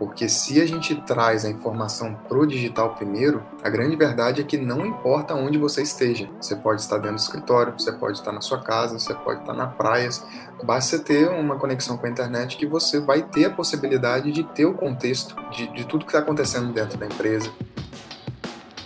Porque 0.00 0.30
se 0.30 0.58
a 0.62 0.66
gente 0.66 0.94
traz 1.02 1.44
a 1.44 1.50
informação 1.50 2.14
pro 2.26 2.46
digital 2.46 2.94
primeiro, 2.94 3.42
a 3.62 3.68
grande 3.68 3.94
verdade 3.96 4.40
é 4.40 4.44
que 4.44 4.56
não 4.56 4.86
importa 4.86 5.34
onde 5.34 5.58
você 5.58 5.82
esteja. 5.82 6.26
Você 6.40 6.56
pode 6.56 6.80
estar 6.80 6.96
dentro 6.96 7.16
do 7.16 7.20
escritório, 7.20 7.74
você 7.78 7.92
pode 7.92 8.16
estar 8.16 8.32
na 8.32 8.40
sua 8.40 8.62
casa, 8.62 8.98
você 8.98 9.12
pode 9.12 9.40
estar 9.40 9.52
na 9.52 9.66
praia. 9.66 10.08
Basta 10.64 10.98
ter 10.98 11.28
uma 11.28 11.56
conexão 11.56 11.98
com 11.98 12.06
a 12.06 12.08
internet 12.08 12.56
que 12.56 12.64
você 12.64 12.98
vai 12.98 13.20
ter 13.20 13.44
a 13.44 13.50
possibilidade 13.50 14.32
de 14.32 14.42
ter 14.42 14.64
o 14.64 14.72
contexto 14.72 15.36
de, 15.50 15.66
de 15.74 15.84
tudo 15.84 16.06
que 16.06 16.12
está 16.12 16.20
acontecendo 16.20 16.72
dentro 16.72 16.96
da 16.96 17.04
empresa, 17.04 17.50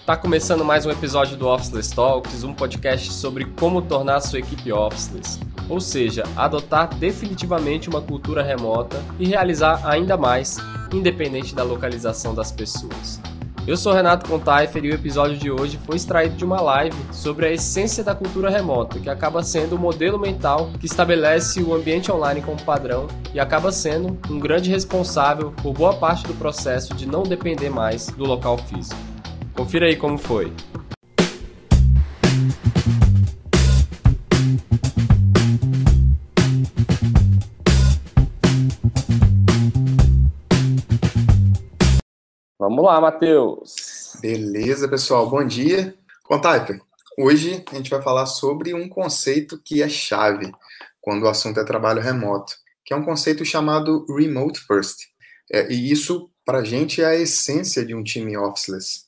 Tá 0.05 0.19
começando 0.19 0.62
mais 0.62 0.85
um 0.85 0.91
episódio 0.91 1.35
do 1.35 1.49
Officeless 1.49 1.95
Talks, 1.95 2.45
um 2.45 2.53
podcast 2.53 3.11
sobre 3.11 3.46
como 3.59 3.81
tornar 3.81 4.17
a 4.17 4.21
sua 4.21 4.39
equipe 4.39 4.71
officeless, 4.71 5.41
ou 5.69 5.81
seja, 5.81 6.25
adotar 6.37 6.95
definitivamente 6.95 7.89
uma 7.89 8.01
cultura 8.01 8.43
remota 8.43 9.03
e 9.19 9.27
realizar 9.27 9.81
ainda 9.85 10.17
mais, 10.17 10.59
independente 10.93 11.55
da 11.55 11.63
localização 11.63 12.35
das 12.35 12.53
pessoas. 12.53 13.21
Eu 13.67 13.79
sou 13.79 13.95
Renato 13.95 14.29
Contaifer 14.29 14.85
e 14.85 14.91
o 14.91 14.95
episódio 14.95 15.39
de 15.39 15.50
hoje 15.50 15.81
foi 15.86 15.96
extraído 15.96 16.36
de 16.36 16.45
uma 16.45 16.61
live 16.61 16.95
sobre 17.11 17.46
a 17.46 17.50
essência 17.50 18.05
da 18.05 18.14
cultura 18.14 18.50
remota, 18.50 18.99
que 18.99 19.08
acaba 19.08 19.43
sendo 19.43 19.77
o 19.77 19.79
modelo 19.79 20.19
mental 20.19 20.71
que 20.79 20.85
estabelece 20.85 21.63
o 21.63 21.75
ambiente 21.75 22.13
online 22.13 22.43
como 22.43 22.63
padrão 22.63 23.07
e 23.33 23.41
acaba 23.41 23.72
sendo 23.72 24.19
um 24.29 24.39
grande 24.39 24.71
responsável 24.71 25.50
por 25.63 25.72
boa 25.72 25.94
parte 25.94 26.27
do 26.27 26.35
processo 26.35 26.93
de 26.93 27.07
não 27.07 27.22
depender 27.22 27.71
mais 27.71 28.08
do 28.08 28.25
local 28.25 28.58
físico. 28.58 29.00
Confira 29.55 29.86
aí 29.86 29.96
como 29.96 30.19
foi. 30.19 30.53
Vamos 42.64 42.83
lá, 42.83 42.98
Matheus. 42.98 44.17
Beleza, 44.23 44.89
pessoal. 44.89 45.28
Bom 45.28 45.47
dia. 45.47 45.94
Contaiper, 46.22 46.80
hoje 47.19 47.62
a 47.70 47.75
gente 47.75 47.91
vai 47.91 48.00
falar 48.00 48.25
sobre 48.25 48.72
um 48.72 48.88
conceito 48.88 49.61
que 49.62 49.83
é 49.83 49.88
chave 49.88 50.50
quando 50.98 51.25
o 51.25 51.28
assunto 51.28 51.61
é 51.61 51.64
trabalho 51.64 52.00
remoto, 52.00 52.55
que 52.83 52.94
é 52.94 52.97
um 52.97 53.05
conceito 53.05 53.44
chamado 53.44 54.06
Remote 54.06 54.58
First. 54.61 55.00
É, 55.53 55.70
e 55.70 55.92
isso, 55.92 56.30
para 56.42 56.61
a 56.61 56.64
gente, 56.64 57.03
é 57.03 57.05
a 57.05 57.14
essência 57.14 57.84
de 57.84 57.94
um 57.94 58.03
time 58.03 58.34
officeless. 58.34 59.03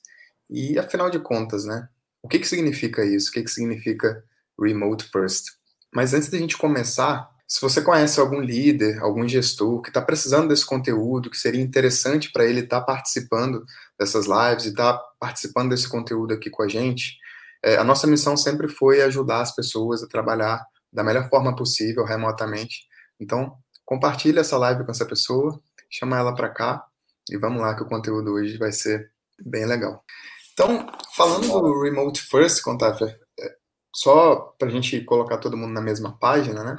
E 0.51 0.79
afinal 0.79 1.09
de 1.09 1.19
contas, 1.19 1.65
né? 1.65 1.89
O 2.23 2.29
que, 2.29 2.39
que 2.39 2.47
significa 2.47 3.07
isso? 3.07 3.31
O 3.31 3.33
que, 3.33 3.43
que 3.43 3.51
significa 3.51 4.23
remote 4.61 5.09
first? 5.11 5.47
Mas 5.95 6.13
antes 6.13 6.29
da 6.29 6.37
gente 6.37 6.59
começar, 6.59 7.27
se 7.49 7.61
você 7.61 7.81
conhece 7.81 8.19
algum 8.19 8.41
líder, 8.41 8.99
algum 9.01 9.27
gestor 9.29 9.81
que 9.81 9.89
está 9.89 10.03
precisando 10.03 10.49
desse 10.49 10.67
conteúdo, 10.67 11.31
que 11.31 11.37
seria 11.37 11.61
interessante 11.63 12.33
para 12.33 12.45
ele 12.45 12.61
estar 12.61 12.81
tá 12.81 12.87
participando 12.87 13.65
dessas 13.99 14.27
lives 14.27 14.67
e 14.67 14.71
estar 14.71 14.95
tá 14.95 15.05
participando 15.21 15.71
desse 15.71 15.89
conteúdo 15.89 16.35
aqui 16.35 16.51
com 16.51 16.63
a 16.63 16.69
gente, 16.69 17.17
é, 17.65 17.77
a 17.77 17.85
nossa 17.85 18.07
missão 18.07 18.37
sempre 18.37 18.69
foi 18.69 19.03
ajudar 19.03 19.41
as 19.41 19.55
pessoas 19.55 20.03
a 20.03 20.09
trabalhar 20.09 20.65
da 20.93 21.05
melhor 21.05 21.29
forma 21.29 21.55
possível 21.55 22.05
remotamente. 22.05 22.87
Então, 23.21 23.57
compartilhe 23.85 24.39
essa 24.39 24.59
live 24.59 24.85
com 24.85 24.91
essa 24.91 25.07
pessoa, 25.07 25.61
chama 25.91 26.19
ela 26.19 26.35
para 26.35 26.49
cá 26.49 26.85
e 27.31 27.37
vamos 27.37 27.61
lá 27.63 27.75
que 27.75 27.83
o 27.83 27.89
conteúdo 27.89 28.33
hoje 28.33 28.59
vai 28.59 28.73
ser 28.73 29.11
bem 29.45 29.67
legal. 29.67 30.05
Então, 30.53 30.87
falando 31.15 31.47
do 31.49 31.83
Remote 31.83 32.23
First, 32.23 32.63
Contafia, 32.63 33.19
é, 33.39 33.57
só 33.95 34.55
para 34.59 34.69
a 34.69 34.71
gente 34.71 35.01
colocar 35.03 35.39
todo 35.39 35.57
mundo 35.57 35.73
na 35.73 35.83
mesma 35.83 36.19
página, 36.19 36.65
né? 36.65 36.77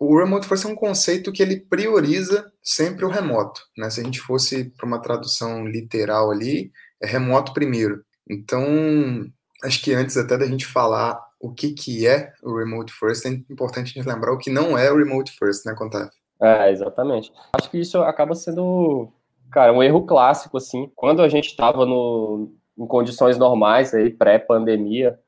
O 0.00 0.18
Remote 0.18 0.46
First 0.46 0.64
é 0.64 0.68
um 0.68 0.74
conceito 0.74 1.32
que 1.32 1.42
ele 1.42 1.60
prioriza 1.60 2.50
sempre 2.62 3.04
o 3.04 3.08
remoto, 3.08 3.60
né? 3.76 3.90
Se 3.90 4.00
a 4.00 4.04
gente 4.04 4.20
fosse 4.20 4.70
para 4.76 4.86
uma 4.86 5.00
tradução 5.00 5.66
literal 5.66 6.30
ali, 6.30 6.70
é 7.02 7.06
remoto 7.06 7.52
primeiro. 7.52 8.04
Então, 8.28 8.64
acho 9.64 9.82
que 9.82 9.92
antes 9.92 10.16
até 10.16 10.38
da 10.38 10.46
gente 10.46 10.66
falar 10.66 11.20
o 11.40 11.52
que, 11.52 11.72
que 11.72 12.06
é 12.06 12.32
o 12.42 12.56
Remote 12.56 12.92
First, 12.92 13.26
é 13.26 13.30
importante 13.30 13.90
a 13.90 14.00
gente 14.00 14.08
lembrar 14.08 14.32
o 14.32 14.38
que 14.38 14.48
não 14.48 14.78
é 14.78 14.90
o 14.90 14.96
Remote 14.96 15.32
First, 15.36 15.66
né, 15.66 15.74
Contafia? 15.74 16.10
É, 16.40 16.70
exatamente. 16.70 17.32
Acho 17.52 17.70
que 17.70 17.78
isso 17.78 17.98
acaba 17.98 18.34
sendo, 18.34 19.12
cara, 19.50 19.72
um 19.72 19.82
erro 19.82 20.06
clássico, 20.06 20.56
assim. 20.56 20.90
Quando 20.94 21.20
a 21.22 21.28
gente 21.28 21.48
estava 21.48 21.84
em 21.84 22.86
condições 22.86 23.36
normais, 23.36 23.92
aí 23.92 24.10
pré-pandemia, 24.10 25.18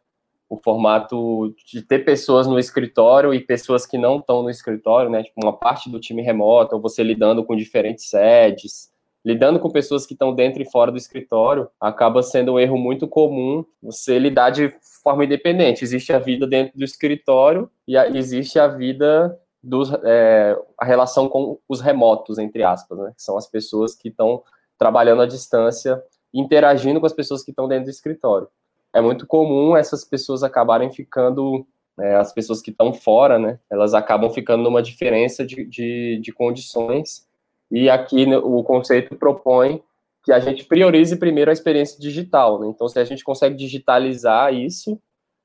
o 0.48 0.56
formato 0.56 1.54
de 1.66 1.82
ter 1.82 2.00
pessoas 2.00 2.46
no 2.46 2.58
escritório 2.58 3.32
e 3.32 3.40
pessoas 3.40 3.86
que 3.86 3.98
não 3.98 4.18
estão 4.18 4.42
no 4.42 4.50
escritório, 4.50 5.10
né? 5.10 5.22
Tipo, 5.22 5.40
uma 5.42 5.52
parte 5.52 5.90
do 5.90 5.98
time 5.98 6.22
remoto, 6.22 6.74
ou 6.74 6.82
você 6.82 7.02
lidando 7.02 7.44
com 7.44 7.56
diferentes 7.56 8.08
sedes, 8.08 8.92
lidando 9.24 9.58
com 9.58 9.70
pessoas 9.70 10.04
que 10.04 10.12
estão 10.12 10.34
dentro 10.34 10.62
e 10.62 10.70
fora 10.70 10.92
do 10.92 10.98
escritório, 10.98 11.68
acaba 11.80 12.22
sendo 12.22 12.52
um 12.52 12.58
erro 12.58 12.76
muito 12.76 13.08
comum 13.08 13.64
você 13.82 14.18
lidar 14.18 14.50
de 14.50 14.72
forma 15.02 15.24
independente. 15.24 15.82
Existe 15.82 16.12
a 16.12 16.18
vida 16.18 16.46
dentro 16.46 16.76
do 16.76 16.84
escritório 16.84 17.70
e 17.88 17.96
a, 17.96 18.08
existe 18.08 18.58
a 18.58 18.68
vida 18.68 19.38
dos, 19.62 19.90
é, 20.04 20.56
a 20.78 20.84
relação 20.84 21.26
com 21.28 21.58
os 21.66 21.80
remotos, 21.80 22.38
entre 22.38 22.62
aspas, 22.62 22.98
né? 22.98 23.12
Que 23.16 23.22
são 23.22 23.38
as 23.38 23.46
pessoas 23.46 23.94
que 23.94 24.08
estão 24.08 24.42
trabalhando 24.78 25.22
à 25.22 25.26
distância 25.26 26.02
interagindo 26.34 27.00
com 27.00 27.06
as 27.06 27.12
pessoas 27.12 27.42
que 27.42 27.52
estão 27.52 27.68
dentro 27.68 27.84
do 27.84 27.90
escritório. 27.90 28.48
É 28.94 29.00
muito 29.00 29.26
comum 29.26 29.76
essas 29.76 30.04
pessoas 30.04 30.42
acabarem 30.42 30.90
ficando, 30.90 31.66
é, 31.98 32.14
as 32.14 32.32
pessoas 32.32 32.62
que 32.62 32.70
estão 32.70 32.92
fora, 32.92 33.38
né, 33.38 33.58
elas 33.70 33.92
acabam 33.92 34.30
ficando 34.30 34.62
numa 34.62 34.80
diferença 34.80 35.44
de, 35.44 35.64
de, 35.64 36.20
de 36.22 36.32
condições, 36.32 37.26
e 37.70 37.90
aqui 37.90 38.24
né, 38.24 38.38
o 38.38 38.62
conceito 38.62 39.16
propõe 39.16 39.82
que 40.22 40.32
a 40.32 40.38
gente 40.38 40.64
priorize 40.64 41.16
primeiro 41.16 41.50
a 41.50 41.52
experiência 41.52 42.00
digital. 42.00 42.58
Né? 42.60 42.68
Então, 42.68 42.88
se 42.88 42.98
a 42.98 43.04
gente 43.04 43.24
consegue 43.24 43.56
digitalizar 43.56 44.54
isso, 44.54 44.98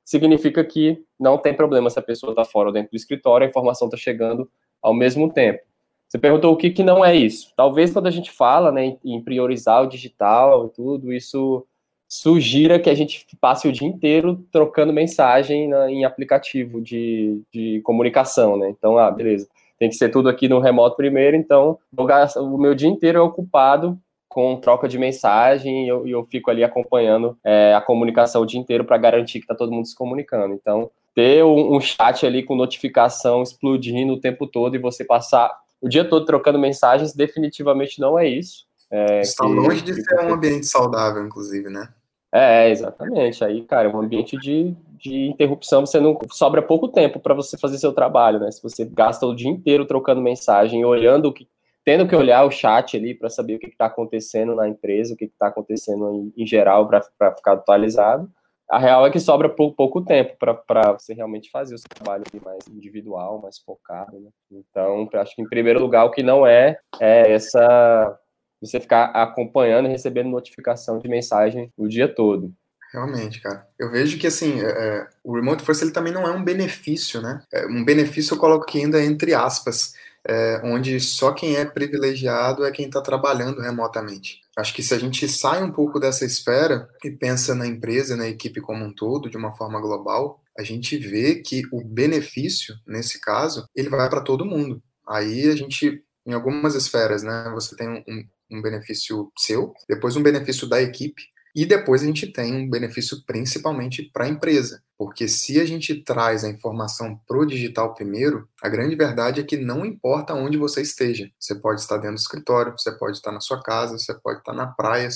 significa 0.04 0.64
que 0.64 1.04
não 1.18 1.36
tem 1.36 1.52
problema 1.52 1.90
se 1.90 1.98
a 1.98 2.02
pessoa 2.02 2.32
está 2.32 2.44
fora 2.44 2.68
ou 2.68 2.72
dentro 2.72 2.92
do 2.92 2.96
escritório, 2.96 3.46
a 3.46 3.50
informação 3.50 3.88
está 3.88 3.98
chegando 3.98 4.50
ao 4.80 4.94
mesmo 4.94 5.30
tempo. 5.30 5.60
Você 6.08 6.18
perguntou 6.18 6.52
o 6.52 6.56
que, 6.56 6.70
que 6.70 6.82
não 6.82 7.04
é 7.04 7.14
isso. 7.14 7.52
Talvez 7.56 7.92
quando 7.92 8.06
a 8.06 8.10
gente 8.10 8.32
fala 8.32 8.72
né, 8.72 8.96
em 9.04 9.22
priorizar 9.22 9.82
o 9.82 9.86
digital 9.86 10.66
e 10.66 10.70
tudo, 10.70 11.12
isso 11.12 11.64
sugira 12.10 12.80
que 12.80 12.90
a 12.90 12.94
gente 12.94 13.24
passe 13.40 13.68
o 13.68 13.72
dia 13.72 13.86
inteiro 13.86 14.44
trocando 14.50 14.92
mensagem 14.92 15.68
na, 15.68 15.88
em 15.88 16.04
aplicativo 16.04 16.80
de, 16.80 17.40
de 17.52 17.80
comunicação, 17.82 18.56
né? 18.56 18.68
Então, 18.68 18.98
ah, 18.98 19.12
beleza, 19.12 19.46
tem 19.78 19.88
que 19.88 19.94
ser 19.94 20.08
tudo 20.08 20.28
aqui 20.28 20.48
no 20.48 20.58
remoto 20.58 20.96
primeiro, 20.96 21.36
então 21.36 21.78
o 21.96 22.58
meu 22.58 22.74
dia 22.74 22.88
inteiro 22.88 23.18
é 23.18 23.22
ocupado 23.22 23.96
com 24.28 24.56
troca 24.56 24.88
de 24.88 24.98
mensagem 24.98 25.84
e 25.84 25.88
eu, 25.88 26.06
eu 26.06 26.24
fico 26.24 26.50
ali 26.50 26.64
acompanhando 26.64 27.38
é, 27.44 27.74
a 27.74 27.80
comunicação 27.80 28.42
o 28.42 28.46
dia 28.46 28.58
inteiro 28.58 28.84
para 28.84 28.98
garantir 28.98 29.38
que 29.38 29.44
está 29.44 29.54
todo 29.54 29.72
mundo 29.72 29.86
se 29.86 29.94
comunicando. 29.94 30.52
Então, 30.52 30.90
ter 31.14 31.44
um, 31.44 31.76
um, 31.76 31.80
chat 31.80 32.26
ali 32.26 32.42
com 32.42 32.56
notificação 32.56 33.40
explodindo 33.40 34.12
o 34.12 34.20
tempo 34.20 34.48
todo 34.48 34.74
e 34.74 34.80
você 34.80 35.04
passar 35.04 35.52
o 35.80 35.88
dia 35.88 36.04
todo 36.04 36.26
trocando 36.26 36.58
mensagens, 36.58 37.14
definitivamente 37.14 38.00
não 38.00 38.18
é 38.18 38.28
isso. 38.28 38.66
É, 38.90 39.20
Está 39.20 39.46
que, 39.46 39.52
longe 39.52 39.82
de 39.82 39.94
ser 39.94 40.24
um 40.24 40.34
ambiente 40.34 40.66
saudável, 40.66 41.24
inclusive, 41.24 41.70
né? 41.70 41.88
É, 42.32 42.70
exatamente. 42.70 43.44
Aí, 43.44 43.62
cara, 43.64 43.88
é 43.88 43.92
um 43.92 44.00
ambiente 44.00 44.36
de, 44.38 44.74
de 44.96 45.26
interrupção, 45.26 45.84
você 45.84 45.98
não 45.98 46.16
sobra 46.30 46.62
pouco 46.62 46.88
tempo 46.88 47.18
para 47.18 47.34
você 47.34 47.58
fazer 47.58 47.78
seu 47.78 47.92
trabalho, 47.92 48.38
né? 48.38 48.50
Se 48.50 48.62
você 48.62 48.84
gasta 48.84 49.26
o 49.26 49.34
dia 49.34 49.50
inteiro 49.50 49.84
trocando 49.84 50.20
mensagem, 50.20 50.84
olhando 50.84 51.26
o 51.26 51.32
que, 51.32 51.48
tendo 51.84 52.06
que 52.06 52.14
olhar 52.14 52.44
o 52.44 52.50
chat 52.50 52.96
ali 52.96 53.14
para 53.14 53.28
saber 53.28 53.56
o 53.56 53.58
que 53.58 53.66
está 53.66 53.86
acontecendo 53.86 54.54
na 54.54 54.68
empresa, 54.68 55.14
o 55.14 55.16
que 55.16 55.24
está 55.24 55.48
acontecendo 55.48 56.32
em, 56.36 56.42
em 56.42 56.46
geral 56.46 56.86
para 56.86 57.02
ficar 57.02 57.52
atualizado, 57.52 58.30
a 58.70 58.78
real 58.78 59.04
é 59.04 59.10
que 59.10 59.18
sobra 59.18 59.48
pouco, 59.48 59.74
pouco 59.74 60.00
tempo 60.00 60.36
para 60.38 60.92
você 60.92 61.12
realmente 61.12 61.50
fazer 61.50 61.74
o 61.74 61.78
seu 61.78 61.88
trabalho 61.88 62.22
mais 62.44 62.64
individual, 62.68 63.40
mais 63.42 63.58
focado. 63.58 64.20
Né? 64.20 64.30
Então, 64.52 65.08
acho 65.14 65.34
que 65.34 65.42
em 65.42 65.48
primeiro 65.48 65.80
lugar, 65.80 66.04
o 66.04 66.10
que 66.12 66.22
não 66.22 66.46
é 66.46 66.78
é 67.00 67.32
essa 67.32 68.16
você 68.60 68.80
ficar 68.80 69.06
acompanhando 69.06 69.86
e 69.86 69.90
recebendo 69.90 70.28
notificação 70.28 70.98
de 70.98 71.08
mensagem 71.08 71.72
o 71.76 71.88
dia 71.88 72.08
todo. 72.08 72.52
Realmente, 72.92 73.40
cara. 73.40 73.66
Eu 73.78 73.90
vejo 73.90 74.18
que, 74.18 74.26
assim, 74.26 74.60
é, 74.60 74.64
é 74.64 75.08
o 75.22 75.34
Remote 75.34 75.64
First 75.64 75.82
ele 75.82 75.92
também 75.92 76.12
não 76.12 76.26
é 76.26 76.32
um 76.32 76.42
benefício, 76.42 77.22
né? 77.22 77.40
É, 77.52 77.66
um 77.66 77.84
benefício 77.84 78.34
eu 78.34 78.38
coloco 78.38 78.64
aqui 78.64 78.80
ainda 78.80 79.02
entre 79.02 79.32
aspas, 79.32 79.94
é, 80.26 80.60
onde 80.64 80.98
só 81.00 81.32
quem 81.32 81.56
é 81.56 81.64
privilegiado 81.64 82.64
é 82.64 82.72
quem 82.72 82.86
está 82.86 83.00
trabalhando 83.00 83.60
remotamente. 83.60 84.40
Acho 84.58 84.74
que 84.74 84.82
se 84.82 84.92
a 84.92 84.98
gente 84.98 85.28
sai 85.28 85.62
um 85.62 85.72
pouco 85.72 86.00
dessa 86.00 86.24
esfera 86.24 86.88
e 87.04 87.10
pensa 87.10 87.54
na 87.54 87.66
empresa, 87.66 88.16
na 88.16 88.28
equipe 88.28 88.60
como 88.60 88.84
um 88.84 88.92
todo, 88.92 89.30
de 89.30 89.36
uma 89.36 89.52
forma 89.52 89.80
global, 89.80 90.42
a 90.58 90.62
gente 90.62 90.98
vê 90.98 91.36
que 91.36 91.62
o 91.72 91.82
benefício, 91.82 92.74
nesse 92.86 93.20
caso, 93.20 93.66
ele 93.74 93.88
vai 93.88 94.10
para 94.10 94.20
todo 94.20 94.44
mundo. 94.44 94.82
Aí 95.08 95.48
a 95.48 95.56
gente, 95.56 96.04
em 96.26 96.32
algumas 96.34 96.74
esferas, 96.74 97.22
né, 97.22 97.50
você 97.54 97.74
tem 97.76 97.88
um, 97.88 98.24
um 98.50 98.62
benefício 98.62 99.30
seu, 99.38 99.72
depois 99.88 100.16
um 100.16 100.22
benefício 100.22 100.68
da 100.68 100.80
equipe, 100.80 101.22
E 101.54 101.66
depois 101.66 102.02
a 102.02 102.06
gente 102.06 102.32
tem 102.32 102.54
um 102.54 102.70
benefício 102.70 103.24
principalmente 103.26 104.08
para 104.12 104.24
a 104.24 104.28
empresa, 104.28 104.82
porque 104.96 105.26
se 105.26 105.60
a 105.60 105.66
gente 105.66 106.02
traz 106.04 106.44
a 106.44 106.48
informação 106.48 107.18
pro 107.26 107.44
digital 107.44 107.92
primeiro, 107.92 108.48
a 108.62 108.68
grande 108.68 108.94
verdade 108.94 109.40
é 109.40 109.44
que 109.44 109.56
não 109.56 109.84
importa 109.84 110.32
onde 110.34 110.56
você 110.56 110.80
esteja. 110.80 111.28
Você 111.38 111.54
pode 111.56 111.80
estar 111.80 111.96
dentro 111.96 112.14
do 112.14 112.20
escritório, 112.20 112.72
você 112.78 112.92
pode 112.92 113.16
estar 113.16 113.32
na 113.32 113.40
sua 113.40 113.60
casa, 113.60 113.98
você 113.98 114.14
pode 114.14 114.38
estar 114.38 114.52
na 114.52 114.68
praia, 114.68 115.08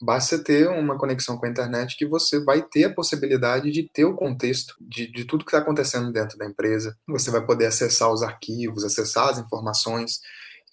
basta 0.00 0.38
ter 0.38 0.68
uma 0.68 0.96
conexão 0.96 1.36
com 1.36 1.46
a 1.46 1.48
internet 1.48 1.96
que 1.96 2.06
você 2.06 2.38
vai 2.44 2.62
ter 2.62 2.84
a 2.84 2.94
possibilidade 2.94 3.72
de 3.72 3.88
ter 3.92 4.04
o 4.04 4.14
contexto 4.14 4.76
de, 4.80 5.10
de 5.10 5.24
tudo 5.24 5.44
que 5.44 5.50
está 5.50 5.58
acontecendo 5.58 6.12
dentro 6.12 6.38
da 6.38 6.46
empresa. 6.46 6.96
Você 7.08 7.32
vai 7.32 7.44
poder 7.44 7.66
acessar 7.66 8.12
os 8.12 8.22
arquivos, 8.22 8.84
acessar 8.84 9.30
as 9.30 9.38
informações. 9.38 10.20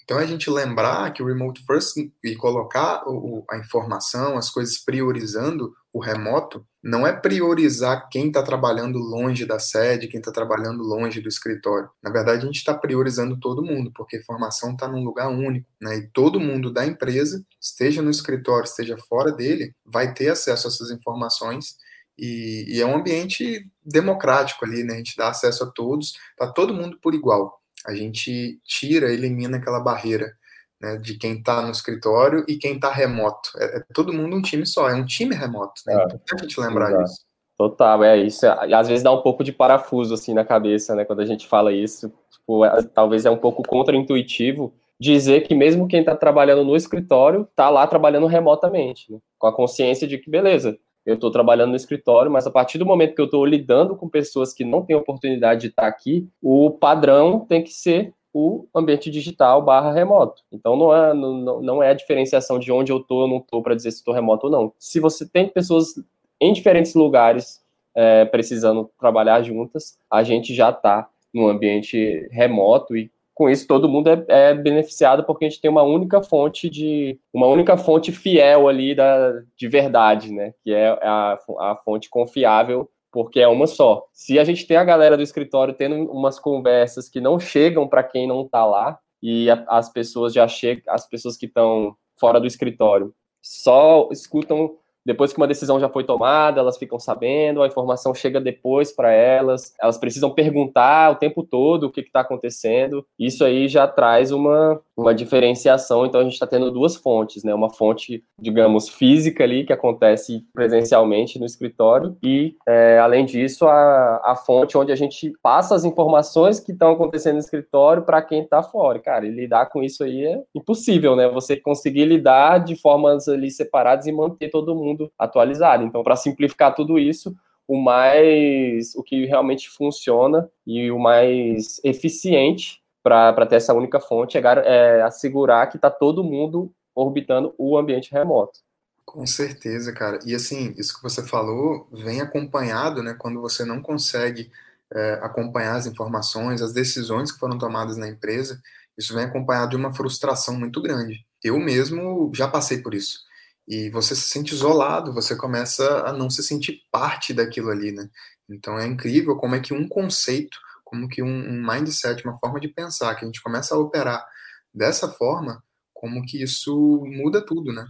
Então, 0.07 0.19
a 0.19 0.25
gente 0.25 0.50
lembrar 0.50 1.12
que 1.12 1.21
o 1.21 1.25
Remote 1.25 1.65
First 1.65 1.98
e 2.24 2.33
colocar 2.38 3.04
o, 3.06 3.44
a 3.51 3.57
informação, 3.57 4.38
as 4.38 4.50
coisas 4.50 4.77
priorizando 4.77 5.75
o 5.92 6.00
remoto, 6.00 6.65
não 6.81 7.06
é 7.06 7.12
priorizar 7.12 8.07
quem 8.09 8.27
está 8.27 8.42
trabalhando 8.42 9.00
longe 9.00 9.44
da 9.45 9.59
sede, 9.59 10.07
quem 10.07 10.21
está 10.21 10.31
trabalhando 10.31 10.81
longe 10.81 11.19
do 11.19 11.27
escritório. 11.27 11.89
Na 12.01 12.09
verdade, 12.09 12.44
a 12.44 12.45
gente 12.45 12.56
está 12.56 12.74
priorizando 12.74 13.38
todo 13.38 13.62
mundo, 13.62 13.92
porque 13.94 14.15
a 14.15 14.19
informação 14.19 14.71
está 14.71 14.88
num 14.88 15.04
lugar 15.04 15.27
único, 15.27 15.68
né? 15.81 15.98
E 15.98 16.07
todo 16.07 16.39
mundo 16.39 16.71
da 16.71 16.86
empresa, 16.86 17.45
esteja 17.60 18.01
no 18.01 18.10
escritório, 18.10 18.63
esteja 18.63 18.98
fora 19.10 19.33
dele, 19.33 19.75
vai 19.86 20.13
ter 20.13 20.30
acesso 20.30 20.68
a 20.68 20.71
essas 20.71 20.89
informações 20.89 21.75
e, 22.18 22.77
e, 22.77 22.81
é 22.81 22.86
um 22.86 22.95
ambiente 22.95 23.69
democrático 23.83 24.63
ali, 24.63 24.86
né? 24.86 24.94
A 24.94 24.98
gente 25.00 25.18
dá 25.18 25.27
acesso 25.27 25.65
a 25.65 25.68
todos, 25.68 26.13
tá 26.38 26.48
todo 26.48 26.74
mundo 26.74 26.98
por 27.01 27.13
igual 27.13 27.62
a 27.85 27.94
gente 27.94 28.59
tira, 28.63 29.12
elimina 29.12 29.57
aquela 29.57 29.79
barreira 29.79 30.33
né, 30.81 30.97
de 30.97 31.18
quem 31.18 31.38
está 31.38 31.62
no 31.62 31.71
escritório 31.71 32.45
e 32.47 32.57
quem 32.57 32.75
está 32.75 32.91
remoto. 32.91 33.51
É, 33.57 33.77
é, 33.77 33.83
todo 33.94 34.13
mundo 34.13 34.35
um 34.35 34.41
time 34.41 34.65
só, 34.65 34.89
é 34.89 34.95
um 34.95 35.06
time 35.06 35.35
remoto. 35.35 35.81
Né? 35.85 35.94
É 35.94 35.97
importante 35.97 36.35
a 36.35 36.38
gente 36.44 36.59
lembrar 36.59 36.89
exato. 36.89 37.03
disso. 37.03 37.27
Total, 37.57 38.03
é 38.03 38.18
isso. 38.18 38.45
Às 38.45 38.88
vezes 38.88 39.03
dá 39.03 39.12
um 39.12 39.21
pouco 39.21 39.44
de 39.44 39.51
parafuso 39.51 40.13
assim 40.13 40.33
na 40.33 40.45
cabeça, 40.45 40.94
né? 40.94 41.03
Quando 41.03 41.21
a 41.21 41.25
gente 41.25 41.47
fala 41.47 41.74
isso, 41.74 42.13
tipo, 42.31 42.63
é, 42.63 42.83
talvez 42.83 43.25
é 43.25 43.31
um 43.31 43.38
pouco 43.38 43.63
contraintuitivo 43.63 44.71
dizer 45.00 45.41
que 45.41 45.56
mesmo 45.56 45.88
quem 45.88 46.01
está 46.01 46.15
trabalhando 46.15 46.63
no 46.63 46.75
escritório 46.75 47.47
está 47.50 47.69
lá 47.69 47.85
trabalhando 47.88 48.27
remotamente, 48.27 49.12
né? 49.12 49.19
com 49.38 49.47
a 49.47 49.56
consciência 49.56 50.07
de 50.07 50.18
que 50.18 50.29
beleza, 50.29 50.77
eu 51.07 51.15
estou 51.15 51.31
trabalhando 51.31 51.69
no 51.69 51.77
escritório, 51.77 52.30
mas 52.30 52.45
a 52.45 52.51
partir 52.51 52.77
do 52.77 52.86
momento 52.86 53.15
que 53.15 53.21
eu 53.21 53.25
estou 53.25 53.45
lidando 53.45 53.95
com 53.95 54.09
pessoas 54.09 54.54
que 54.54 54.65
não 54.65 54.83
têm 54.83 54.94
oportunidade 54.94 55.62
de 55.62 55.68
estar 55.68 55.88
aqui, 55.88 56.27
o 56.44 56.69
padrão 56.69 57.39
tem 57.39 57.63
que 57.63 57.71
ser 57.71 58.13
o 58.33 58.68
ambiente 58.75 59.09
digital 59.09 59.62
barra 59.62 59.94
remoto. 59.94 60.44
Então 60.51 60.75
não 60.75 60.94
é, 60.94 61.13
não, 61.13 61.62
não 61.62 61.81
é 61.81 61.92
a 61.92 61.94
diferenciação 61.94 62.59
de 62.59 62.74
onde 62.74 62.92
eu 62.92 62.98
estou 62.98 63.21
ou 63.21 63.27
não 63.27 63.38
estou 63.38 63.63
para 63.63 63.74
dizer 63.74 63.92
se 63.92 64.00
estou 64.00 64.13
remoto 64.13 64.48
ou 64.48 64.51
não. 64.51 64.74
Se 64.77 65.00
você 65.00 65.25
tem 65.25 65.48
pessoas 65.48 65.94
em 66.42 66.51
diferentes 66.51 66.94
lugares 66.94 67.63
é, 67.95 68.25
precisando 68.25 68.92
trabalhar 69.00 69.42
juntas, 69.42 69.98
a 70.12 70.24
gente 70.24 70.53
já 70.53 70.71
está 70.71 71.10
no 71.33 71.48
ambiente 71.48 72.27
remoto 72.31 72.98
e 72.98 73.10
com 73.38 73.48
isso 73.48 73.68
todo 73.68 73.88
mundo 73.88 74.10
é, 74.10 74.25
é, 74.28 74.54
beneficiado 74.56 75.24
porque 75.24 75.45
a 75.45 75.50
gente 75.50 75.62
tem 75.62 75.69
uma 75.69 75.84
única 75.84 76.24
fonte 76.24 76.72
de 76.72 77.19
uma 77.31 77.45
única 77.45 77.78
fonte 77.78 78.12
fiel 78.12 78.68
ali 78.68 78.95
da, 78.95 79.44
de 79.56 79.68
verdade, 79.68 80.34
né? 80.34 80.54
Que 80.63 80.74
é 80.74 80.89
a, 80.89 81.38
a 81.60 81.75
fonte 81.86 82.10
confiável 82.10 82.89
porque 83.12 83.39
é 83.39 83.48
uma 83.48 83.68
só. 83.68 84.04
Se 84.12 84.39
a 84.39 84.44
gente 84.44 84.66
tem 84.66 84.75
a 84.75 84.84
galera 84.84 85.16
do 85.16 85.22
escritório 85.22 85.75
tendo 85.75 85.95
umas 86.12 86.39
conversas 86.39 87.07
que 87.07 87.22
não 87.22 87.39
chegam 87.39 87.88
para 87.88 88.04
quem 88.04 88.28
não 88.28 88.42
está 88.42 88.66
lá 88.66 88.98
e 89.22 89.51
a, 89.51 89.63
as 89.69 89.88
pessoas 89.88 90.34
já 90.34 90.48
chegam, 90.48 90.84
as 90.88 91.07
pessoas 91.07 91.38
que 91.38 91.45
estão 91.45 91.95
fora 92.19 92.39
do 92.39 92.48
escritório 92.48 93.13
só 93.39 94.10
escutam 94.12 94.78
depois 95.07 95.31
que 95.31 95.39
uma 95.39 95.48
decisão 95.48 95.80
já 95.80 95.88
foi 95.88 96.04
tomada, 96.04 96.59
elas 96.59 96.77
ficam 96.77 97.00
sabendo, 97.00 97.63
a 97.63 97.68
informação 97.68 98.13
chega 98.13 98.42
depois 98.42 98.92
para 98.92 99.09
elas, 99.09 99.74
elas 99.81 99.98
precisam 99.98 100.30
perguntar 100.30 101.13
o 101.13 101.15
tempo 101.15 101.44
todo 101.44 101.86
o 101.86 101.89
que 101.89 102.01
está 102.01 102.19
acontecendo. 102.19 103.07
Isso 103.18 103.45
aí 103.45 103.69
já 103.69 103.88
traz 103.88 104.33
uma, 104.33 104.81
uma 104.97 105.13
diferenciação. 105.13 106.05
Então 106.05 106.19
a 106.19 106.23
gente 106.23 106.33
está 106.33 106.47
tendo 106.47 106.71
duas 106.71 106.95
fontes, 106.95 107.44
né? 107.44 107.53
Uma 107.53 107.69
fonte, 107.69 108.23
digamos, 108.39 108.89
física 108.89 109.44
ali, 109.44 109.63
que 109.63 109.71
acontece 109.71 110.44
presencialmente 110.53 111.38
no 111.38 111.45
escritório, 111.45 112.17
e 112.23 112.55
é, 112.67 112.97
além 112.97 113.23
disso, 113.23 113.67
a, 113.67 114.21
a 114.25 114.35
fonte 114.35 114.77
onde 114.77 114.91
a 114.91 114.95
gente 114.95 115.31
passa 115.41 115.75
as 115.75 115.85
informações 115.85 116.59
que 116.59 116.71
estão 116.71 116.91
acontecendo 116.91 117.33
no 117.33 117.39
escritório 117.39 118.03
para 118.03 118.21
quem 118.21 118.41
está 118.41 118.63
fora. 118.63 118.99
Cara, 118.99 119.27
e 119.27 119.29
lidar 119.29 119.67
com 119.67 119.83
isso 119.83 120.03
aí 120.03 120.25
é 120.25 120.41
impossível, 120.55 121.15
né? 121.15 121.29
Você 121.29 121.55
conseguir 121.55 122.05
lidar 122.05 122.59
de 122.59 122.75
formas 122.75 123.27
ali 123.27 123.51
separadas 123.51 124.07
e 124.07 124.11
manter 124.11 124.50
todo 124.50 124.75
mundo 124.75 125.11
atualizado. 125.19 125.83
Então, 125.83 126.03
para 126.03 126.15
simplificar 126.15 126.73
tudo 126.73 126.97
isso, 126.97 127.35
o 127.67 127.77
mais 127.77 128.95
o 128.95 129.03
que 129.03 129.25
realmente 129.25 129.69
funciona 129.69 130.50
e 130.65 130.89
o 130.89 130.97
mais 130.97 131.79
eficiente 131.83 132.81
para 133.07 133.45
ter 133.45 133.56
essa 133.56 133.74
única 133.74 134.00
fonte 134.00 134.38
é, 134.38 134.42
é 134.42 135.01
assegurar 135.01 135.69
que 135.69 135.77
está 135.77 135.89
todo 135.89 136.24
mundo 136.24 136.71
orbitando 136.95 137.54
o 137.57 137.77
ambiente 137.77 138.12
remoto. 138.12 138.59
Com 139.06 139.25
certeza, 139.25 139.94
cara. 139.94 140.19
E 140.25 140.36
assim, 140.36 140.74
isso 140.77 140.95
que 140.95 141.04
você 141.04 141.25
falou 141.25 141.88
vem 141.92 142.19
acompanhado, 142.19 143.01
né? 143.01 143.15
Quando 143.18 143.39
você 143.39 143.63
não 143.63 143.81
consegue 143.81 144.51
é, 144.94 145.13
acompanhar 145.21 145.75
as 145.75 145.86
informações, 145.86 146.62
as 146.62 146.74
decisões 146.74 147.31
que 147.31 147.39
foram 147.39 147.57
tomadas 147.57 147.98
na 147.98 148.07
empresa, 148.07 148.62
isso 148.98 149.13
vem 149.13 149.24
acompanhado 149.24 149.71
de 149.71 149.75
uma 149.77 149.94
frustração 149.94 150.56
muito 150.56 150.81
grande. 150.81 151.25
Eu 151.44 151.57
mesmo 151.57 152.31
já 152.36 152.48
passei 152.48 152.80
por 152.80 152.94
isso 152.94 153.27
e 153.68 153.89
você 153.89 154.15
se 154.15 154.30
sente 154.30 154.53
isolado, 154.53 155.13
você 155.13 155.36
começa 155.36 156.03
a 156.06 156.13
não 156.13 156.30
se 156.30 156.42
sentir 156.42 156.83
parte 156.89 157.33
daquilo 157.33 157.69
ali, 157.69 157.92
né? 157.92 158.10
Então 158.50 158.80
é 158.80 158.88
incrível 158.88 159.36
como 159.36 159.56
é 159.56 159.60
que 159.60 159.74
um 159.74 159.88
conceito, 159.88 160.57
como 160.88 161.07
que 161.10 161.22
um, 161.22 161.28
um 161.28 161.68
mindset, 161.68 162.24
uma 162.24 162.38
forma 162.38 162.60
de 162.60 162.69
pensar, 162.69 163.13
que 163.16 163.25
a 163.25 163.28
gente 163.28 163.42
começa 163.42 163.75
a 163.75 163.78
operar 163.78 164.25
dessa 164.74 165.10
forma, 165.10 165.62
como 165.94 166.24
que 166.25 166.42
isso 166.42 167.04
muda 167.06 167.45
tudo, 167.45 167.74
né? 167.74 167.86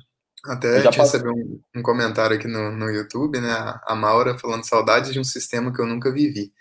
Até 0.46 0.78
a 0.78 0.82
gente 0.82 0.98
recebeu 0.98 1.32
um, 1.32 1.62
um, 1.76 1.82
comentário 1.82 2.36
aqui 2.36 2.48
no, 2.48 2.72
no 2.72 2.90
YouTube, 2.90 3.40
né? 3.40 3.80
A 3.86 3.96
Maura 3.96 4.38
falando 4.38 4.68
saudades 4.68 5.14
de 5.14 5.20
um 5.20 5.24
sistema 5.24 5.72
que 5.74 5.80
eu 5.80 5.86
nunca 5.86 6.12
vivi. 6.12 6.52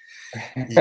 E, 0.56 0.74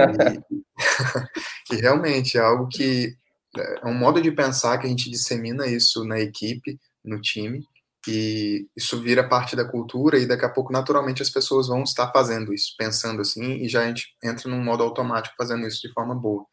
e 1.73 1.75
realmente 1.77 2.37
é 2.37 2.41
algo 2.41 2.67
que 2.67 3.15
é 3.57 3.85
um 3.85 3.93
modo 3.93 4.21
de 4.21 4.31
pensar 4.31 4.77
que 4.77 4.87
a 4.87 4.89
gente 4.89 5.09
dissemina 5.09 5.67
isso 5.67 6.03
na 6.03 6.19
equipe, 6.19 6.77
no 7.03 7.21
time, 7.21 7.65
e 8.07 8.67
isso 8.75 9.01
vira 9.01 9.27
parte 9.27 9.55
da 9.55 9.65
cultura 9.65 10.17
e 10.17 10.27
daqui 10.27 10.45
a 10.45 10.49
pouco 10.49 10.71
naturalmente 10.71 11.21
as 11.21 11.29
pessoas 11.29 11.67
vão 11.67 11.83
estar 11.83 12.11
fazendo 12.11 12.53
isso, 12.53 12.75
pensando 12.77 13.21
assim 13.21 13.63
e 13.63 13.69
já 13.69 13.81
a 13.81 13.87
gente 13.87 14.15
entra 14.23 14.49
num 14.49 14.63
modo 14.63 14.83
automático 14.83 15.35
fazendo 15.37 15.65
isso 15.65 15.81
de 15.81 15.93
forma 15.93 16.15
boa. 16.15 16.45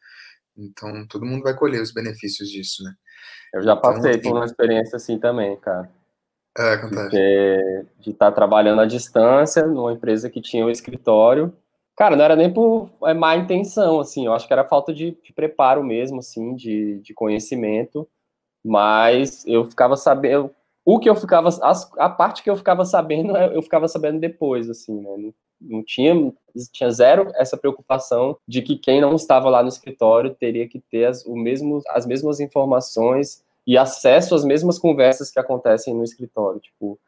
Então 0.57 1.05
todo 1.07 1.25
mundo 1.25 1.43
vai 1.43 1.55
colher 1.55 1.81
os 1.81 1.93
benefícios 1.93 2.49
disso, 2.49 2.83
né? 2.83 2.93
Eu 3.53 3.61
já 3.61 3.75
passei 3.75 4.13
então, 4.13 4.31
por 4.31 4.37
uma 4.37 4.45
experiência 4.45 4.95
assim 4.95 5.19
também, 5.19 5.55
cara. 5.57 5.89
É, 6.57 6.73
acontece. 6.73 7.09
De 7.99 8.11
estar 8.11 8.29
tá 8.29 8.31
trabalhando 8.31 8.81
à 8.81 8.85
distância 8.85 9.65
numa 9.65 9.93
empresa 9.93 10.29
que 10.29 10.41
tinha 10.41 10.63
o 10.63 10.67
um 10.67 10.71
escritório. 10.71 11.53
Cara, 11.95 12.15
não 12.15 12.25
era 12.25 12.35
nem 12.35 12.51
por 12.51 12.89
é, 13.03 13.13
má 13.13 13.35
intenção, 13.35 13.99
assim, 13.99 14.25
eu 14.25 14.33
acho 14.33 14.47
que 14.47 14.53
era 14.53 14.67
falta 14.67 14.91
de, 14.91 15.11
de 15.23 15.31
preparo 15.31 15.83
mesmo, 15.83 16.19
assim, 16.19 16.55
de, 16.55 16.99
de 17.01 17.13
conhecimento, 17.13 18.07
mas 18.65 19.45
eu 19.45 19.65
ficava 19.65 19.95
sabendo, 19.95 20.49
o 20.85 20.99
que 20.99 21.09
eu 21.09 21.15
ficava, 21.15 21.47
as, 21.47 21.91
a 21.97 22.09
parte 22.09 22.43
que 22.43 22.49
eu 22.49 22.55
ficava 22.55 22.83
sabendo, 22.85 23.35
eu 23.37 23.61
ficava 23.61 23.87
sabendo 23.87 24.19
depois, 24.19 24.69
assim, 24.69 24.99
né? 24.99 25.15
Não, 25.17 25.33
não 25.61 25.83
tinha, 25.83 26.33
tinha 26.71 26.91
zero 26.91 27.31
essa 27.35 27.55
preocupação 27.55 28.37
de 28.47 28.61
que 28.61 28.77
quem 28.77 28.99
não 28.99 29.15
estava 29.15 29.49
lá 29.49 29.61
no 29.61 29.69
escritório 29.69 30.35
teria 30.35 30.67
que 30.67 30.79
ter 30.79 31.05
as, 31.05 31.25
o 31.25 31.35
mesmo, 31.35 31.81
as 31.89 32.05
mesmas 32.05 32.39
informações 32.39 33.43
e 33.65 33.77
acesso 33.77 34.35
às 34.35 34.43
mesmas 34.43 34.77
conversas 34.77 35.31
que 35.31 35.39
acontecem 35.39 35.93
no 35.93 36.03
escritório. 36.03 36.59
Tipo, 36.59 36.99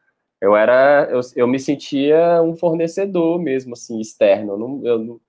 eu 0.42 0.56
era, 0.56 1.08
eu, 1.12 1.20
eu 1.36 1.48
me 1.48 1.60
sentia 1.60 2.42
um 2.42 2.56
fornecedor 2.56 3.40
mesmo, 3.40 3.74
assim, 3.74 4.00
externo. 4.00 4.54
Eu 4.54 4.58
não, 4.58 4.86
eu, 4.86 5.00
não, 5.00 5.22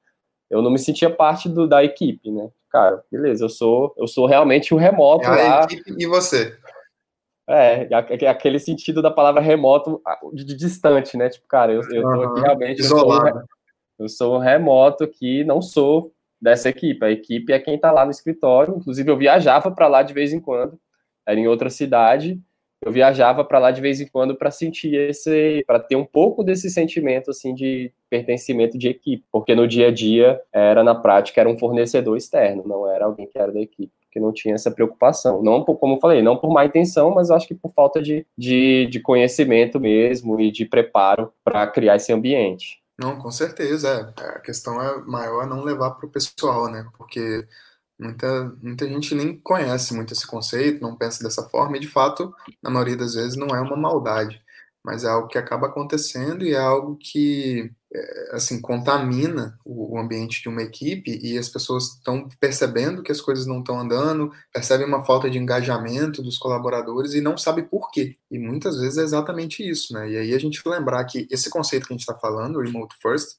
eu 0.51 0.63
não 0.63 0.71
me 0.71 0.79
sentia 0.79 1.11
parte 1.11 1.49
do, 1.49 1.67
da 1.67 1.83
equipe, 1.83 2.31
né? 2.31 2.49
Cara, 2.71 3.03
beleza, 3.11 3.45
eu 3.45 3.49
sou, 3.49 3.95
eu 3.97 4.07
sou 4.07 4.27
realmente 4.27 4.75
o 4.75 4.77
remoto 4.77 5.27
é 5.27 5.31
lá. 5.31 5.65
Equipe 5.65 5.95
e 5.99 6.07
você? 6.07 6.57
É, 7.49 7.89
aquele 8.29 8.59
sentido 8.59 9.01
da 9.01 9.11
palavra 9.11 9.41
remoto 9.41 10.03
de, 10.33 10.57
distante, 10.57 11.17
né? 11.17 11.29
Tipo, 11.29 11.47
cara, 11.47 11.73
eu, 11.73 11.81
eu 11.91 12.03
tô 12.03 12.23
aqui 12.23 12.41
realmente. 12.41 12.81
Isolado. 12.81 13.29
Eu 13.29 13.35
sou, 13.35 13.45
eu 14.01 14.09
sou 14.09 14.39
remoto 14.39 15.07
que 15.07 15.45
não 15.45 15.63
sou 15.63 16.13
dessa 16.41 16.69
equipe. 16.69 17.05
A 17.05 17.11
equipe 17.11 17.53
é 17.53 17.59
quem 17.61 17.79
tá 17.79 17.93
lá 17.93 18.05
no 18.05 18.11
escritório. 18.11 18.77
Inclusive, 18.77 19.09
eu 19.09 19.17
viajava 19.17 19.71
para 19.71 19.87
lá 19.87 20.03
de 20.03 20.13
vez 20.13 20.33
em 20.33 20.41
quando. 20.41 20.79
Era 21.25 21.39
em 21.39 21.47
outra 21.47 21.71
cidade. 21.71 22.41
Eu 22.85 22.93
viajava 22.93 23.45
para 23.45 23.59
lá 23.59 23.71
de 23.71 23.81
vez 23.81 24.01
em 24.01 24.07
quando 24.07 24.37
para 24.37 24.51
sentir 24.51 24.95
esse, 24.95 25.65
para 25.67 25.81
ter 25.81 25.97
um 25.97 26.05
pouco 26.05 26.45
desse 26.45 26.69
sentimento 26.69 27.31
assim 27.31 27.55
de 27.55 27.93
pertencimento 28.11 28.77
de 28.77 28.89
equipe, 28.89 29.25
porque 29.33 29.55
no 29.55 29.67
dia 29.67 29.89
a 29.89 29.91
dia 29.91 30.41
era 30.53 30.85
na 30.85 30.95
prática 30.95 31.41
era 31.41 31.49
um 31.49 31.59
fornecedor 31.59 32.17
externo, 32.17 32.65
não 32.67 32.89
era 32.89 33.07
alguém 33.07 33.27
que 33.27 33.39
era 33.39 33.51
da 33.51 33.61
equipe 33.61 33.93
porque 34.17 34.21
não 34.21 34.33
tinha 34.33 34.55
essa 34.55 34.71
preocupação. 34.71 35.43
Não, 35.43 35.65
por, 35.65 35.77
como 35.77 35.97
eu 35.97 36.01
falei, 36.01 36.23
não 36.23 36.37
por 36.37 36.51
má 36.53 36.65
intenção, 36.65 37.11
mas 37.11 37.31
acho 37.31 37.47
que 37.47 37.55
por 37.55 37.73
falta 37.73 38.03
de, 38.03 38.27
de, 38.37 38.87
de 38.87 39.01
conhecimento 39.01 39.79
mesmo 39.79 40.41
e 40.41 40.51
de 40.51 40.65
preparo 40.65 41.33
para 41.45 41.67
criar 41.67 41.97
esse 41.97 42.13
ambiente. 42.13 42.83
Não, 42.99 43.19
com 43.19 43.31
certeza. 43.31 44.15
É. 44.19 44.29
A 44.29 44.41
questão 44.41 44.83
é 44.83 44.99
maior 45.03 45.47
não 45.47 45.63
levar 45.63 45.91
para 45.93 46.07
o 46.07 46.11
pessoal, 46.11 46.71
né? 46.71 46.87
Porque 46.97 47.47
muita, 47.99 48.53
muita 48.63 48.89
gente 48.89 49.15
nem 49.15 49.39
conhece 49.39 49.95
muito 49.95 50.15
esse 50.15 50.27
conceito, 50.27 50.81
não 50.81 50.97
pensa 50.97 51.23
dessa 51.23 51.43
forma, 51.49 51.77
e 51.77 51.81
de 51.81 51.89
fato, 51.89 52.35
na 52.63 52.71
maioria 52.71 52.97
das 52.97 53.15
vezes, 53.15 53.37
não 53.37 53.49
é 53.49 53.61
uma 53.61 53.77
maldade 53.77 54.43
mas 54.87 55.03
é 55.03 55.09
algo 55.09 55.27
que 55.27 55.37
acaba 55.37 55.67
acontecendo 55.67 56.45
e 56.45 56.55
é 56.55 56.61
algo 56.61 56.97
que 56.97 57.73
assim 58.33 58.61
contamina 58.61 59.59
o 59.65 59.99
ambiente 59.99 60.43
de 60.43 60.49
uma 60.49 60.63
equipe 60.63 61.19
e 61.23 61.39
as 61.39 61.49
pessoas 61.49 61.95
estão 61.95 62.29
percebendo 62.41 63.03
que 63.03 63.13
as 63.13 63.21
coisas 63.21 63.47
não 63.47 63.61
estão 63.61 63.79
andando, 63.79 64.31
percebem 64.53 64.87
uma 64.87 65.05
falta 65.05 65.31
de 65.31 65.39
engajamento 65.39 66.23
dos 66.23 66.39
colaboradores 66.39 67.15
e 67.15 67.21
não 67.21 67.37
sabe 67.37 67.63
por 67.63 67.91
quê. 67.91 68.17
E 68.31 68.39
muitas 68.39 68.79
vezes 68.79 68.99
é 68.99 69.03
exatamente 69.03 69.69
isso, 69.69 69.93
né? 69.93 70.11
E 70.11 70.17
aí 70.17 70.35
a 70.35 70.39
gente 70.39 70.61
lembrar 70.67 71.05
que 71.05 71.27
esse 71.31 71.49
conceito 71.51 71.87
que 71.87 71.93
a 71.93 71.97
gente 71.97 72.09
está 72.09 72.15
falando, 72.15 72.61
remote 72.61 72.95
first, 73.01 73.37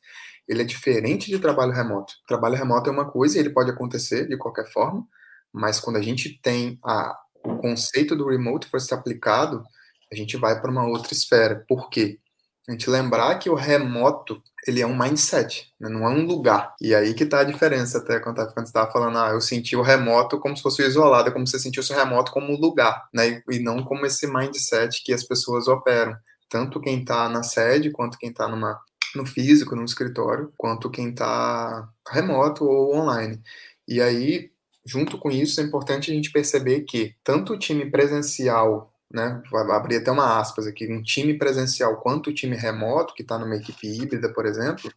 ele 0.47 0.61
é 0.61 0.65
diferente 0.65 1.29
de 1.29 1.39
trabalho 1.39 1.73
remoto. 1.73 2.13
Trabalho 2.27 2.55
remoto 2.55 2.89
é 2.89 2.93
uma 2.93 3.09
coisa 3.09 3.37
e 3.37 3.39
ele 3.39 3.49
pode 3.49 3.69
acontecer 3.69 4.27
de 4.27 4.37
qualquer 4.37 4.71
forma, 4.71 5.05
mas 5.51 5.79
quando 5.79 5.97
a 5.97 6.01
gente 6.01 6.39
tem 6.41 6.79
a, 6.83 7.17
o 7.43 7.57
conceito 7.57 8.15
do 8.15 8.27
remote 8.29 8.67
first 8.69 8.91
aplicado, 8.93 9.63
a 10.11 10.15
gente 10.15 10.37
vai 10.37 10.59
para 10.61 10.71
uma 10.71 10.87
outra 10.87 11.13
esfera. 11.13 11.65
Por 11.67 11.89
quê? 11.89 12.19
A 12.67 12.73
gente 12.73 12.89
lembrar 12.89 13.39
que 13.39 13.49
o 13.49 13.55
remoto, 13.55 14.43
ele 14.67 14.81
é 14.81 14.85
um 14.85 14.97
mindset, 14.97 15.73
né? 15.79 15.87
não 15.87 16.05
é 16.05 16.09
um 16.09 16.25
lugar. 16.25 16.75
E 16.81 16.93
aí 16.93 17.13
que 17.13 17.23
está 17.23 17.39
a 17.39 17.45
diferença, 17.45 17.99
até 17.99 18.19
quando 18.19 18.37
você 18.37 18.61
estava 18.61 18.91
falando, 18.91 19.17
ah, 19.17 19.29
eu 19.29 19.39
senti 19.39 19.75
o 19.75 19.81
remoto 19.81 20.37
como 20.37 20.55
se 20.55 20.61
fosse 20.61 20.81
isolado, 20.83 21.31
como 21.31 21.47
se 21.47 21.51
você 21.51 21.59
sentisse 21.59 21.93
o 21.93 21.95
remoto 21.95 22.31
como 22.31 22.51
um 22.51 22.59
lugar, 22.59 23.07
né? 23.13 23.41
E 23.49 23.59
não 23.59 23.83
como 23.83 24.05
esse 24.05 24.27
mindset 24.27 25.01
que 25.03 25.13
as 25.13 25.23
pessoas 25.23 25.69
operam. 25.69 26.13
Tanto 26.49 26.81
quem 26.81 26.99
está 26.99 27.29
na 27.29 27.41
sede, 27.41 27.89
quanto 27.89 28.17
quem 28.17 28.31
está 28.31 28.49
numa 28.49 28.77
no 29.15 29.25
físico, 29.25 29.75
no 29.75 29.85
escritório, 29.85 30.51
quanto 30.57 30.89
quem 30.89 31.09
está 31.09 31.89
remoto 32.09 32.65
ou 32.65 32.95
online. 32.95 33.41
E 33.87 34.01
aí, 34.01 34.51
junto 34.85 35.17
com 35.17 35.31
isso, 35.31 35.61
é 35.61 35.63
importante 35.63 36.11
a 36.11 36.13
gente 36.13 36.31
perceber 36.31 36.81
que 36.81 37.15
tanto 37.23 37.53
o 37.53 37.59
time 37.59 37.89
presencial 37.89 38.93
né? 39.11 39.41
Vou 39.49 39.59
abrir 39.71 39.97
até 39.97 40.11
uma 40.11 40.39
aspas 40.39 40.67
aqui, 40.67 40.91
um 40.91 41.01
time 41.01 41.37
presencial 41.37 41.97
quanto 42.01 42.29
o 42.29 42.33
time 42.33 42.55
remoto, 42.55 43.13
que 43.13 43.21
está 43.21 43.37
numa 43.37 43.55
equipe 43.55 43.87
híbrida, 43.87 44.31
por 44.33 44.45
exemplo, 44.45 44.91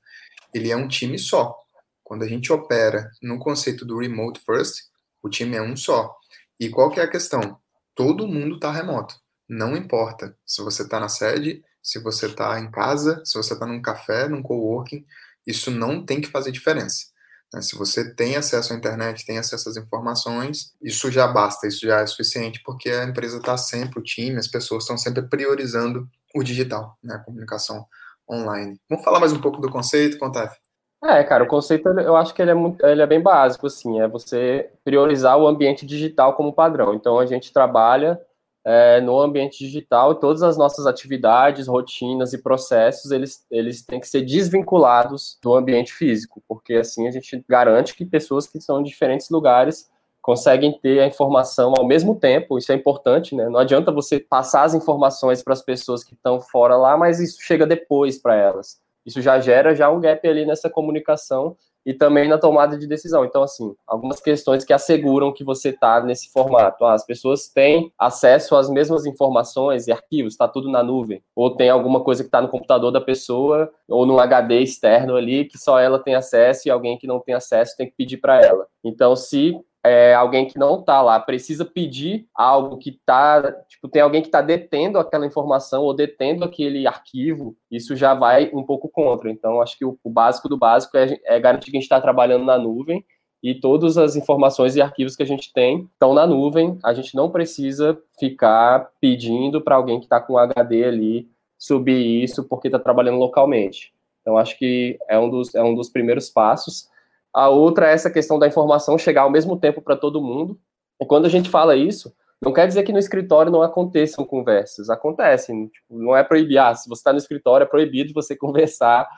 ele 0.52 0.70
é 0.70 0.76
um 0.76 0.88
time 0.88 1.18
só. 1.18 1.56
Quando 2.02 2.24
a 2.24 2.28
gente 2.28 2.52
opera 2.52 3.10
no 3.22 3.38
conceito 3.38 3.84
do 3.84 3.98
remote 3.98 4.40
first, 4.40 4.84
o 5.22 5.28
time 5.28 5.56
é 5.56 5.62
um 5.62 5.76
só. 5.76 6.16
E 6.58 6.68
qual 6.68 6.90
que 6.90 7.00
é 7.00 7.04
a 7.04 7.10
questão? 7.10 7.58
Todo 7.94 8.26
mundo 8.26 8.56
está 8.56 8.72
remoto. 8.72 9.14
Não 9.48 9.76
importa 9.76 10.36
se 10.44 10.62
você 10.62 10.82
está 10.82 10.98
na 10.98 11.08
sede, 11.08 11.64
se 11.82 11.98
você 11.98 12.26
está 12.26 12.58
em 12.60 12.70
casa, 12.70 13.22
se 13.24 13.34
você 13.34 13.54
está 13.54 13.66
num 13.66 13.80
café, 13.80 14.28
num 14.28 14.42
coworking, 14.42 15.04
isso 15.46 15.70
não 15.70 16.04
tem 16.04 16.20
que 16.20 16.28
fazer 16.28 16.52
diferença. 16.52 17.06
Né? 17.52 17.60
Se 17.62 17.76
você 17.76 18.14
tem 18.14 18.36
acesso 18.36 18.72
à 18.72 18.76
internet, 18.76 19.26
tem 19.26 19.38
acesso 19.38 19.68
às 19.68 19.76
informações, 19.76 20.72
isso 20.82 21.10
já 21.10 21.26
basta, 21.26 21.66
isso 21.66 21.86
já 21.86 22.00
é 22.00 22.06
suficiente, 22.06 22.62
porque 22.64 22.90
a 22.90 23.04
empresa 23.04 23.38
está 23.38 23.56
sempre, 23.56 23.98
o 23.98 24.02
time, 24.02 24.38
as 24.38 24.48
pessoas 24.48 24.84
estão 24.84 24.96
sempre 24.96 25.22
priorizando 25.22 26.08
o 26.34 26.42
digital, 26.42 26.96
né? 27.02 27.16
a 27.16 27.18
comunicação 27.18 27.84
online. 28.30 28.80
Vamos 28.88 29.04
falar 29.04 29.20
mais 29.20 29.32
um 29.32 29.40
pouco 29.40 29.60
do 29.60 29.70
conceito, 29.70 30.18
Contaf? 30.18 30.56
É, 31.02 31.24
cara, 31.24 31.44
o 31.44 31.48
conceito 31.48 31.88
eu 31.88 32.14
acho 32.14 32.34
que 32.34 32.42
ele 32.42 32.50
é, 32.50 32.54
muito, 32.54 32.84
ele 32.84 33.00
é 33.00 33.06
bem 33.06 33.22
básico, 33.22 33.66
assim, 33.66 34.00
é 34.00 34.06
você 34.06 34.70
priorizar 34.84 35.38
o 35.38 35.48
ambiente 35.48 35.86
digital 35.86 36.34
como 36.34 36.52
padrão. 36.52 36.94
Então 36.94 37.18
a 37.18 37.24
gente 37.24 37.52
trabalha 37.52 38.20
é, 38.64 39.00
no 39.00 39.18
ambiente 39.20 39.58
digital, 39.58 40.14
todas 40.14 40.42
as 40.42 40.56
nossas 40.56 40.86
atividades, 40.86 41.66
rotinas 41.66 42.32
e 42.32 42.38
processos, 42.38 43.10
eles, 43.10 43.44
eles 43.50 43.82
têm 43.82 43.98
que 43.98 44.08
ser 44.08 44.22
desvinculados 44.22 45.38
do 45.42 45.54
ambiente 45.54 45.92
físico, 45.92 46.42
porque 46.46 46.74
assim 46.74 47.08
a 47.08 47.10
gente 47.10 47.42
garante 47.48 47.94
que 47.94 48.04
pessoas 48.04 48.46
que 48.46 48.60
são 48.60 48.82
de 48.82 48.90
diferentes 48.90 49.30
lugares 49.30 49.90
conseguem 50.20 50.78
ter 50.78 51.00
a 51.00 51.06
informação 51.06 51.72
ao 51.78 51.86
mesmo 51.86 52.14
tempo, 52.14 52.58
isso 52.58 52.70
é 52.70 52.74
importante, 52.74 53.34
né? 53.34 53.48
Não 53.48 53.58
adianta 53.58 53.90
você 53.90 54.20
passar 54.20 54.64
as 54.64 54.74
informações 54.74 55.42
para 55.42 55.54
as 55.54 55.62
pessoas 55.62 56.04
que 56.04 56.12
estão 56.12 56.40
fora 56.40 56.76
lá, 56.76 56.96
mas 56.96 57.18
isso 57.20 57.38
chega 57.40 57.66
depois 57.66 58.18
para 58.18 58.36
elas. 58.36 58.78
Isso 59.04 59.22
já 59.22 59.40
gera 59.40 59.74
já 59.74 59.90
um 59.90 59.98
gap 59.98 60.28
ali 60.28 60.44
nessa 60.44 60.68
comunicação 60.68 61.56
e 61.84 61.94
também 61.94 62.28
na 62.28 62.38
tomada 62.38 62.76
de 62.76 62.86
decisão. 62.86 63.24
Então, 63.24 63.42
assim, 63.42 63.74
algumas 63.86 64.20
questões 64.20 64.64
que 64.64 64.72
asseguram 64.72 65.32
que 65.32 65.44
você 65.44 65.70
está 65.70 66.02
nesse 66.02 66.30
formato. 66.30 66.84
Ah, 66.84 66.94
as 66.94 67.04
pessoas 67.04 67.48
têm 67.48 67.92
acesso 67.98 68.56
às 68.56 68.68
mesmas 68.68 69.06
informações 69.06 69.86
e 69.86 69.92
arquivos, 69.92 70.34
está 70.34 70.46
tudo 70.46 70.70
na 70.70 70.82
nuvem. 70.82 71.22
Ou 71.34 71.54
tem 71.54 71.70
alguma 71.70 72.00
coisa 72.00 72.22
que 72.22 72.28
está 72.28 72.40
no 72.40 72.48
computador 72.48 72.90
da 72.90 73.00
pessoa, 73.00 73.70
ou 73.88 74.06
no 74.06 74.18
HD 74.18 74.60
externo 74.60 75.16
ali, 75.16 75.44
que 75.44 75.58
só 75.58 75.78
ela 75.78 75.98
tem 75.98 76.14
acesso 76.14 76.68
e 76.68 76.70
alguém 76.70 76.98
que 76.98 77.06
não 77.06 77.20
tem 77.20 77.34
acesso 77.34 77.76
tem 77.76 77.86
que 77.86 77.96
pedir 77.96 78.18
para 78.18 78.40
ela. 78.40 78.66
Então, 78.84 79.16
se 79.16 79.58
é, 79.84 80.14
alguém 80.14 80.46
que 80.46 80.58
não 80.58 80.80
está 80.80 81.00
lá 81.00 81.18
precisa 81.18 81.64
pedir 81.64 82.26
algo 82.34 82.76
que 82.76 82.90
está, 82.90 83.52
tipo, 83.68 83.88
tem 83.88 84.02
alguém 84.02 84.20
que 84.20 84.28
está 84.28 84.42
detendo 84.42 84.98
aquela 84.98 85.26
informação 85.26 85.82
ou 85.82 85.94
detendo 85.94 86.44
aquele 86.44 86.86
arquivo, 86.86 87.56
isso 87.70 87.96
já 87.96 88.12
vai 88.12 88.50
um 88.52 88.62
pouco 88.62 88.88
contra. 88.88 89.30
Então, 89.30 89.62
acho 89.62 89.78
que 89.78 89.84
o, 89.84 89.98
o 90.04 90.10
básico 90.10 90.48
do 90.48 90.56
básico 90.56 90.96
é, 90.96 91.18
é 91.24 91.40
garantir 91.40 91.70
que 91.70 91.76
a 91.76 91.80
gente 91.80 91.84
está 91.84 92.00
trabalhando 92.00 92.44
na 92.44 92.58
nuvem 92.58 93.04
e 93.42 93.54
todas 93.54 93.96
as 93.96 94.16
informações 94.16 94.76
e 94.76 94.82
arquivos 94.82 95.16
que 95.16 95.22
a 95.22 95.26
gente 95.26 95.52
tem 95.52 95.88
estão 95.92 96.12
na 96.12 96.26
nuvem. 96.26 96.78
A 96.84 96.92
gente 96.92 97.14
não 97.14 97.30
precisa 97.30 97.98
ficar 98.18 98.90
pedindo 99.00 99.62
para 99.62 99.76
alguém 99.76 99.98
que 99.98 100.06
está 100.06 100.20
com 100.20 100.36
HD 100.36 100.84
ali 100.84 101.30
subir 101.58 102.22
isso 102.22 102.44
porque 102.44 102.68
está 102.68 102.78
trabalhando 102.78 103.18
localmente. 103.18 103.92
Então, 104.20 104.36
acho 104.36 104.58
que 104.58 104.98
é 105.08 105.18
um 105.18 105.30
dos, 105.30 105.54
é 105.54 105.62
um 105.62 105.74
dos 105.74 105.88
primeiros 105.88 106.28
passos. 106.28 106.88
A 107.32 107.48
outra 107.48 107.88
é 107.88 107.92
essa 107.92 108.10
questão 108.10 108.38
da 108.38 108.46
informação 108.46 108.98
chegar 108.98 109.22
ao 109.22 109.30
mesmo 109.30 109.58
tempo 109.58 109.80
para 109.80 109.96
todo 109.96 110.22
mundo. 110.22 110.58
E 111.00 111.06
quando 111.06 111.26
a 111.26 111.28
gente 111.28 111.48
fala 111.48 111.76
isso, 111.76 112.12
não 112.42 112.52
quer 112.52 112.66
dizer 112.66 112.82
que 112.82 112.92
no 112.92 112.98
escritório 112.98 113.52
não 113.52 113.62
aconteçam 113.62 114.24
conversas. 114.24 114.90
Acontecem. 114.90 115.68
Tipo, 115.68 115.98
não 115.98 116.16
é 116.16 116.24
proibir. 116.24 116.58
Ah, 116.58 116.74
se 116.74 116.88
você 116.88 117.00
está 117.00 117.12
no 117.12 117.18
escritório, 117.18 117.64
é 117.64 117.68
proibido 117.68 118.12
você 118.12 118.36
conversar. 118.36 119.08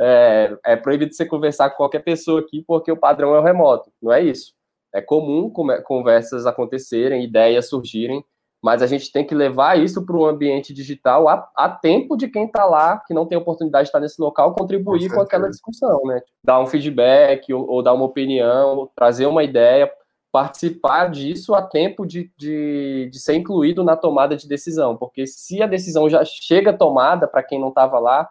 É, 0.00 0.56
é 0.64 0.76
proibido 0.76 1.14
você 1.14 1.26
conversar 1.26 1.70
com 1.70 1.76
qualquer 1.76 2.00
pessoa 2.00 2.40
aqui 2.40 2.64
porque 2.66 2.90
o 2.90 2.96
padrão 2.96 3.34
é 3.34 3.38
o 3.38 3.44
remoto. 3.44 3.92
Não 4.02 4.12
é 4.12 4.22
isso. 4.22 4.54
É 4.92 5.00
comum 5.00 5.52
conversas 5.84 6.46
acontecerem, 6.46 7.22
ideias 7.22 7.68
surgirem 7.68 8.24
mas 8.62 8.82
a 8.82 8.86
gente 8.86 9.10
tem 9.10 9.26
que 9.26 9.34
levar 9.34 9.78
isso 9.78 10.04
para 10.04 10.16
o 10.16 10.26
ambiente 10.26 10.74
digital 10.74 11.28
a, 11.28 11.48
a, 11.56 11.68
tempo 11.68 12.16
de 12.16 12.28
quem 12.28 12.44
está 12.44 12.64
lá, 12.64 12.98
que 13.06 13.14
não 13.14 13.26
tem 13.26 13.38
oportunidade 13.38 13.84
de 13.84 13.88
estar 13.88 14.00
nesse 14.00 14.20
local, 14.20 14.54
contribuir 14.54 15.08
com, 15.08 15.16
com 15.16 15.22
aquela 15.22 15.48
discussão, 15.48 16.02
né? 16.04 16.20
Dar 16.44 16.60
um 16.60 16.66
feedback 16.66 17.52
ou, 17.52 17.66
ou, 17.66 17.82
dar 17.82 17.94
uma 17.94 18.04
opinião, 18.04 18.90
trazer 18.94 19.26
uma 19.26 19.42
ideia, 19.42 19.90
participar 20.30 21.10
disso 21.10 21.54
a 21.54 21.62
tempo 21.62 22.06
de, 22.06 22.30
de, 22.36 23.08
de 23.10 23.18
ser 23.18 23.34
incluído 23.34 23.82
na 23.82 23.96
tomada 23.96 24.36
de 24.36 24.46
decisão, 24.46 24.96
porque 24.96 25.26
se 25.26 25.62
a 25.62 25.66
decisão 25.66 26.08
já 26.08 26.22
chega 26.24 26.72
tomada 26.72 27.26
para 27.26 27.42
quem 27.42 27.58
não 27.58 27.70
estava 27.70 27.98
lá, 27.98 28.28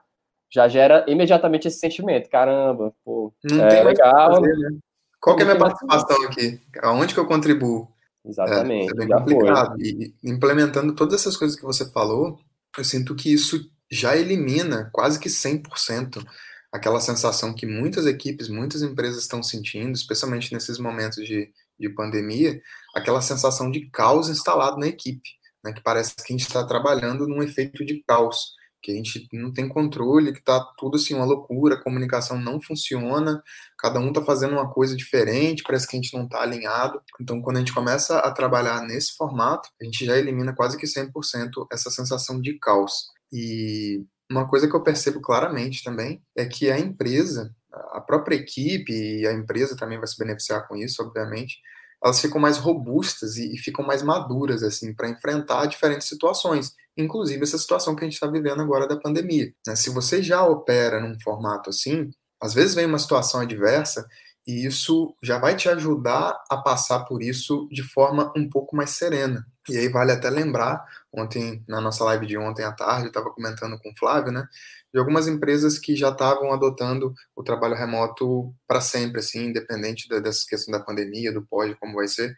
já 0.52 0.68
gera 0.68 1.06
imediatamente 1.08 1.68
esse 1.68 1.80
sentimento, 1.80 2.30
caramba, 2.30 2.94
pô, 3.04 3.34
não 3.44 3.66
é 3.66 3.84
legal. 3.84 4.36
Fazer, 4.36 4.56
né? 4.58 4.78
Qual 5.20 5.38
é 5.38 5.42
a 5.42 5.46
minha 5.46 5.58
participação 5.58 6.24
aqui? 6.26 6.62
Aonde 6.82 7.14
que 7.14 7.20
eu 7.20 7.28
contribuo? 7.28 7.88
Exatamente. 8.26 8.92
É, 8.92 9.04
é 9.04 9.08
bem 9.08 9.08
complicado. 9.08 9.82
E 9.82 10.14
implementando 10.24 10.94
todas 10.94 11.22
essas 11.22 11.38
coisas 11.38 11.58
que 11.58 11.66
você 11.66 11.90
falou, 11.92 12.40
eu 12.78 12.84
sinto 12.84 13.16
que 13.16 13.32
isso 13.32 13.70
já 13.92 14.16
elimina 14.16 14.90
quase 14.94 15.20
que 15.20 15.30
100% 15.30 16.24
aquela 16.72 17.00
sensação 17.00 17.54
que 17.54 17.66
muitas 17.66 18.06
equipes, 18.06 18.48
muitas 18.48 18.82
empresas 18.82 19.24
estão 19.24 19.42
sentindo, 19.42 19.94
especialmente 19.94 20.54
nesses 20.54 20.78
momentos 20.78 21.26
de, 21.26 21.52
de 21.80 21.90
pandemia, 21.90 22.62
aquela 22.96 23.22
sensação 23.22 23.72
de 23.72 23.90
caos 23.90 24.30
instalado 24.30 24.78
na 24.78 24.88
equipe, 24.88 25.30
né, 25.64 25.74
que 25.74 25.82
parece 25.82 26.16
que 26.16 26.32
a 26.32 26.38
gente 26.38 26.48
está 26.48 26.64
trabalhando 26.66 27.28
num 27.28 27.42
efeito 27.42 27.84
de 27.84 28.04
caos 28.08 28.54
que 28.82 28.92
a 28.92 28.96
gente 28.96 29.28
não 29.34 29.52
tem 29.52 29.68
controle, 29.68 30.34
que 30.34 30.42
tá 30.42 30.60
tudo 30.78 30.96
assim 30.96 31.14
uma 31.14 31.26
loucura, 31.26 31.76
a 31.76 31.84
comunicação 31.84 32.40
não 32.40 32.62
funciona, 32.62 33.44
cada 33.78 34.00
um 34.00 34.12
tá 34.14 34.24
fazendo 34.24 34.54
uma 34.54 34.72
coisa 34.72 34.96
diferente, 34.96 35.64
parece 35.64 35.88
que 35.88 35.98
a 35.98 36.02
gente 36.02 36.18
não 36.18 36.28
tá 36.28 36.42
alinhado. 36.42 37.02
Então, 37.20 37.42
quando 37.42 37.58
a 37.58 37.60
gente 37.60 37.74
começa 37.74 38.20
a 38.20 38.32
trabalhar 38.32 38.82
nesse 38.82 39.16
formato, 39.16 39.70
a 39.82 39.86
gente 39.86 40.06
já 40.06 40.18
elimina 40.18 40.56
quase 40.56 40.78
que 40.78 40.86
100% 40.88 41.68
essa 41.72 41.90
sensação 41.90 42.42
de 42.42 42.58
caos. 42.60 43.08
E 43.32 44.04
uma 44.30 44.48
coisa 44.48 44.68
que 44.68 44.76
eu 44.76 44.84
percebo 44.84 45.22
claramente 45.22 45.84
também 45.84 46.22
é 46.36 46.46
que 46.46 46.72
a 46.72 46.80
empresa, 46.80 47.54
a 47.92 48.02
própria 48.02 48.36
equipe 48.36 48.92
e 48.92 49.28
a 49.28 49.34
empresa 49.34 49.76
também 49.76 49.98
vai 49.98 50.08
se 50.08 50.18
beneficiar 50.18 50.68
com 50.68 50.76
isso, 50.76 51.04
obviamente, 51.04 51.58
elas 52.04 52.22
ficam 52.22 52.40
mais 52.40 52.58
robustas 52.58 53.36
e, 53.38 53.54
e 53.54 53.58
ficam 53.58 53.86
mais 53.86 54.02
maduras 54.02 54.64
assim 54.64 54.94
para 54.94 55.10
enfrentar 55.10 55.66
diferentes 55.66 56.08
situações 56.08 56.74
inclusive 56.98 57.44
essa 57.44 57.58
situação 57.58 57.96
que 57.96 58.04
a 58.04 58.06
gente 58.06 58.16
está 58.16 58.28
vivendo 58.28 58.62
agora 58.62 58.88
da 58.88 58.98
pandemia. 58.98 59.52
Né? 59.68 59.76
Se 59.76 59.90
você 59.90 60.22
já 60.22 60.44
opera 60.46 61.00
num 61.00 61.20
formato 61.20 61.70
assim, 61.70 62.10
às 62.42 62.54
vezes 62.54 62.76
vem 62.76 62.86
uma 62.86 63.00
situação 63.00 63.42
adversa 63.42 64.08
E 64.50 64.66
isso 64.66 65.16
já 65.22 65.38
vai 65.38 65.56
te 65.56 65.70
ajudar 65.70 66.36
a 66.50 66.58
passar 66.58 67.06
por 67.06 67.22
isso 67.22 67.68
de 67.72 67.84
forma 67.84 68.34
um 68.36 68.50
pouco 68.50 68.76
mais 68.76 68.90
serena. 68.92 69.46
E 69.70 69.78
aí 69.78 69.88
vale 69.90 70.12
até 70.12 70.28
lembrar, 70.28 70.84
ontem, 71.14 71.64
na 71.68 71.80
nossa 71.80 72.04
live 72.06 72.26
de 72.26 72.36
ontem 72.36 72.64
à 72.64 72.72
tarde, 72.72 73.04
eu 73.04 73.08
estava 73.10 73.30
comentando 73.30 73.78
com 73.80 73.92
o 73.92 73.96
Flávio, 73.96 74.32
né? 74.32 74.48
De 74.92 75.00
algumas 75.00 75.28
empresas 75.28 75.78
que 75.78 75.96
já 75.96 76.10
estavam 76.10 76.52
adotando 76.52 77.14
o 77.36 77.44
trabalho 77.44 77.76
remoto 77.76 78.52
para 78.68 78.82
sempre, 78.82 79.20
assim, 79.20 79.46
independente 79.50 80.10
dessa 80.10 80.44
questão 80.50 80.72
da 80.72 80.84
pandemia, 80.84 81.32
do 81.32 81.46
pós, 81.46 81.76
como 81.80 81.94
vai 81.94 82.08
ser. 82.08 82.36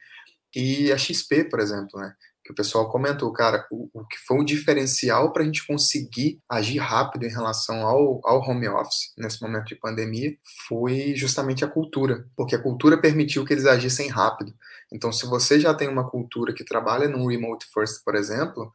E 0.54 0.92
a 0.92 0.98
XP, 0.98 1.46
por 1.46 1.62
exemplo, 1.62 1.98
né? 1.98 2.14
Que 2.44 2.52
o 2.52 2.56
pessoal 2.56 2.90
comentou, 2.90 3.32
cara, 3.32 3.66
o, 3.72 3.90
o 3.94 4.06
que 4.06 4.18
foi 4.18 4.40
o 4.40 4.44
diferencial 4.44 5.32
para 5.32 5.44
a 5.44 5.46
gente 5.46 5.66
conseguir 5.66 6.40
agir 6.50 6.80
rápido 6.80 7.26
em 7.26 7.30
relação 7.30 7.86
ao, 7.86 8.20
ao 8.24 8.42
home 8.42 8.68
office 8.68 9.14
nesse 9.18 9.42
momento 9.42 9.66
de 9.66 9.76
pandemia 9.76 10.36
foi 10.68 11.14
justamente 11.16 11.64
a 11.64 11.68
cultura, 11.68 12.26
porque 12.36 12.56
a 12.56 12.62
cultura 12.62 13.00
permitiu 13.00 13.46
que 13.46 13.54
eles 13.54 13.66
agissem 13.66 14.08
rápido. 14.10 14.54
Então, 14.92 15.12
se 15.12 15.26
você 15.26 15.60
já 15.60 15.74
tem 15.74 15.88
uma 15.88 16.10
cultura 16.10 16.54
que 16.54 16.66
trabalha 16.66 17.08
no 17.08 17.28
remote 17.28 17.66
first, 17.74 18.04
por 18.04 18.16
exemplo, 18.16 18.72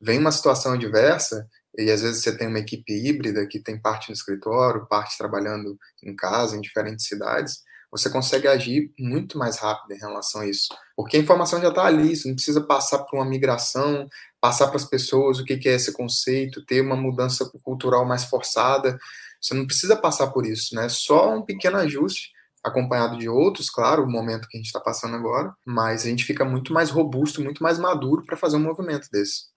vem 0.00 0.18
uma 0.18 0.32
situação 0.32 0.72
adversa 0.72 1.48
e 1.78 1.90
às 1.90 2.02
vezes 2.02 2.22
você 2.22 2.36
tem 2.36 2.48
uma 2.48 2.58
equipe 2.58 2.92
híbrida 2.92 3.46
que 3.46 3.58
tem 3.58 3.80
parte 3.80 4.08
no 4.08 4.14
escritório, 4.14 4.86
parte 4.86 5.16
trabalhando 5.16 5.78
em 6.02 6.14
casa, 6.14 6.56
em 6.56 6.60
diferentes 6.60 7.06
cidades, 7.06 7.62
você 7.94 8.10
consegue 8.10 8.48
agir 8.48 8.92
muito 8.98 9.38
mais 9.38 9.56
rápido 9.56 9.92
em 9.92 10.00
relação 10.00 10.40
a 10.40 10.46
isso. 10.48 10.66
Porque 10.96 11.16
a 11.16 11.20
informação 11.20 11.60
já 11.60 11.68
está 11.68 11.84
ali, 11.84 12.16
você 12.16 12.26
não 12.26 12.34
precisa 12.34 12.60
passar 12.60 12.98
por 13.04 13.16
uma 13.16 13.24
migração, 13.24 14.08
passar 14.40 14.66
para 14.66 14.76
as 14.76 14.84
pessoas 14.84 15.38
o 15.38 15.44
que, 15.44 15.56
que 15.56 15.68
é 15.68 15.74
esse 15.74 15.92
conceito, 15.92 16.64
ter 16.66 16.80
uma 16.80 16.96
mudança 16.96 17.48
cultural 17.62 18.04
mais 18.04 18.24
forçada. 18.24 18.98
Você 19.40 19.54
não 19.54 19.64
precisa 19.64 19.94
passar 19.94 20.32
por 20.32 20.44
isso, 20.44 20.74
né? 20.74 20.88
Só 20.88 21.36
um 21.36 21.42
pequeno 21.42 21.76
ajuste, 21.76 22.32
acompanhado 22.64 23.16
de 23.16 23.28
outros, 23.28 23.70
claro, 23.70 24.02
o 24.02 24.10
momento 24.10 24.48
que 24.48 24.56
a 24.56 24.58
gente 24.58 24.66
está 24.66 24.80
passando 24.80 25.14
agora, 25.14 25.54
mas 25.64 26.04
a 26.04 26.08
gente 26.08 26.24
fica 26.24 26.44
muito 26.44 26.72
mais 26.72 26.90
robusto, 26.90 27.40
muito 27.42 27.62
mais 27.62 27.78
maduro 27.78 28.24
para 28.26 28.36
fazer 28.36 28.56
um 28.56 28.60
movimento 28.60 29.08
desse 29.12 29.53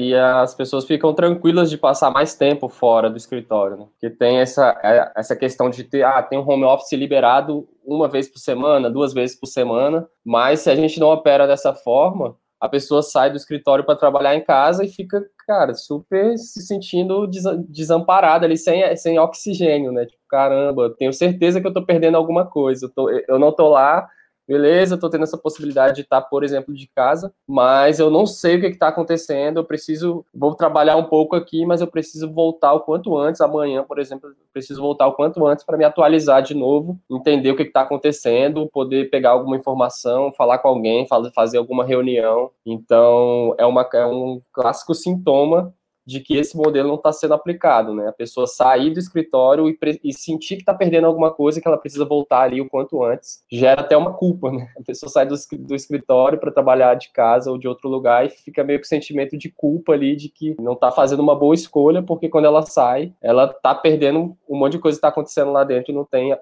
e 0.00 0.14
as 0.14 0.54
pessoas 0.54 0.84
ficam 0.84 1.12
tranquilas 1.12 1.68
de 1.68 1.76
passar 1.76 2.10
mais 2.10 2.34
tempo 2.34 2.68
fora 2.68 3.10
do 3.10 3.16
escritório, 3.16 3.76
né? 3.76 3.86
Porque 3.92 4.10
tem 4.10 4.38
essa, 4.38 4.78
é, 4.82 5.12
essa 5.16 5.36
questão 5.36 5.68
de 5.68 5.84
ter, 5.84 6.02
ah, 6.02 6.22
tem 6.22 6.38
um 6.38 6.48
home 6.48 6.64
office 6.64 6.92
liberado 6.92 7.68
uma 7.84 8.08
vez 8.08 8.28
por 8.28 8.38
semana, 8.38 8.90
duas 8.90 9.12
vezes 9.12 9.38
por 9.38 9.46
semana, 9.46 10.08
mas 10.24 10.60
se 10.60 10.70
a 10.70 10.76
gente 10.76 10.98
não 10.98 11.08
opera 11.08 11.46
dessa 11.46 11.74
forma, 11.74 12.36
a 12.60 12.68
pessoa 12.68 13.02
sai 13.02 13.28
do 13.28 13.36
escritório 13.36 13.84
para 13.84 13.98
trabalhar 13.98 14.36
em 14.36 14.44
casa 14.44 14.84
e 14.84 14.88
fica, 14.88 15.20
cara, 15.46 15.74
super 15.74 16.38
se 16.38 16.62
sentindo 16.62 17.28
desamparada 17.68 18.46
ali, 18.46 18.56
sem, 18.56 18.96
sem 18.96 19.18
oxigênio, 19.18 19.90
né? 19.90 20.06
Tipo, 20.06 20.22
caramba, 20.28 20.94
tenho 20.96 21.12
certeza 21.12 21.60
que 21.60 21.66
eu 21.66 21.72
tô 21.72 21.84
perdendo 21.84 22.16
alguma 22.16 22.46
coisa, 22.46 22.86
eu, 22.86 22.90
tô, 22.90 23.10
eu 23.10 23.38
não 23.38 23.50
tô 23.50 23.68
lá 23.68 24.08
beleza, 24.46 24.94
estou 24.94 25.10
tendo 25.10 25.24
essa 25.24 25.38
possibilidade 25.38 25.96
de 25.96 26.00
estar, 26.02 26.20
por 26.22 26.44
exemplo, 26.44 26.74
de 26.74 26.88
casa, 26.94 27.32
mas 27.46 27.98
eu 27.98 28.10
não 28.10 28.26
sei 28.26 28.56
o 28.56 28.60
que 28.60 28.66
está 28.66 28.88
acontecendo, 28.88 29.58
eu 29.58 29.64
preciso, 29.64 30.24
vou 30.34 30.54
trabalhar 30.54 30.96
um 30.96 31.04
pouco 31.04 31.36
aqui, 31.36 31.64
mas 31.64 31.80
eu 31.80 31.86
preciso 31.86 32.30
voltar 32.32 32.72
o 32.72 32.80
quanto 32.80 33.16
antes, 33.16 33.40
amanhã, 33.40 33.82
por 33.84 33.98
exemplo, 33.98 34.30
preciso 34.52 34.80
voltar 34.80 35.06
o 35.06 35.14
quanto 35.14 35.46
antes 35.46 35.64
para 35.64 35.78
me 35.78 35.84
atualizar 35.84 36.42
de 36.42 36.54
novo, 36.54 36.98
entender 37.10 37.50
o 37.50 37.56
que 37.56 37.62
está 37.62 37.82
acontecendo, 37.82 38.68
poder 38.72 39.10
pegar 39.10 39.30
alguma 39.30 39.56
informação, 39.56 40.32
falar 40.32 40.58
com 40.58 40.68
alguém, 40.68 41.06
fazer 41.34 41.58
alguma 41.58 41.84
reunião. 41.84 42.50
Então, 42.64 43.54
é, 43.58 43.64
uma, 43.64 43.88
é 43.94 44.06
um 44.06 44.40
clássico 44.52 44.94
sintoma 44.94 45.72
de 46.06 46.20
que 46.20 46.36
esse 46.36 46.56
modelo 46.56 46.88
não 46.88 46.96
está 46.96 47.12
sendo 47.12 47.34
aplicado, 47.34 47.94
né? 47.94 48.08
A 48.08 48.12
pessoa 48.12 48.46
sair 48.46 48.90
do 48.90 48.98
escritório 48.98 49.68
e, 49.68 49.78
e 50.02 50.12
sentir 50.12 50.56
que 50.56 50.62
está 50.62 50.74
perdendo 50.74 51.06
alguma 51.06 51.30
coisa 51.30 51.60
que 51.60 51.68
ela 51.68 51.78
precisa 51.78 52.04
voltar 52.04 52.42
ali 52.42 52.60
o 52.60 52.68
quanto 52.68 53.02
antes, 53.04 53.44
gera 53.50 53.82
até 53.82 53.96
uma 53.96 54.12
culpa, 54.12 54.50
né? 54.50 54.68
A 54.78 54.82
pessoa 54.82 55.08
sai 55.10 55.26
do, 55.26 55.34
do 55.58 55.74
escritório 55.74 56.38
para 56.38 56.50
trabalhar 56.50 56.94
de 56.94 57.10
casa 57.10 57.50
ou 57.50 57.58
de 57.58 57.68
outro 57.68 57.88
lugar 57.88 58.26
e 58.26 58.30
fica 58.30 58.64
meio 58.64 58.78
com 58.78 58.84
sentimento 58.84 59.36
de 59.36 59.50
culpa 59.50 59.92
ali 59.92 60.16
de 60.16 60.28
que 60.28 60.56
não 60.60 60.72
está 60.72 60.90
fazendo 60.90 61.20
uma 61.20 61.34
boa 61.34 61.54
escolha, 61.54 62.02
porque 62.02 62.28
quando 62.28 62.46
ela 62.46 62.62
sai, 62.62 63.12
ela 63.22 63.44
está 63.44 63.74
perdendo 63.74 64.36
um 64.48 64.56
monte 64.56 64.72
de 64.72 64.78
coisa 64.78 64.96
que 64.96 64.98
está 64.98 65.08
acontecendo 65.08 65.52
lá 65.52 65.64
dentro 65.64 65.92
e 65.92 65.94
não 65.94 66.04
tem 66.04 66.32
a, 66.32 66.38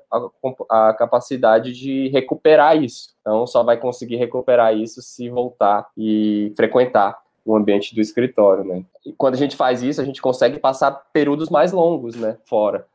a 0.68 0.94
capacidade 0.94 1.72
de 1.72 2.08
recuperar 2.08 2.82
isso. 2.82 3.10
Então, 3.20 3.46
só 3.46 3.62
vai 3.62 3.76
conseguir 3.76 4.16
recuperar 4.16 4.74
isso 4.74 5.02
se 5.02 5.28
voltar 5.28 5.86
e 5.96 6.52
frequentar 6.56 7.18
o 7.52 7.56
ambiente 7.56 7.94
do 7.94 8.00
escritório, 8.00 8.64
né? 8.64 8.84
E 9.04 9.12
quando 9.12 9.34
a 9.34 9.38
gente 9.38 9.56
faz 9.56 9.82
isso, 9.82 10.00
a 10.00 10.04
gente 10.04 10.22
consegue 10.22 10.58
passar 10.58 10.90
períodos 11.12 11.48
mais 11.48 11.72
longos, 11.72 12.16
né? 12.16 12.38
Fora. 12.46 12.86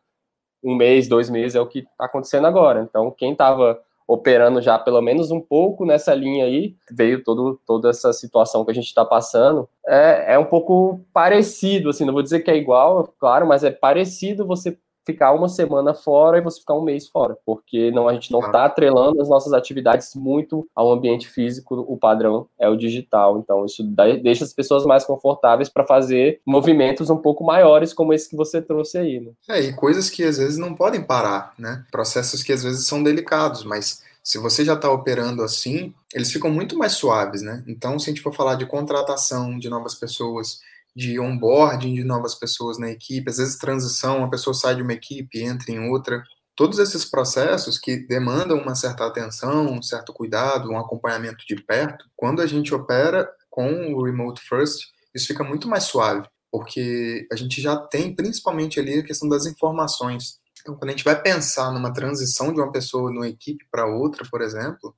Um 0.64 0.76
mês, 0.76 1.08
dois 1.08 1.30
meses 1.30 1.56
é 1.56 1.62
o 1.62 1.68
que 1.68 1.80
está 1.80 2.06
acontecendo 2.06 2.48
agora. 2.48 2.88
Então, 2.90 3.12
quem 3.12 3.32
estava 3.34 3.80
operando 4.08 4.62
já 4.62 4.78
pelo 4.78 5.02
menos 5.02 5.32
um 5.32 5.42
pouco 5.42 5.86
nessa 5.86 6.14
linha 6.14 6.46
aí, 6.46 6.76
veio 6.92 7.24
todo, 7.24 7.60
toda 7.66 7.90
essa 7.90 8.14
situação 8.14 8.64
que 8.64 8.72
a 8.72 8.74
gente 8.74 8.86
está 8.86 9.04
passando, 9.04 9.68
é, 9.88 10.36
é 10.36 10.40
um 10.40 10.46
pouco 10.46 11.02
parecido, 11.12 11.90
assim, 11.90 12.06
não 12.06 12.14
vou 12.14 12.22
dizer 12.22 12.42
que 12.42 12.52
é 12.52 12.56
igual, 12.56 13.12
claro, 13.20 13.48
mas 13.48 13.64
é 13.64 13.72
parecido 13.72 14.46
você 14.46 14.78
ficar 15.06 15.34
uma 15.34 15.48
semana 15.48 15.94
fora 15.94 16.38
e 16.38 16.42
você 16.42 16.60
ficar 16.60 16.74
um 16.74 16.84
mês 16.84 17.08
fora, 17.08 17.38
porque 17.46 17.92
não 17.92 18.08
a 18.08 18.14
gente 18.14 18.32
não 18.32 18.40
está 18.40 18.66
atrelando 18.66 19.22
as 19.22 19.30
nossas 19.30 19.54
atividades 19.54 20.16
muito 20.16 20.68
ao 20.76 20.92
ambiente 20.92 21.28
físico, 21.28 21.76
o 21.88 21.98
padrão 21.98 22.48
é 22.60 22.68
o 22.68 22.76
digital, 22.76 23.40
então 23.40 23.66
isso 23.66 23.84
deixa 24.22 24.44
as 24.44 24.54
pessoas 24.54 24.86
mais 24.86 25.06
confortáveis 25.06 25.70
para 25.70 25.86
fazer 25.86 26.42
movimentos 26.46 27.10
um 27.10 27.18
pouco 27.18 27.44
maiores 27.44 27.94
como 27.94 28.14
esse 28.14 28.30
que 28.30 28.36
você 28.36 28.62
trouxe 28.62 28.98
aí. 28.98 29.20
Né? 29.20 29.32
É, 29.50 29.62
e 29.62 29.74
coisas 29.74 30.10
que 30.10 30.24
às 30.24 30.38
vezes 30.38 30.58
não 30.58 30.74
podem 30.74 31.02
parar, 31.02 31.54
né? 31.58 31.86
Processos 31.92 32.42
que 32.42 32.52
às 32.52 32.64
vezes 32.64 32.88
são 32.88 33.04
delicados, 33.04 33.64
mas 33.64 34.04
se 34.24 34.40
você 34.40 34.66
já 34.66 34.74
está 34.74 34.90
operando 34.90 35.44
assim, 35.44 35.94
eles 36.12 36.32
ficam 36.32 36.50
muito 36.50 36.76
mais 36.76 36.94
suaves, 36.94 37.44
né? 37.44 37.64
Então, 37.68 38.00
se 38.00 38.10
a 38.10 38.12
gente 38.12 38.24
for 38.24 38.34
falar 38.34 38.56
de 38.56 38.66
contratação 38.66 39.60
de 39.60 39.70
novas 39.70 39.94
pessoas, 39.94 40.62
de 40.96 41.20
onboarding 41.20 41.94
de 41.94 42.04
novas 42.04 42.36
pessoas 42.36 42.78
na 42.78 42.90
equipe, 42.90 43.30
às 43.30 43.38
vezes 43.38 43.58
transição, 43.58 44.20
uma 44.20 44.30
pessoa 44.30 44.54
sai 44.54 44.76
de 44.76 44.82
uma 44.82 44.94
equipe, 44.94 45.44
entra 45.44 45.72
em 45.72 45.90
outra. 45.90 46.24
Todos 46.56 46.80
esses 46.80 47.04
processos 47.04 47.78
que 47.78 47.98
demandam 48.08 48.58
uma 48.58 48.76
certa 48.76 49.06
atenção, 49.06 49.66
um 49.74 49.82
certo 49.82 50.14
cuidado, 50.14 50.72
um 50.72 50.80
acompanhamento 50.80 51.46
de 51.46 51.58
perto, 51.58 52.06
quando 52.16 52.42
a 52.42 52.48
gente 52.48 52.74
opera 52.74 53.30
com 53.50 53.94
o 53.94 54.04
Remote 54.04 54.42
First, 54.42 54.86
isso 55.14 55.28
fica 55.28 55.44
muito 55.44 55.68
mais 55.68 55.84
suave, 55.84 56.28
porque 56.50 57.28
a 57.32 57.36
gente 57.36 57.62
já 57.62 57.76
tem 57.76 58.16
principalmente 58.16 58.80
ali 58.80 59.00
a 59.00 59.04
questão 59.04 59.28
das 59.28 59.46
informações. 59.46 60.40
Então, 60.62 60.76
quando 60.76 60.90
a 60.90 60.92
gente 60.92 61.04
vai 61.04 61.22
pensar 61.22 61.72
numa 61.72 61.94
transição 61.94 62.54
de 62.54 62.60
uma 62.60 62.72
pessoa 62.72 63.12
numa 63.12 63.28
equipe 63.28 63.66
para 63.70 63.86
outra, 63.86 64.26
por 64.32 64.42
exemplo, 64.42 64.96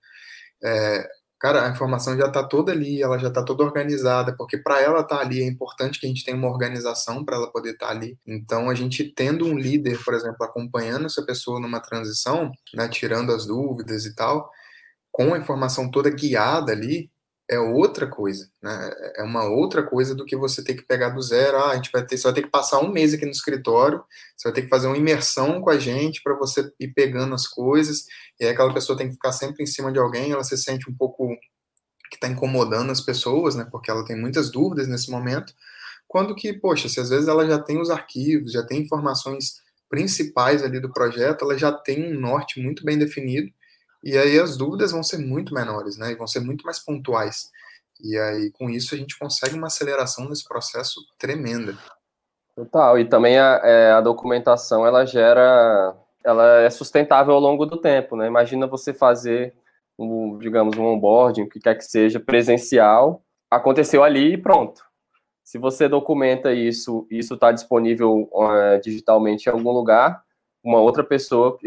é, 0.63 1.07
cara, 1.39 1.65
a 1.65 1.69
informação 1.69 2.17
já 2.17 2.27
está 2.27 2.43
toda 2.43 2.71
ali, 2.71 3.01
ela 3.01 3.17
já 3.17 3.27
está 3.27 3.43
toda 3.43 3.63
organizada, 3.63 4.35
porque 4.35 4.57
para 4.57 4.81
ela 4.81 5.01
estar 5.01 5.17
tá 5.17 5.21
ali 5.21 5.41
é 5.41 5.45
importante 5.45 5.99
que 5.99 6.05
a 6.05 6.09
gente 6.09 6.25
tenha 6.25 6.37
uma 6.37 6.49
organização 6.49 7.23
para 7.23 7.35
ela 7.35 7.51
poder 7.51 7.71
estar 7.71 7.87
tá 7.87 7.91
ali. 7.91 8.17
Então, 8.25 8.69
a 8.69 8.75
gente 8.75 9.03
tendo 9.03 9.45
um 9.45 9.57
líder, 9.57 10.03
por 10.03 10.13
exemplo, 10.13 10.43
acompanhando 10.43 11.05
essa 11.05 11.23
pessoa 11.23 11.59
numa 11.59 11.79
transição, 11.79 12.51
né, 12.73 12.87
tirando 12.89 13.31
as 13.31 13.45
dúvidas 13.45 14.05
e 14.05 14.15
tal, 14.15 14.49
com 15.11 15.33
a 15.33 15.37
informação 15.37 15.89
toda 15.89 16.09
guiada 16.09 16.71
ali, 16.71 17.09
é 17.49 17.57
outra 17.59 18.07
coisa, 18.07 18.49
né? 18.61 18.91
É 19.15 19.23
uma 19.23 19.45
outra 19.45 19.81
coisa 19.81 20.13
do 20.13 20.25
que 20.25 20.35
você 20.35 20.61
ter 20.61 20.73
que 20.75 20.81
pegar 20.81 21.09
do 21.09 21.21
zero. 21.21 21.57
Ah, 21.57 21.71
a 21.71 21.75
gente 21.75 21.89
vai 21.91 22.05
ter, 22.05 22.17
você 22.17 22.23
vai 22.23 22.33
ter 22.33 22.41
que 22.41 22.49
passar 22.49 22.79
um 22.79 22.91
mês 22.91 23.13
aqui 23.13 23.25
no 23.25 23.31
escritório, 23.31 24.03
você 24.35 24.49
vai 24.49 24.53
ter 24.53 24.63
que 24.63 24.69
fazer 24.69 24.87
uma 24.87 24.97
imersão 24.97 25.61
com 25.61 25.69
a 25.69 25.79
gente 25.79 26.21
para 26.21 26.35
você 26.35 26.69
ir 26.79 26.89
pegando 26.89 27.33
as 27.33 27.47
coisas. 27.47 28.05
E 28.39 28.45
aí 28.45 28.51
aquela 28.51 28.73
pessoa 28.73 28.97
tem 28.97 29.07
que 29.07 29.13
ficar 29.13 29.31
sempre 29.31 29.63
em 29.63 29.67
cima 29.67 29.91
de 29.91 29.99
alguém, 29.99 30.31
ela 30.31 30.43
se 30.43 30.57
sente 30.57 30.89
um 30.89 30.95
pouco 30.95 31.29
que 32.09 32.17
está 32.17 32.27
incomodando 32.27 32.91
as 32.91 33.01
pessoas, 33.01 33.55
né? 33.55 33.65
Porque 33.71 33.89
ela 33.89 34.03
tem 34.03 34.19
muitas 34.19 34.51
dúvidas 34.51 34.87
nesse 34.87 35.09
momento. 35.09 35.53
Quando 36.07 36.35
que, 36.35 36.53
poxa, 36.53 36.89
se 36.89 36.99
às 36.99 37.09
vezes 37.09 37.27
ela 37.27 37.47
já 37.47 37.59
tem 37.59 37.79
os 37.79 37.89
arquivos, 37.89 38.51
já 38.51 38.65
tem 38.65 38.81
informações 38.81 39.61
principais 39.89 40.63
ali 40.63 40.81
do 40.81 40.91
projeto, 40.91 41.45
ela 41.45 41.57
já 41.57 41.71
tem 41.71 42.13
um 42.13 42.19
norte 42.19 42.61
muito 42.61 42.83
bem 42.83 42.97
definido 42.97 43.49
e 44.03 44.17
aí 44.17 44.39
as 44.39 44.57
dúvidas 44.57 44.91
vão 44.91 45.03
ser 45.03 45.17
muito 45.17 45.53
menores, 45.53 45.97
né? 45.97 46.11
E 46.11 46.15
vão 46.15 46.27
ser 46.27 46.39
muito 46.39 46.65
mais 46.65 46.79
pontuais. 46.79 47.49
E 48.01 48.17
aí, 48.17 48.51
com 48.51 48.69
isso, 48.69 48.93
a 48.93 48.97
gente 48.97 49.17
consegue 49.17 49.55
uma 49.55 49.67
aceleração 49.67 50.29
nesse 50.29 50.47
processo 50.47 51.01
tremenda. 51.17 51.75
Total. 52.55 52.99
E 52.99 53.05
também 53.05 53.37
a, 53.37 53.61
é, 53.63 53.91
a 53.91 54.01
documentação, 54.01 54.85
ela 54.85 55.05
gera... 55.05 55.95
Ela 56.23 56.61
é 56.61 56.69
sustentável 56.69 57.33
ao 57.33 57.39
longo 57.39 57.65
do 57.65 57.77
tempo, 57.77 58.17
né? 58.17 58.27
Imagina 58.27 58.67
você 58.67 58.93
fazer, 58.93 59.53
um, 59.97 60.37
digamos, 60.37 60.77
um 60.77 60.83
onboarding, 60.83 61.43
o 61.43 61.49
que 61.49 61.59
quer 61.59 61.75
que 61.75 61.85
seja, 61.85 62.19
presencial, 62.19 63.23
aconteceu 63.49 64.03
ali 64.03 64.33
e 64.33 64.37
pronto. 64.37 64.81
Se 65.41 65.57
você 65.57 65.87
documenta 65.87 66.51
isso, 66.51 67.07
isso 67.09 67.35
está 67.35 67.53
disponível 67.53 68.29
uh, 68.33 68.77
digitalmente 68.83 69.47
em 69.47 69.53
algum 69.53 69.71
lugar, 69.71 70.21
uma 70.67 70.81
outra 70.81 71.01
pessoa, 71.01 71.57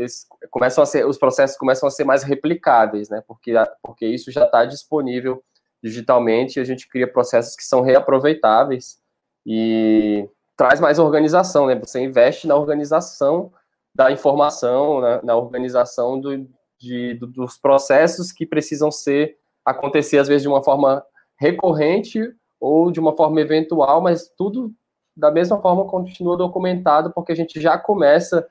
começam 0.50 0.82
a 0.82 0.86
ser, 0.86 1.06
os 1.06 1.16
processos 1.16 1.56
começam 1.56 1.86
a 1.86 1.90
ser 1.90 2.04
mais 2.04 2.22
replicáveis, 2.22 3.08
né? 3.08 3.22
Porque, 3.26 3.54
porque 3.82 4.06
isso 4.06 4.30
já 4.30 4.44
está 4.44 4.66
disponível 4.66 5.42
digitalmente 5.82 6.58
e 6.58 6.60
a 6.60 6.64
gente 6.64 6.86
cria 6.86 7.10
processos 7.10 7.56
que 7.56 7.64
são 7.64 7.80
reaproveitáveis 7.80 9.00
e 9.46 10.28
traz 10.54 10.80
mais 10.80 10.98
organização, 10.98 11.66
né? 11.66 11.74
Você 11.76 11.98
investe 12.00 12.46
na 12.46 12.54
organização 12.54 13.50
da 13.94 14.12
informação, 14.12 15.00
na, 15.00 15.22
na 15.22 15.34
organização 15.34 16.20
do, 16.20 16.46
de, 16.78 17.14
dos 17.14 17.56
processos 17.56 18.30
que 18.30 18.44
precisam 18.44 18.90
ser 18.90 19.38
acontecer 19.64 20.18
às 20.18 20.28
vezes 20.28 20.42
de 20.42 20.48
uma 20.48 20.62
forma 20.62 21.02
recorrente 21.38 22.20
ou 22.60 22.90
de 22.90 23.00
uma 23.00 23.16
forma 23.16 23.40
eventual, 23.40 24.02
mas 24.02 24.28
tudo 24.36 24.70
da 25.16 25.30
mesma 25.30 25.58
forma 25.60 25.86
continua 25.86 26.36
documentado 26.36 27.10
porque 27.14 27.32
a 27.32 27.34
gente 27.34 27.58
já 27.58 27.78
começa 27.78 28.46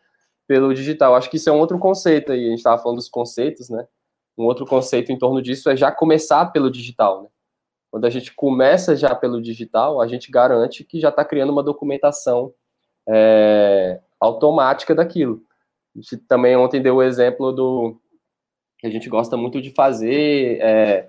pelo 0.49 0.73
digital. 0.73 1.13
Acho 1.13 1.29
que 1.29 1.37
isso 1.37 1.47
é 1.47 1.53
um 1.53 1.59
outro 1.59 1.77
conceito 1.77 2.31
aí, 2.31 2.47
a 2.47 2.49
gente 2.49 2.57
estava 2.57 2.81
falando 2.81 2.97
dos 2.97 3.07
conceitos, 3.07 3.69
né? 3.69 3.87
Um 4.35 4.45
outro 4.45 4.65
conceito 4.65 5.11
em 5.11 5.17
torno 5.17 5.43
disso 5.43 5.69
é 5.69 5.77
já 5.77 5.91
começar 5.91 6.43
pelo 6.47 6.71
digital, 6.71 7.21
né? 7.21 7.29
Quando 7.91 8.05
a 8.05 8.09
gente 8.09 8.33
começa 8.33 8.95
já 8.95 9.13
pelo 9.13 9.39
digital, 9.39 10.01
a 10.01 10.07
gente 10.07 10.31
garante 10.31 10.83
que 10.83 10.99
já 10.99 11.09
está 11.09 11.23
criando 11.23 11.51
uma 11.51 11.61
documentação 11.61 12.51
é, 13.07 13.99
automática 14.19 14.95
daquilo. 14.95 15.43
A 15.95 16.01
gente 16.01 16.17
também 16.17 16.55
ontem 16.55 16.81
deu 16.81 16.95
o 16.95 17.03
exemplo 17.03 17.51
do 17.51 17.95
que 18.79 18.87
a 18.87 18.89
gente 18.89 19.07
gosta 19.07 19.37
muito 19.37 19.61
de 19.61 19.69
fazer, 19.69 20.59
é, 20.61 21.07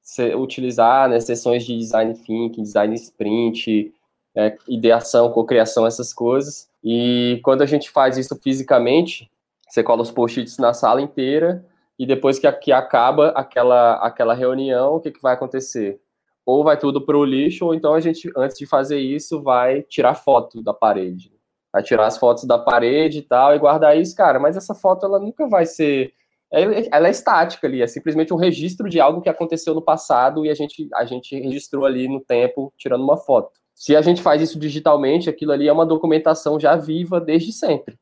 se, 0.00 0.34
utilizar 0.34 1.08
né, 1.08 1.20
sessões 1.20 1.64
de 1.64 1.76
design 1.78 2.14
thinking, 2.14 2.62
design 2.62 2.94
sprint, 2.96 3.94
é, 4.36 4.56
ideação, 4.68 5.30
cocriação, 5.30 5.86
essas 5.86 6.12
coisas. 6.12 6.68
E 6.82 7.40
quando 7.44 7.62
a 7.62 7.66
gente 7.66 7.90
faz 7.90 8.16
isso 8.16 8.36
fisicamente, 8.42 9.30
você 9.68 9.82
cola 9.82 10.02
os 10.02 10.10
post-its 10.10 10.58
na 10.58 10.72
sala 10.72 11.00
inteira 11.00 11.64
e 11.98 12.06
depois 12.06 12.38
que, 12.38 12.50
que 12.52 12.72
acaba 12.72 13.28
aquela, 13.28 13.94
aquela 13.96 14.34
reunião, 14.34 14.96
o 14.96 15.00
que, 15.00 15.10
que 15.10 15.22
vai 15.22 15.34
acontecer? 15.34 16.00
Ou 16.44 16.64
vai 16.64 16.76
tudo 16.76 17.00
para 17.00 17.16
o 17.16 17.24
lixo, 17.24 17.66
ou 17.66 17.74
então 17.74 17.94
a 17.94 18.00
gente, 18.00 18.30
antes 18.36 18.58
de 18.58 18.66
fazer 18.66 18.98
isso, 18.98 19.42
vai 19.42 19.82
tirar 19.82 20.14
foto 20.14 20.62
da 20.62 20.74
parede 20.74 21.32
a 21.72 21.82
tirar 21.82 22.06
as 22.06 22.18
fotos 22.18 22.44
da 22.44 22.58
parede 22.58 23.18
e 23.18 23.22
tal, 23.22 23.54
e 23.54 23.58
guardar 23.58 23.96
isso, 23.96 24.14
cara, 24.14 24.38
mas 24.38 24.56
essa 24.56 24.74
foto 24.74 25.06
ela 25.06 25.18
nunca 25.18 25.48
vai 25.48 25.64
ser. 25.64 26.12
Ela 26.50 27.08
é 27.08 27.10
estática 27.10 27.66
ali, 27.66 27.80
é 27.80 27.86
simplesmente 27.86 28.34
um 28.34 28.36
registro 28.36 28.90
de 28.90 29.00
algo 29.00 29.22
que 29.22 29.28
aconteceu 29.30 29.74
no 29.74 29.80
passado 29.80 30.44
e 30.44 30.50
a 30.50 30.54
gente, 30.54 30.86
a 30.94 31.06
gente 31.06 31.34
registrou 31.40 31.86
ali 31.86 32.06
no 32.06 32.20
tempo, 32.20 32.70
tirando 32.76 33.02
uma 33.02 33.16
foto. 33.16 33.58
Se 33.74 33.96
a 33.96 34.02
gente 34.02 34.22
faz 34.22 34.40
isso 34.42 34.58
digitalmente, 34.58 35.28
aquilo 35.28 35.52
ali 35.52 35.68
é 35.68 35.72
uma 35.72 35.86
documentação 35.86 36.58
já 36.58 36.76
viva 36.76 37.20
desde 37.20 37.52
sempre. 37.52 37.98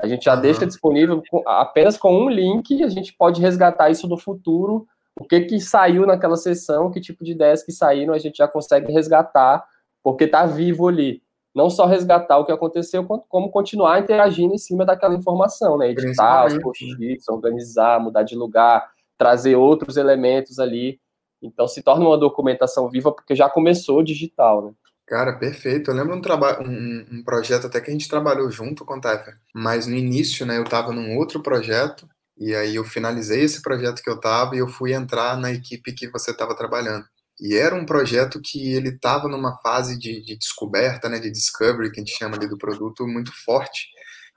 A 0.00 0.06
gente 0.08 0.24
já 0.24 0.34
uhum. 0.34 0.40
deixa 0.40 0.66
disponível 0.66 1.22
apenas 1.46 1.98
com 1.98 2.16
um 2.16 2.30
link, 2.30 2.82
a 2.82 2.88
gente 2.88 3.14
pode 3.16 3.40
resgatar 3.40 3.90
isso 3.90 4.08
no 4.08 4.16
futuro, 4.16 4.86
o 5.18 5.24
que 5.24 5.40
que 5.42 5.60
saiu 5.60 6.06
naquela 6.06 6.36
sessão, 6.36 6.90
que 6.90 7.00
tipo 7.00 7.22
de 7.22 7.32
ideias 7.32 7.62
que 7.62 7.70
saíram, 7.70 8.14
a 8.14 8.18
gente 8.18 8.38
já 8.38 8.48
consegue 8.48 8.90
resgatar, 8.90 9.62
porque 10.02 10.24
está 10.24 10.46
vivo 10.46 10.88
ali 10.88 11.22
não 11.54 11.68
só 11.68 11.84
resgatar 11.84 12.38
o 12.38 12.44
que 12.44 12.52
aconteceu, 12.52 13.04
como 13.04 13.50
continuar 13.50 14.00
interagindo 14.00 14.54
em 14.54 14.58
cima 14.58 14.84
daquela 14.84 15.14
informação, 15.14 15.76
né? 15.76 15.90
Editar 15.90 16.46
os 16.46 16.56
post-its, 16.58 17.28
organizar, 17.28 18.00
mudar 18.00 18.22
de 18.22 18.36
lugar, 18.36 18.88
trazer 19.18 19.56
outros 19.56 19.96
elementos 19.96 20.58
ali. 20.58 21.00
Então 21.42 21.66
se 21.66 21.82
torna 21.82 22.06
uma 22.06 22.18
documentação 22.18 22.88
viva 22.88 23.12
porque 23.12 23.34
já 23.34 23.48
começou 23.48 24.02
digital, 24.02 24.62
né? 24.62 24.72
Cara, 25.10 25.32
perfeito. 25.32 25.90
Eu 25.90 25.94
lembro 25.96 26.14
um, 26.14 26.68
um, 26.68 27.06
um 27.18 27.24
projeto 27.24 27.66
até 27.66 27.80
que 27.80 27.90
a 27.90 27.92
gente 27.92 28.08
trabalhou 28.08 28.48
junto 28.48 28.84
com 28.84 28.96
o 28.96 29.00
Teffer, 29.00 29.36
mas 29.52 29.84
no 29.84 29.96
início, 29.96 30.46
né, 30.46 30.56
eu 30.56 30.62
estava 30.62 30.92
num 30.92 31.16
outro 31.16 31.42
projeto 31.42 32.08
e 32.38 32.54
aí 32.54 32.76
eu 32.76 32.84
finalizei 32.84 33.42
esse 33.42 33.60
projeto 33.60 34.02
que 34.02 34.08
eu 34.08 34.14
estava 34.14 34.54
e 34.54 34.60
eu 34.60 34.68
fui 34.68 34.92
entrar 34.92 35.36
na 35.36 35.50
equipe 35.50 35.92
que 35.92 36.08
você 36.08 36.30
estava 36.30 36.54
trabalhando. 36.54 37.04
E 37.40 37.56
era 37.56 37.74
um 37.74 37.84
projeto 37.84 38.40
que 38.40 38.72
ele 38.72 38.90
estava 38.90 39.26
numa 39.26 39.58
fase 39.60 39.98
de, 39.98 40.22
de, 40.24 40.38
descoberta, 40.38 41.08
né, 41.08 41.18
de 41.18 41.28
discovery, 41.32 41.90
que 41.90 41.98
a 42.00 42.04
gente 42.04 42.16
chama 42.16 42.36
ali 42.36 42.48
do 42.48 42.56
produto, 42.56 43.04
muito 43.04 43.32
forte. 43.44 43.88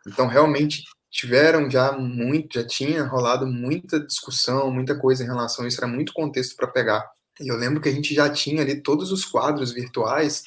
Então, 0.07 0.25
realmente, 0.25 0.81
tiveram 1.11 1.69
já 1.69 1.91
muito, 1.91 2.55
já 2.59 2.65
tinha 2.65 3.03
rolado 3.03 3.45
muita 3.45 3.99
discussão, 3.99 4.71
muita 4.71 4.97
coisa 4.97 5.23
em 5.23 5.27
relação 5.27 5.65
a 5.65 5.67
isso, 5.67 5.79
era 5.79 5.87
muito 5.87 6.13
contexto 6.13 6.55
para 6.55 6.67
pegar. 6.67 7.07
E 7.39 7.47
eu 7.47 7.57
lembro 7.57 7.79
que 7.79 7.89
a 7.89 7.91
gente 7.91 8.15
já 8.15 8.27
tinha 8.27 8.63
ali 8.63 8.81
todos 8.81 9.11
os 9.11 9.23
quadros 9.23 9.71
virtuais, 9.71 10.43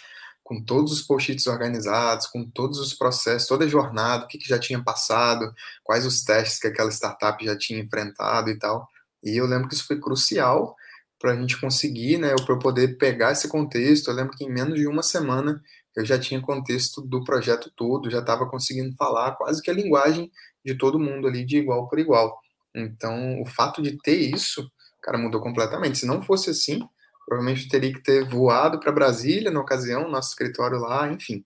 com 0.47 0.63
todos 0.63 0.93
os 0.93 1.03
post-its 1.03 1.49
organizados, 1.49 2.29
com 2.29 2.49
todos 2.49 2.79
os 2.79 2.95
processos, 2.95 3.49
toda 3.49 3.65
a 3.65 3.69
jornada, 3.69 4.25
o 4.25 4.29
que, 4.29 4.39
que 4.39 4.49
já 4.49 4.61
tinha 4.61 4.81
passado, 4.81 5.53
quais 5.83 6.07
os 6.07 6.23
testes 6.23 6.61
que 6.61 6.69
aquela 6.69 6.89
startup 6.89 7.45
já 7.45 7.59
tinha 7.59 7.81
enfrentado 7.81 8.49
e 8.49 8.57
tal. 8.57 8.89
E 9.25 9.37
eu 9.37 9.45
lembro 9.45 9.67
que 9.67 9.75
isso 9.75 9.85
foi 9.85 9.99
crucial 9.99 10.77
para 11.19 11.33
a 11.33 11.37
gente 11.37 11.61
conseguir, 11.61 12.19
né, 12.19 12.33
para 12.45 12.55
eu 12.55 12.61
poder 12.61 12.97
pegar 12.97 13.33
esse 13.33 13.49
contexto. 13.49 14.09
Eu 14.09 14.15
lembro 14.15 14.37
que 14.37 14.45
em 14.45 14.53
menos 14.53 14.79
de 14.79 14.87
uma 14.87 15.03
semana 15.03 15.61
eu 15.97 16.05
já 16.05 16.17
tinha 16.17 16.41
contexto 16.41 17.03
do 17.03 17.25
projeto 17.25 17.73
todo, 17.75 18.09
já 18.09 18.21
estava 18.21 18.49
conseguindo 18.49 18.95
falar 18.95 19.33
quase 19.33 19.61
que 19.61 19.71
a 19.71 19.75
linguagem 19.75 20.31
de 20.65 20.79
todo 20.79 21.01
mundo 21.01 21.27
ali 21.27 21.45
de 21.45 21.57
igual 21.57 21.89
por 21.89 21.99
igual. 21.99 22.39
Então, 22.73 23.43
o 23.43 23.47
fato 23.47 23.83
de 23.83 23.99
ter 24.01 24.15
isso, 24.15 24.71
cara, 25.03 25.19
mudou 25.19 25.41
completamente. 25.41 25.99
Se 25.99 26.07
não 26.07 26.23
fosse 26.23 26.51
assim, 26.51 26.87
provavelmente 27.27 27.69
teria 27.69 27.93
que 27.93 28.03
ter 28.03 28.25
voado 28.25 28.79
para 28.79 28.93
Brasília 28.93 29.51
na 29.51 29.61
ocasião, 29.61 30.09
nosso 30.09 30.31
escritório 30.31 30.79
lá, 30.79 31.11
enfim. 31.11 31.45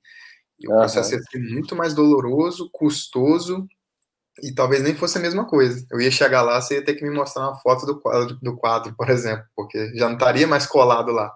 E 0.58 0.68
o 0.68 0.76
processo 0.76 1.14
ia 1.14 1.20
ser 1.22 1.38
muito 1.38 1.74
mais 1.74 1.94
doloroso, 1.94 2.68
custoso 2.70 3.66
e 4.42 4.54
talvez 4.54 4.82
nem 4.82 4.94
fosse 4.94 5.16
a 5.18 5.20
mesma 5.20 5.46
coisa. 5.46 5.86
Eu 5.90 6.00
ia 6.00 6.10
chegar 6.10 6.42
lá, 6.42 6.60
você 6.60 6.76
ia 6.76 6.84
ter 6.84 6.94
que 6.94 7.02
me 7.02 7.10
mostrar 7.10 7.48
uma 7.48 7.56
foto 7.56 7.86
do 7.86 7.98
quadro, 7.98 8.38
do 8.40 8.56
quadro 8.56 8.94
por 8.94 9.08
exemplo, 9.08 9.44
porque 9.56 9.92
já 9.96 10.06
não 10.06 10.14
estaria 10.14 10.46
mais 10.46 10.66
colado 10.66 11.10
lá. 11.12 11.34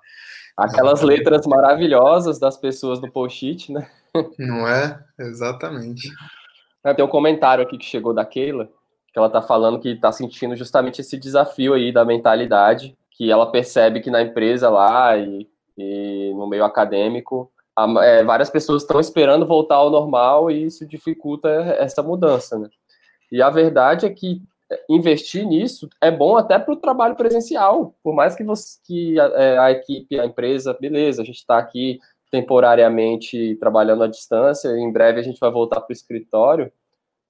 Aquelas 0.57 1.01
não, 1.01 1.09
letras 1.09 1.47
maravilhosas 1.47 2.39
das 2.39 2.57
pessoas 2.57 3.01
do 3.01 3.11
post-it, 3.11 3.73
né? 3.73 3.91
Não 4.39 4.69
é? 4.69 5.03
Exatamente. 5.19 6.09
Tem 6.95 7.05
um 7.05 7.09
comentário 7.09 7.65
aqui 7.65 7.79
que 7.79 7.85
chegou 7.85 8.13
da 8.13 8.25
Keila, 8.25 8.69
que 9.13 9.19
ela 9.19 9.27
está 9.27 9.43
falando 9.43 9.81
que 9.81 9.89
está 9.89 10.13
sentindo 10.13 10.55
justamente 10.55 11.01
esse 11.01 11.19
desafio 11.19 11.73
aí 11.73 11.93
da 11.93 12.05
mentalidade, 12.05 12.97
que 13.15 13.31
ela 13.31 13.51
percebe 13.51 14.01
que 14.01 14.11
na 14.11 14.23
empresa 14.23 14.69
lá 14.69 15.17
e, 15.17 15.49
e 15.79 16.33
no 16.35 16.47
meio 16.47 16.65
acadêmico, 16.65 17.51
a, 17.77 17.87
é, 18.05 18.25
várias 18.25 18.51
pessoas 18.51 18.83
estão 18.83 19.01
esperando 19.01 19.47
voltar 19.47 19.77
ao 19.77 19.91
normal 19.91 20.51
e 20.51 20.65
isso 20.65 20.87
dificulta 20.87 21.49
essa 21.79 22.03
mudança, 22.03 22.59
né? 22.59 22.69
E 23.33 23.41
a 23.41 23.51
verdade 23.51 24.07
é 24.07 24.11
que 24.11 24.43
investir 24.89 25.47
nisso 25.47 25.89
é 26.01 26.11
bom 26.11 26.37
até 26.37 26.59
para 26.59 26.75
o 26.75 26.81
trabalho 26.81 27.15
presencial. 27.15 27.95
Por 28.03 28.15
mais 28.15 28.35
que, 28.35 28.45
você, 28.45 28.79
que 28.85 29.19
a, 29.19 29.25
é, 29.25 29.59
a 29.59 29.71
equipe, 29.71 30.19
a 30.19 30.27
empresa, 30.27 30.77
beleza, 30.79 31.23
a 31.23 31.25
gente 31.25 31.39
está 31.39 31.59
aqui 31.59 31.99
temporariamente 32.31 33.57
trabalhando 33.61 34.03
à 34.03 34.09
distância, 34.09 34.69
em 34.71 34.91
breve 34.93 35.21
a 35.21 35.23
gente 35.23 35.39
vai 35.39 35.51
voltar 35.51 35.81
para 35.81 35.91
o 35.91 35.93
escritório. 35.93 36.73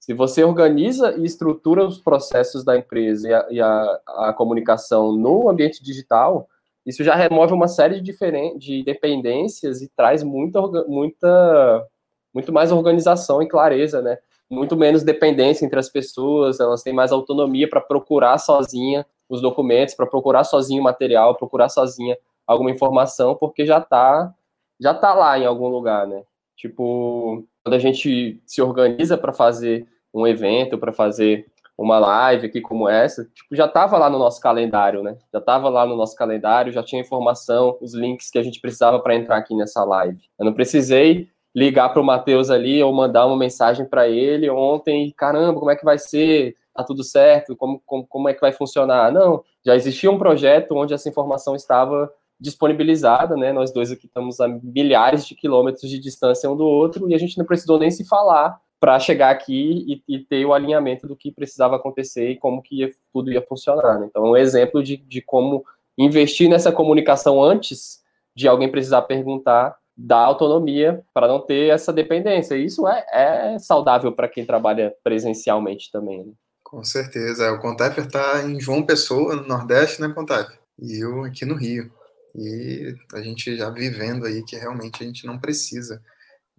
Se 0.05 0.13
você 0.13 0.43
organiza 0.43 1.15
e 1.17 1.25
estrutura 1.25 1.83
os 1.83 1.97
processos 1.97 2.63
da 2.63 2.77
empresa 2.77 3.27
e 3.27 3.33
a, 3.33 3.47
e 3.49 3.59
a, 3.59 4.01
a 4.05 4.33
comunicação 4.33 5.11
no 5.11 5.49
ambiente 5.49 5.83
digital, 5.83 6.47
isso 6.85 7.03
já 7.03 7.15
remove 7.15 7.53
uma 7.53 7.67
série 7.67 7.99
de, 7.99 8.15
de 8.55 8.83
dependências 8.83 9.81
e 9.81 9.89
traz 9.89 10.21
muita, 10.21 10.61
muita, 10.85 11.87
muito 12.31 12.53
mais 12.53 12.71
organização 12.71 13.41
e 13.41 13.47
clareza, 13.47 13.99
né? 13.99 14.19
muito 14.47 14.75
menos 14.77 15.01
dependência 15.01 15.65
entre 15.65 15.79
as 15.79 15.89
pessoas, 15.89 16.59
elas 16.59 16.83
têm 16.83 16.93
mais 16.93 17.11
autonomia 17.11 17.67
para 17.67 17.81
procurar 17.81 18.37
sozinha 18.37 19.07
os 19.27 19.41
documentos, 19.41 19.95
para 19.95 20.05
procurar 20.05 20.43
sozinho 20.43 20.81
o 20.81 20.83
material, 20.83 21.33
procurar 21.33 21.67
sozinha 21.67 22.15
alguma 22.45 22.69
informação, 22.69 23.33
porque 23.33 23.65
já 23.65 23.79
está 23.79 24.31
já 24.79 24.93
tá 24.93 25.15
lá 25.15 25.39
em 25.39 25.47
algum 25.47 25.67
lugar, 25.67 26.05
né? 26.05 26.21
Tipo, 26.55 27.43
quando 27.63 27.73
a 27.73 27.79
gente 27.79 28.39
se 28.45 28.61
organiza 28.61 29.17
para 29.17 29.33
fazer 29.33 29.87
um 30.19 30.27
evento, 30.27 30.77
para 30.77 30.93
fazer 30.93 31.45
uma 31.77 31.99
live 31.99 32.47
aqui 32.47 32.61
como 32.61 32.87
essa, 32.87 33.25
tipo, 33.25 33.53
já 33.53 33.65
estava 33.65 33.97
lá 33.97 34.09
no 34.09 34.17
nosso 34.17 34.39
calendário, 34.39 35.03
né? 35.03 35.17
Já 35.31 35.39
estava 35.39 35.67
lá 35.67 35.85
no 35.85 35.95
nosso 35.95 36.15
calendário, 36.15 36.71
já 36.71 36.81
tinha 36.81 37.01
informação, 37.01 37.77
os 37.81 37.93
links 37.93 38.29
que 38.29 38.39
a 38.39 38.43
gente 38.43 38.61
precisava 38.61 38.99
para 38.99 39.15
entrar 39.15 39.37
aqui 39.37 39.53
nessa 39.53 39.83
live. 39.83 40.17
Eu 40.39 40.45
não 40.45 40.53
precisei 40.53 41.27
ligar 41.53 41.89
para 41.89 42.01
o 42.01 42.05
Matheus 42.05 42.49
ali 42.49 42.81
ou 42.81 42.93
mandar 42.93 43.25
uma 43.25 43.37
mensagem 43.37 43.85
para 43.85 44.07
ele 44.07 44.49
ontem, 44.49 45.13
caramba, 45.17 45.59
como 45.59 45.71
é 45.71 45.75
que 45.75 45.85
vai 45.85 45.97
ser? 45.97 46.55
Tá 46.73 46.83
tudo 46.83 47.03
certo? 47.03 47.55
Como, 47.55 47.81
como, 47.85 48.07
como 48.07 48.29
é 48.29 48.33
que 48.33 48.41
vai 48.41 48.51
funcionar? 48.51 49.11
Não, 49.11 49.43
já 49.65 49.75
existia 49.75 50.11
um 50.11 50.17
projeto 50.17 50.75
onde 50.75 50.93
essa 50.93 51.09
informação 51.09 51.55
estava 51.55 52.11
disponibilizada, 52.39 53.35
né? 53.35 53.53
Nós 53.53 53.71
dois 53.71 53.91
aqui 53.91 54.07
estamos 54.07 54.39
a 54.39 54.47
milhares 54.47 55.25
de 55.25 55.35
quilômetros 55.35 55.89
de 55.89 55.99
distância 55.99 56.49
um 56.49 56.55
do 56.55 56.65
outro 56.65 57.09
e 57.09 57.15
a 57.15 57.17
gente 57.17 57.37
não 57.37 57.45
precisou 57.45 57.79
nem 57.79 57.89
se 57.89 58.05
falar 58.05 58.59
para 58.85 58.99
chegar 58.99 59.31
aqui 59.31 59.83
e, 60.07 60.15
e, 60.15 60.19
ter 60.19 60.45
o 60.45 60.53
alinhamento 60.53 61.07
do 61.07 61.15
que 61.15 61.31
precisava 61.31 61.75
acontecer 61.75 62.29
e 62.29 62.37
como 62.37 62.61
que 62.61 62.81
ia, 62.81 62.91
tudo 63.11 63.31
ia 63.31 63.41
funcionar. 63.41 63.99
Né? 63.99 64.05
Então, 64.07 64.25
um 64.25 64.37
exemplo 64.37 64.83
de, 64.83 64.95
de 64.95 65.23
como 65.23 65.65
investir 65.97 66.47
nessa 66.47 66.71
comunicação 66.71 67.41
antes 67.41 68.03
de 68.35 68.47
alguém 68.47 68.69
precisar 68.69 69.01
perguntar 69.01 69.75
dá 69.97 70.19
autonomia 70.19 71.03
para 71.11 71.27
não 71.27 71.39
ter 71.39 71.71
essa 71.71 71.91
dependência. 71.91 72.53
Isso 72.53 72.87
é, 72.87 73.03
é 73.11 73.57
saudável 73.57 74.11
para 74.11 74.27
quem 74.27 74.45
trabalha 74.45 74.93
presencialmente 75.03 75.89
também. 75.91 76.23
Né? 76.23 76.33
Com 76.63 76.83
certeza. 76.83 77.51
O 77.53 77.59
Contaifer 77.59 78.05
está 78.05 78.43
em 78.43 78.59
João 78.59 78.85
Pessoa, 78.85 79.35
no 79.35 79.47
Nordeste, 79.47 79.99
né, 79.99 80.09
Contaifer? 80.09 80.59
E 80.79 81.03
eu 81.03 81.23
aqui 81.23 81.43
no 81.43 81.55
Rio. 81.55 81.91
E 82.35 82.93
a 83.15 83.21
gente 83.23 83.57
já 83.57 83.71
vivendo 83.71 84.27
aí 84.27 84.43
que 84.43 84.55
realmente 84.55 85.01
a 85.01 85.07
gente 85.07 85.25
não 85.25 85.39
precisa 85.39 85.99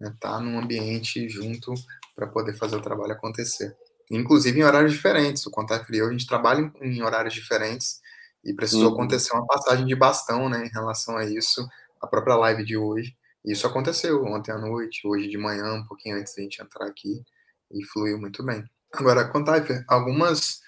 estar 0.00 0.10
né, 0.10 0.16
tá 0.18 0.40
num 0.40 0.58
ambiente 0.58 1.28
junto 1.28 1.72
para 2.16 2.26
poder 2.26 2.54
fazer 2.54 2.76
o 2.76 2.82
trabalho 2.82 3.12
acontecer. 3.12 3.76
inclusive 4.10 4.58
em 4.58 4.64
horários 4.64 4.92
diferentes. 4.92 5.44
O 5.46 5.50
Contact 5.50 5.92
e 5.92 5.98
eu, 5.98 6.08
a 6.08 6.12
gente 6.12 6.26
trabalha 6.26 6.72
em 6.80 7.02
horários 7.02 7.34
diferentes 7.34 8.00
e 8.42 8.54
precisou 8.54 8.88
uhum. 8.88 8.94
acontecer 8.94 9.32
uma 9.34 9.46
passagem 9.46 9.84
de 9.84 9.94
bastão, 9.94 10.48
né, 10.48 10.64
em 10.64 10.70
relação 10.70 11.16
a 11.16 11.24
isso, 11.24 11.66
a 12.00 12.06
própria 12.06 12.36
live 12.36 12.64
de 12.64 12.76
hoje. 12.76 13.14
Isso 13.44 13.66
aconteceu 13.66 14.24
ontem 14.24 14.52
à 14.52 14.58
noite, 14.58 15.06
hoje 15.06 15.28
de 15.28 15.36
manhã, 15.36 15.74
um 15.74 15.84
pouquinho 15.84 16.16
antes 16.16 16.34
da 16.34 16.42
gente 16.42 16.62
entrar 16.62 16.86
aqui, 16.86 17.22
e 17.70 17.84
fluiu 17.84 18.18
muito 18.18 18.44
bem. 18.44 18.64
Agora, 18.92 19.28
Contaifer, 19.28 19.84
algumas 19.88 20.60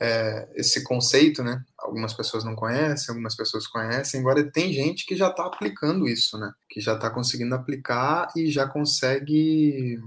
é, 0.00 0.48
esse 0.54 0.82
conceito, 0.82 1.42
né? 1.42 1.62
Algumas 1.78 2.14
pessoas 2.14 2.42
não 2.42 2.54
conhecem, 2.54 3.10
algumas 3.10 3.36
pessoas 3.36 3.66
conhecem. 3.66 4.20
Agora 4.20 4.42
tem 4.50 4.72
gente 4.72 5.04
que 5.04 5.14
já 5.14 5.28
está 5.28 5.44
aplicando 5.44 6.08
isso, 6.08 6.38
né? 6.38 6.50
Que 6.68 6.80
já 6.80 6.94
está 6.94 7.10
conseguindo 7.10 7.54
aplicar 7.54 8.28
e 8.34 8.50
já 8.50 8.66
consegue 8.66 10.00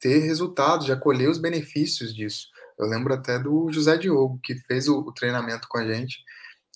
ter 0.00 0.18
resultados, 0.18 0.86
já 0.86 0.96
colher 0.96 1.28
os 1.28 1.38
benefícios 1.38 2.14
disso. 2.14 2.48
Eu 2.78 2.86
lembro 2.86 3.14
até 3.14 3.38
do 3.38 3.70
José 3.72 3.96
Diogo, 3.96 4.38
que 4.42 4.54
fez 4.66 4.88
o, 4.88 4.98
o 4.98 5.12
treinamento 5.12 5.66
com 5.68 5.78
a 5.78 5.86
gente, 5.86 6.18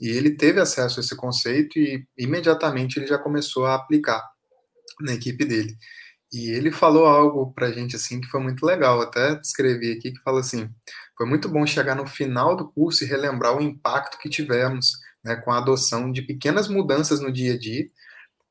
e 0.00 0.08
ele 0.08 0.30
teve 0.30 0.60
acesso 0.60 0.98
a 0.98 1.02
esse 1.02 1.14
conceito 1.14 1.78
e 1.78 2.06
imediatamente 2.16 2.98
ele 2.98 3.06
já 3.06 3.18
começou 3.18 3.66
a 3.66 3.74
aplicar 3.74 4.22
na 5.00 5.12
equipe 5.12 5.44
dele. 5.44 5.76
E 6.32 6.50
ele 6.50 6.70
falou 6.70 7.06
algo 7.06 7.52
para 7.52 7.66
a 7.66 7.72
gente 7.72 7.96
assim 7.96 8.20
que 8.20 8.28
foi 8.28 8.40
muito 8.40 8.64
legal, 8.64 9.00
até 9.00 9.38
escrevi 9.42 9.92
aqui 9.92 10.12
que 10.12 10.22
fala 10.22 10.40
assim: 10.40 10.70
foi 11.18 11.26
muito 11.26 11.48
bom 11.48 11.66
chegar 11.66 11.94
no 11.94 12.06
final 12.06 12.56
do 12.56 12.70
curso 12.70 13.04
e 13.04 13.06
relembrar 13.06 13.56
o 13.56 13.60
impacto 13.60 14.18
que 14.18 14.28
tivemos 14.30 14.92
né, 15.24 15.36
com 15.36 15.50
a 15.50 15.58
adoção 15.58 16.10
de 16.10 16.22
pequenas 16.22 16.68
mudanças 16.68 17.20
no 17.20 17.32
dia 17.32 17.54
a 17.54 17.58
dia, 17.58 17.86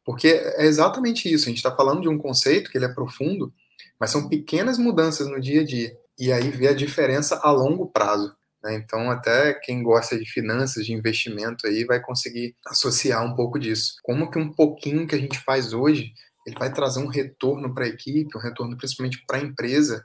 porque 0.05 0.27
é 0.27 0.65
exatamente 0.65 1.31
isso. 1.33 1.45
A 1.45 1.49
gente 1.49 1.57
está 1.57 1.75
falando 1.75 2.01
de 2.01 2.09
um 2.09 2.17
conceito 2.17 2.69
que 2.69 2.77
ele 2.77 2.85
é 2.85 2.93
profundo, 2.93 3.53
mas 3.99 4.11
são 4.11 4.29
pequenas 4.29 4.77
mudanças 4.77 5.27
no 5.27 5.39
dia 5.39 5.61
a 5.61 5.65
dia 5.65 5.95
e 6.17 6.31
aí 6.31 6.49
vê 6.49 6.67
a 6.67 6.73
diferença 6.73 7.39
a 7.43 7.51
longo 7.51 7.87
prazo. 7.87 8.35
Né? 8.63 8.75
Então, 8.75 9.09
até 9.09 9.53
quem 9.53 9.81
gosta 9.81 10.17
de 10.17 10.25
finanças, 10.25 10.85
de 10.85 10.93
investimento 10.93 11.65
aí, 11.65 11.85
vai 11.85 11.99
conseguir 11.99 12.55
associar 12.65 13.23
um 13.23 13.35
pouco 13.35 13.57
disso. 13.57 13.95
Como 14.03 14.29
que 14.29 14.37
um 14.37 14.51
pouquinho 14.51 15.07
que 15.07 15.15
a 15.15 15.19
gente 15.19 15.39
faz 15.39 15.73
hoje 15.73 16.13
ele 16.49 16.57
vai 16.57 16.73
trazer 16.73 16.99
um 16.99 17.07
retorno 17.07 17.73
para 17.73 17.85
a 17.85 17.87
equipe, 17.87 18.35
um 18.35 18.41
retorno 18.41 18.75
principalmente 18.77 19.23
para 19.25 19.37
a 19.37 19.41
empresa. 19.41 20.03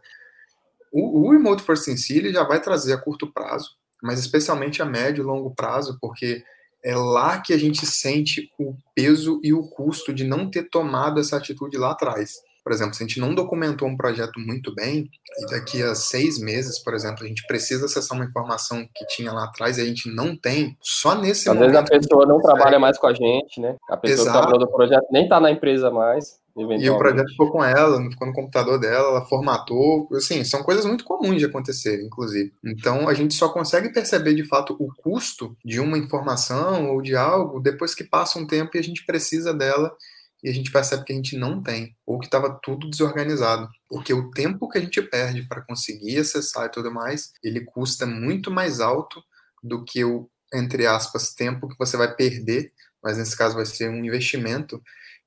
O, 0.92 1.26
o 1.26 1.30
Remote 1.32 1.62
First 1.62 1.88
em 1.88 2.32
já 2.32 2.44
vai 2.44 2.60
trazer 2.60 2.92
a 2.92 2.98
curto 2.98 3.32
prazo, 3.32 3.76
mas 4.02 4.18
especialmente 4.18 4.82
a 4.82 4.84
médio 4.84 5.22
e 5.22 5.26
longo 5.26 5.54
prazo, 5.54 5.98
porque 6.00 6.44
é 6.82 6.94
lá 6.94 7.40
que 7.40 7.52
a 7.52 7.58
gente 7.58 7.86
sente 7.86 8.50
o 8.58 8.76
peso 8.94 9.40
e 9.42 9.52
o 9.54 9.66
custo 9.66 10.12
de 10.12 10.24
não 10.24 10.50
ter 10.50 10.64
tomado 10.64 11.18
essa 11.18 11.36
atitude 11.36 11.78
lá 11.78 11.92
atrás. 11.92 12.34
Por 12.64 12.72
exemplo, 12.72 12.94
se 12.94 13.04
a 13.04 13.06
gente 13.06 13.20
não 13.20 13.34
documentou 13.34 13.86
um 13.86 13.96
projeto 13.96 14.40
muito 14.40 14.74
bem, 14.74 15.10
e 15.38 15.46
daqui 15.50 15.82
a 15.82 15.94
seis 15.94 16.38
meses, 16.38 16.82
por 16.82 16.94
exemplo, 16.94 17.22
a 17.22 17.28
gente 17.28 17.46
precisa 17.46 17.84
acessar 17.84 18.16
uma 18.16 18.24
informação 18.24 18.88
que 18.94 19.06
tinha 19.06 19.30
lá 19.30 19.44
atrás 19.44 19.76
e 19.76 19.82
a 19.82 19.84
gente 19.84 20.08
não 20.08 20.34
tem, 20.34 20.74
só 20.80 21.14
nesse 21.14 21.48
Às 21.48 21.54
momento. 21.54 21.76
Às 21.76 21.88
vezes 21.90 22.06
a 22.06 22.08
pessoa 22.08 22.26
não 22.26 22.40
trabalha 22.40 22.78
mais 22.78 22.98
com 22.98 23.06
a 23.06 23.12
gente, 23.12 23.60
né? 23.60 23.76
A 23.90 23.96
pessoa 23.98 24.22
Exato. 24.22 24.30
que 24.30 24.42
trabalhou 24.42 24.66
do 24.66 24.72
projeto 24.72 25.06
nem 25.12 25.24
está 25.24 25.38
na 25.38 25.50
empresa 25.50 25.90
mais. 25.90 26.42
E 26.56 26.88
o 26.88 26.96
projeto 26.96 27.28
ficou 27.30 27.50
com 27.50 27.64
ela, 27.64 27.98
não 27.98 28.10
ficou 28.10 28.28
no 28.28 28.32
computador 28.32 28.78
dela, 28.78 29.08
ela 29.08 29.26
formatou. 29.26 30.08
Assim, 30.12 30.44
são 30.44 30.62
coisas 30.62 30.84
muito 30.84 31.04
comuns 31.04 31.38
de 31.38 31.46
acontecer, 31.46 32.00
inclusive. 32.00 32.52
Então, 32.64 33.08
a 33.08 33.14
gente 33.14 33.34
só 33.34 33.48
consegue 33.48 33.92
perceber 33.92 34.34
de 34.34 34.44
fato 34.44 34.76
o 34.78 34.88
custo 34.94 35.56
de 35.64 35.80
uma 35.80 35.98
informação 35.98 36.92
ou 36.92 37.02
de 37.02 37.16
algo 37.16 37.58
depois 37.58 37.92
que 37.92 38.04
passa 38.04 38.38
um 38.38 38.46
tempo 38.46 38.70
e 38.74 38.78
a 38.78 38.82
gente 38.82 39.04
precisa 39.04 39.52
dela 39.52 39.96
e 40.44 40.50
a 40.50 40.52
gente 40.52 40.70
percebe 40.70 41.04
que 41.04 41.12
a 41.14 41.16
gente 41.16 41.38
não 41.38 41.62
tem, 41.62 41.96
ou 42.06 42.18
que 42.18 42.26
estava 42.26 42.60
tudo 42.62 42.90
desorganizado. 42.90 43.66
Porque 43.88 44.12
o 44.12 44.30
tempo 44.30 44.68
que 44.68 44.76
a 44.76 44.80
gente 44.82 45.00
perde 45.00 45.42
para 45.48 45.62
conseguir 45.62 46.18
acessar 46.18 46.66
e 46.66 46.70
tudo 46.70 46.92
mais, 46.92 47.32
ele 47.42 47.62
custa 47.62 48.04
muito 48.04 48.50
mais 48.50 48.78
alto 48.78 49.24
do 49.62 49.82
que 49.82 50.04
o, 50.04 50.28
entre 50.52 50.86
aspas, 50.86 51.32
tempo 51.32 51.66
que 51.66 51.78
você 51.78 51.96
vai 51.96 52.14
perder, 52.14 52.70
mas 53.02 53.16
nesse 53.16 53.34
caso 53.34 53.56
vai 53.56 53.64
ser 53.64 53.88
um 53.88 54.04
investimento 54.04 54.82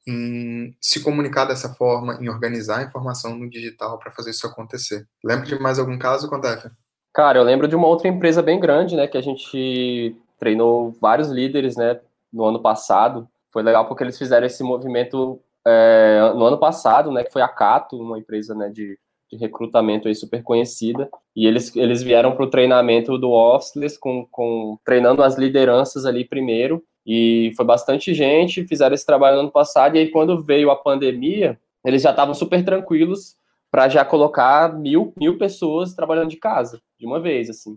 em 0.06 0.78
se 0.80 1.00
comunicar 1.00 1.46
dessa 1.46 1.74
forma, 1.74 2.20
em 2.22 2.30
organizar 2.30 2.78
a 2.78 2.84
informação 2.84 3.36
no 3.36 3.50
digital 3.50 3.98
para 3.98 4.12
fazer 4.12 4.30
isso 4.30 4.46
acontecer. 4.46 5.08
Lembra 5.26 5.48
de 5.48 5.60
mais 5.60 5.80
algum 5.80 5.98
caso, 5.98 6.30
Conteca? 6.30 6.72
Cara, 7.12 7.40
eu 7.40 7.44
lembro 7.44 7.68
de 7.68 7.76
uma 7.76 7.88
outra 7.88 8.08
empresa 8.08 8.44
bem 8.44 8.60
grande, 8.60 8.96
né, 8.96 9.08
que 9.08 9.18
a 9.18 9.22
gente 9.22 10.16
treinou 10.40 10.96
vários 11.02 11.30
líderes, 11.30 11.76
né, 11.76 12.00
no 12.32 12.46
ano 12.46 12.62
passado, 12.62 13.28
foi 13.58 13.64
legal 13.64 13.88
porque 13.88 14.04
eles 14.04 14.20
fizeram 14.20 14.46
esse 14.46 14.62
movimento 14.62 15.42
é, 15.66 16.32
no 16.36 16.46
ano 16.46 16.60
passado, 16.60 17.12
né, 17.12 17.24
que 17.24 17.34
foi 17.34 17.42
a 17.42 17.48
Cato, 17.48 18.00
uma 18.00 18.20
empresa 18.20 18.54
né, 18.54 18.70
de, 18.70 19.00
de 19.32 19.36
recrutamento 19.36 20.08
aí 20.08 20.14
super 20.14 20.44
conhecida, 20.44 21.10
e 21.36 21.48
eles, 21.48 21.76
eles 21.76 22.04
vieram 22.04 22.36
para 22.36 22.46
o 22.46 22.50
treinamento 22.52 23.18
do 23.18 23.32
Officeless, 23.32 24.00
com, 24.00 24.28
com, 24.30 24.78
treinando 24.86 25.24
as 25.24 25.40
lideranças 25.40 26.06
ali 26.06 26.24
primeiro, 26.24 26.84
e 27.04 27.52
foi 27.58 27.66
bastante 27.66 28.14
gente, 28.14 28.68
fizeram 28.68 28.94
esse 28.94 29.08
trabalho 29.08 29.38
no 29.38 29.42
ano 29.42 29.52
passado, 29.52 29.96
e 29.96 30.02
aí 30.02 30.12
quando 30.12 30.44
veio 30.44 30.70
a 30.70 30.76
pandemia, 30.76 31.60
eles 31.84 32.04
já 32.04 32.12
estavam 32.12 32.36
super 32.36 32.64
tranquilos 32.64 33.38
para 33.72 33.90
já 33.90 34.06
colocar 34.06 34.72
mil, 34.72 35.16
mil 35.18 35.40
pessoas 35.40 35.96
trabalhando 35.96 36.30
de 36.30 36.38
casa, 36.38 36.80
de 37.00 37.08
uma 37.08 37.20
vez, 37.20 37.50
assim 37.50 37.76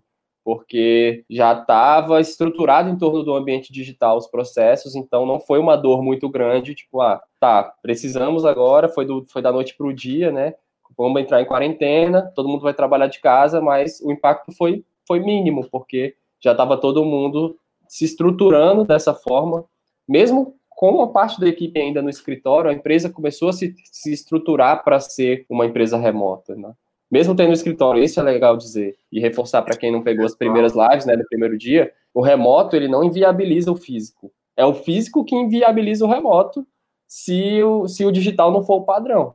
porque 0.51 1.25
já 1.31 1.53
estava 1.53 2.21
estruturado 2.21 2.91
em 2.91 2.99
torno 2.99 3.23
do 3.23 3.33
ambiente 3.37 3.73
digital 3.73 4.17
os 4.17 4.27
processos, 4.27 4.97
então 4.97 5.25
não 5.25 5.39
foi 5.39 5.61
uma 5.61 5.77
dor 5.77 6.03
muito 6.03 6.29
grande, 6.29 6.75
tipo, 6.75 7.01
ah, 7.01 7.23
tá, 7.39 7.73
precisamos 7.81 8.45
agora, 8.45 8.89
foi, 8.89 9.07
do, 9.07 9.25
foi 9.29 9.41
da 9.41 9.53
noite 9.53 9.77
para 9.77 9.87
o 9.87 9.93
dia, 9.93 10.33
né? 10.33 10.55
Vamos 10.99 11.23
entrar 11.23 11.41
em 11.41 11.45
quarentena, 11.45 12.33
todo 12.35 12.49
mundo 12.49 12.63
vai 12.63 12.75
trabalhar 12.75 13.07
de 13.07 13.21
casa, 13.21 13.61
mas 13.61 14.01
o 14.01 14.11
impacto 14.11 14.51
foi, 14.51 14.85
foi 15.07 15.21
mínimo, 15.21 15.69
porque 15.71 16.17
já 16.41 16.51
estava 16.51 16.77
todo 16.77 17.05
mundo 17.05 17.57
se 17.87 18.05
estruturando 18.05 18.85
dessa 18.85 19.15
forma, 19.15 19.65
mesmo 20.09 20.57
com 20.69 20.91
uma 20.91 21.13
parte 21.13 21.39
da 21.39 21.47
equipe 21.47 21.79
ainda 21.79 22.03
no 22.03 22.11
escritório, 22.11 22.69
a 22.69 22.75
empresa 22.75 23.09
começou 23.09 23.51
a 23.51 23.53
se, 23.53 23.73
se 23.85 24.13
estruturar 24.13 24.83
para 24.83 24.99
ser 24.99 25.47
uma 25.49 25.65
empresa 25.65 25.97
remota, 25.97 26.57
né? 26.57 26.73
Mesmo 27.11 27.35
tendo 27.35 27.51
um 27.51 27.55
escritório, 27.55 28.03
isso 28.03 28.21
é 28.21 28.23
legal 28.23 28.57
dizer, 28.57 28.97
e 29.11 29.21
reforçar 29.21 29.63
para 29.63 29.77
quem 29.77 29.91
não 29.91 30.03
pegou 30.03 30.25
as 30.25 30.35
primeiras 30.35 30.75
lives, 30.75 31.07
né, 31.07 31.17
do 31.17 31.25
primeiro 31.25 31.59
dia, 31.59 31.93
o 32.15 32.21
remoto, 32.21 32.77
ele 32.77 32.89
não 32.89 33.05
inviabiliza 33.05 33.71
o 33.71 33.77
físico. 33.77 34.33
É 34.57 34.65
o 34.65 34.75
físico 34.75 35.25
que 35.25 35.35
inviabiliza 35.35 36.05
o 36.05 36.09
remoto 36.09 36.67
se 37.07 37.63
o, 37.63 37.89
se 37.89 38.05
o 38.05 38.13
digital 38.13 38.53
não 38.53 38.63
for 38.63 38.77
o 38.77 38.85
padrão. 38.85 39.35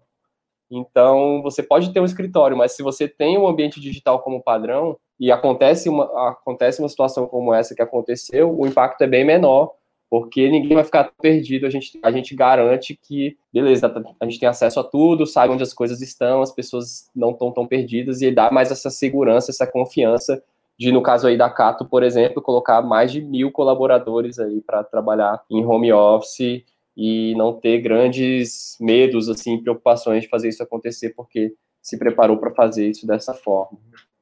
Então, 0.69 1.41
você 1.43 1.61
pode 1.61 1.93
ter 1.93 1.99
um 1.99 2.05
escritório, 2.05 2.57
mas 2.57 2.71
se 2.71 2.81
você 2.81 3.07
tem 3.07 3.37
um 3.37 3.47
ambiente 3.47 3.79
digital 3.79 4.19
como 4.19 4.41
padrão 4.41 4.97
e 5.19 5.31
acontece 5.31 5.89
uma, 5.89 6.29
acontece 6.29 6.81
uma 6.81 6.89
situação 6.89 7.27
como 7.27 7.53
essa 7.53 7.75
que 7.75 7.81
aconteceu, 7.81 8.57
o 8.57 8.65
impacto 8.65 9.01
é 9.03 9.07
bem 9.07 9.23
menor 9.23 9.73
porque 10.09 10.49
ninguém 10.49 10.75
vai 10.75 10.83
ficar 10.83 11.11
perdido. 11.21 11.65
A 11.65 11.69
gente, 11.69 11.99
a 12.01 12.11
gente 12.11 12.35
garante 12.35 12.97
que, 13.01 13.37
beleza, 13.53 13.93
a 14.19 14.25
gente 14.25 14.39
tem 14.39 14.47
acesso 14.49 14.79
a 14.79 14.83
tudo, 14.83 15.25
sabe 15.25 15.53
onde 15.53 15.63
as 15.63 15.73
coisas 15.73 16.01
estão, 16.01 16.41
as 16.41 16.51
pessoas 16.51 17.09
não 17.15 17.31
estão 17.31 17.51
tão 17.51 17.67
perdidas 17.67 18.21
e 18.21 18.31
dá 18.31 18.51
mais 18.51 18.71
essa 18.71 18.89
segurança, 18.89 19.51
essa 19.51 19.67
confiança 19.67 20.41
de, 20.77 20.91
no 20.91 21.01
caso 21.01 21.27
aí 21.27 21.37
da 21.37 21.49
Cato, 21.49 21.85
por 21.85 22.03
exemplo, 22.03 22.41
colocar 22.41 22.81
mais 22.81 23.11
de 23.11 23.21
mil 23.21 23.51
colaboradores 23.51 24.39
aí 24.39 24.61
para 24.61 24.83
trabalhar 24.83 25.41
em 25.49 25.65
home 25.65 25.91
office 25.91 26.63
e 26.95 27.33
não 27.35 27.53
ter 27.53 27.81
grandes 27.81 28.77
medos, 28.79 29.29
assim, 29.29 29.61
preocupações 29.61 30.23
de 30.23 30.29
fazer 30.29 30.49
isso 30.49 30.63
acontecer, 30.63 31.09
porque 31.15 31.53
se 31.81 31.97
preparou 31.97 32.37
para 32.37 32.53
fazer 32.53 32.89
isso 32.89 33.07
dessa 33.07 33.33
forma. 33.33 33.77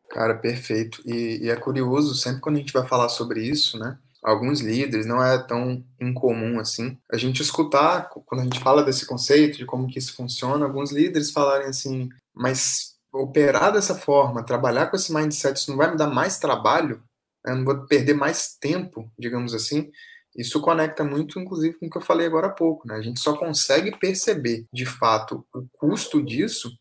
Cara, 0.10 0.36
perfeito. 0.36 1.02
E, 1.06 1.40
e 1.44 1.50
é 1.50 1.56
curioso, 1.56 2.14
sempre 2.14 2.42
quando 2.42 2.58
a 2.58 2.60
gente 2.60 2.74
vai 2.74 2.88
falar 2.88 3.10
sobre 3.10 3.42
isso, 3.42 3.80
né? 3.80 3.98
Alguns 4.24 4.62
líderes, 4.62 5.06
não 5.06 5.24
é 5.24 5.38
tão 5.38 5.84
incomum 6.00 6.60
assim. 6.60 6.98
A 7.12 7.18
gente 7.18 7.42
escutar, 7.42 8.10
quando 8.10 8.42
a 8.42 8.44
gente 8.44 8.60
fala 8.60 8.84
desse 8.84 9.06
conceito, 9.06 9.58
de 9.58 9.66
como 9.66 9.88
que 9.88 10.00
isso 10.00 10.16
funciona, 10.16 10.66
alguns 10.66 10.92
líderes 10.92 11.32
falarem 11.32 11.68
assim, 11.68 12.10
mas 12.34 12.94
operar 13.12 13.72
dessa 13.72 13.94
forma, 13.94 14.44
trabalhar 14.44 14.88
com 14.88 14.96
esse 14.96 15.14
mindset, 15.14 15.60
isso 15.60 15.70
não 15.70 15.78
vai 15.78 15.92
me 15.92 15.98
dar 15.98 16.08
mais 16.08 16.40
trabalho? 16.40 17.04
Eu 17.46 17.58
não 17.58 17.66
vou 17.66 17.86
perder 17.86 18.14
mais 18.14 18.56
tempo, 18.60 19.12
digamos 19.20 19.54
assim? 19.54 19.92
Isso 20.36 20.60
conecta 20.62 21.04
muito, 21.04 21.40
inclusive, 21.40 21.78
com 21.78 21.86
o 21.86 21.90
que 21.90 21.98
eu 21.98 22.02
falei 22.02 22.26
agora 22.26 22.48
há 22.48 22.52
pouco. 22.52 22.88
Né? 22.88 22.96
A 22.96 23.02
gente 23.02 23.20
só 23.20 23.38
consegue 23.38 23.96
perceber, 24.00 24.66
de 24.74 24.86
fato, 24.86 25.46
o 25.54 25.68
custo 25.74 26.24
disso 26.24 26.72